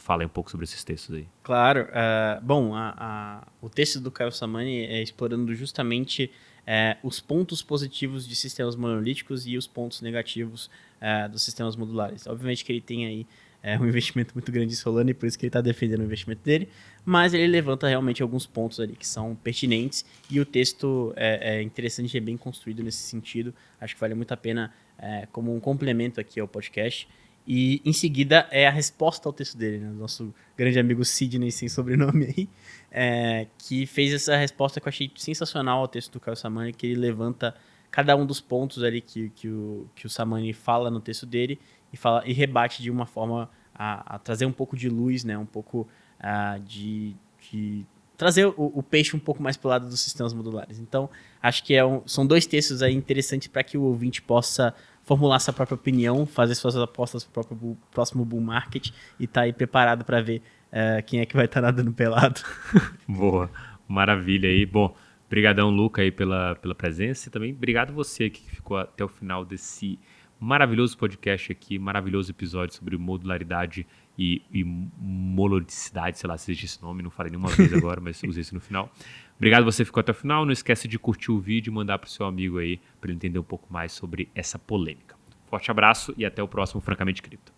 Fala 0.00 0.22
aí 0.22 0.26
um 0.26 0.30
pouco 0.30 0.50
sobre 0.50 0.64
esses 0.64 0.82
textos 0.82 1.14
aí. 1.14 1.28
Claro. 1.42 1.82
Uh, 1.82 2.44
bom, 2.44 2.74
a, 2.74 2.94
a, 2.96 3.48
o 3.60 3.68
texto 3.68 4.00
do 4.00 4.10
Caio 4.10 4.32
Samani 4.32 4.86
é 4.86 5.02
explorando 5.02 5.54
justamente 5.54 6.30
é, 6.66 6.96
os 7.02 7.20
pontos 7.20 7.62
positivos 7.62 8.26
de 8.26 8.34
sistemas 8.34 8.76
monolíticos 8.76 9.46
e 9.46 9.56
os 9.56 9.66
pontos 9.66 10.00
negativos 10.00 10.70
é, 11.00 11.28
dos 11.28 11.42
sistemas 11.42 11.76
modulares. 11.76 12.26
Obviamente 12.26 12.64
que 12.64 12.72
ele 12.72 12.80
tem 12.80 13.06
aí 13.06 13.26
é, 13.62 13.78
um 13.78 13.84
investimento 13.86 14.34
muito 14.34 14.50
grande 14.50 14.72
em 14.72 14.76
Solana 14.76 15.10
e 15.10 15.14
por 15.14 15.26
isso 15.26 15.38
que 15.38 15.44
ele 15.44 15.48
está 15.50 15.60
defendendo 15.60 16.00
o 16.00 16.04
investimento 16.04 16.42
dele, 16.42 16.68
mas 17.04 17.34
ele 17.34 17.46
levanta 17.46 17.86
realmente 17.86 18.22
alguns 18.22 18.46
pontos 18.46 18.80
ali 18.80 18.94
que 18.94 19.06
são 19.06 19.34
pertinentes 19.34 20.04
e 20.30 20.40
o 20.40 20.46
texto 20.46 21.12
é, 21.16 21.56
é 21.56 21.62
interessante 21.62 22.14
e 22.14 22.18
é 22.18 22.20
bem 22.20 22.38
construído 22.38 22.82
nesse 22.82 23.02
sentido. 23.02 23.54
Acho 23.80 23.94
que 23.94 24.00
vale 24.00 24.14
muito 24.14 24.32
a 24.32 24.36
pena 24.36 24.72
é, 24.98 25.26
como 25.30 25.54
um 25.54 25.60
complemento 25.60 26.20
aqui 26.20 26.40
ao 26.40 26.48
podcast. 26.48 27.06
E 27.52 27.82
em 27.84 27.92
seguida 27.92 28.46
é 28.52 28.68
a 28.68 28.70
resposta 28.70 29.28
ao 29.28 29.32
texto 29.32 29.58
dele, 29.58 29.78
né? 29.78 29.90
Nosso 29.90 30.32
grande 30.56 30.78
amigo 30.78 31.04
Sidney, 31.04 31.50
sem 31.50 31.68
sobrenome 31.68 32.26
aí, 32.26 32.48
é, 32.92 33.48
que 33.58 33.86
fez 33.86 34.14
essa 34.14 34.36
resposta 34.36 34.80
que 34.80 34.86
eu 34.86 34.88
achei 34.88 35.10
sensacional 35.16 35.80
ao 35.80 35.88
texto 35.88 36.12
do 36.12 36.20
Caio 36.20 36.36
Samani, 36.36 36.72
que 36.72 36.86
ele 36.86 36.94
levanta 36.94 37.52
cada 37.90 38.14
um 38.14 38.24
dos 38.24 38.40
pontos 38.40 38.84
ali 38.84 39.00
que, 39.00 39.30
que, 39.30 39.48
o, 39.48 39.88
que 39.96 40.06
o 40.06 40.08
Samani 40.08 40.52
fala 40.52 40.92
no 40.92 41.00
texto 41.00 41.26
dele 41.26 41.58
e, 41.92 41.96
fala, 41.96 42.22
e 42.24 42.32
rebate 42.32 42.84
de 42.84 42.88
uma 42.88 43.04
forma 43.04 43.50
a, 43.74 44.14
a 44.14 44.18
trazer 44.20 44.46
um 44.46 44.52
pouco 44.52 44.76
de 44.76 44.88
luz, 44.88 45.24
né? 45.24 45.36
um 45.36 45.44
pouco 45.44 45.88
uh, 46.20 46.60
de, 46.60 47.16
de, 47.50 47.84
trazer 48.16 48.46
o, 48.46 48.54
o, 48.56 48.80
peixe 48.80 49.16
um 49.16 49.18
pouco 49.18 49.42
mais 49.42 49.56
para 49.56 49.66
o 49.66 49.70
lado 49.70 49.88
dos 49.88 49.98
sistemas 49.98 50.32
modulares. 50.32 50.78
Então, 50.78 51.10
acho 51.42 51.64
que 51.64 51.74
é 51.74 51.84
um, 51.84 52.06
são 52.06 52.24
dois 52.24 52.46
textos 52.46 52.80
aí 52.80 52.94
interessantes 52.94 53.48
para 53.48 53.64
que 53.64 53.76
o 53.76 53.82
ouvinte 53.82 54.22
possa 54.22 54.72
formular 55.10 55.40
sua 55.40 55.52
própria 55.52 55.74
opinião, 55.74 56.24
fazer 56.24 56.54
suas 56.54 56.76
apostas 56.76 57.24
para 57.24 57.40
o 57.40 57.76
próximo 57.90 58.24
bull 58.24 58.40
market 58.40 58.90
e 59.18 59.24
estar 59.24 59.40
tá 59.40 59.44
aí 59.44 59.52
preparado 59.52 60.04
para 60.04 60.20
ver 60.20 60.40
uh, 60.68 61.02
quem 61.04 61.18
é 61.18 61.26
que 61.26 61.34
vai 61.34 61.46
estar 61.46 61.60
tá 61.60 61.66
nadando 61.66 61.92
pelado. 61.92 62.40
Boa, 63.08 63.50
maravilha 63.88 64.48
aí. 64.48 64.64
Bom, 64.64 64.94
brigadão 65.28 65.68
Luca 65.68 66.00
aí 66.00 66.12
pela, 66.12 66.54
pela 66.54 66.76
presença 66.76 67.28
e 67.28 67.32
também 67.32 67.52
obrigado 67.52 67.92
você 67.92 68.30
que 68.30 68.40
ficou 68.40 68.76
até 68.76 69.02
o 69.02 69.08
final 69.08 69.44
desse 69.44 69.98
maravilhoso 70.38 70.96
podcast 70.96 71.50
aqui, 71.50 71.76
maravilhoso 71.76 72.30
episódio 72.30 72.76
sobre 72.76 72.96
modularidade 72.96 73.84
e, 74.16 74.42
e 74.52 74.62
molodicidade, 74.64 76.20
sei 76.20 76.28
lá 76.28 76.38
se 76.38 76.52
existe 76.52 76.66
esse 76.66 76.82
nome, 76.82 77.02
não 77.02 77.10
falei 77.10 77.32
nenhuma 77.32 77.50
vez 77.50 77.72
agora, 77.74 78.00
mas 78.00 78.22
usei 78.22 78.42
isso 78.42 78.54
no 78.54 78.60
final. 78.60 78.92
Obrigado 79.40 79.64
você 79.64 79.86
ficou 79.86 80.02
até 80.02 80.12
o 80.12 80.14
final, 80.14 80.44
não 80.44 80.52
esquece 80.52 80.86
de 80.86 80.98
curtir 80.98 81.30
o 81.32 81.40
vídeo 81.40 81.70
e 81.70 81.74
mandar 81.74 81.98
para 81.98 82.06
o 82.06 82.10
seu 82.10 82.26
amigo 82.26 82.58
aí 82.58 82.78
para 83.00 83.08
ele 83.08 83.16
entender 83.16 83.38
um 83.38 83.42
pouco 83.42 83.72
mais 83.72 83.90
sobre 83.90 84.28
essa 84.34 84.58
polêmica. 84.58 85.16
Forte 85.46 85.70
abraço 85.70 86.12
e 86.18 86.26
até 86.26 86.42
o 86.42 86.46
próximo 86.46 86.82
Francamente 86.82 87.22
Cripto. 87.22 87.50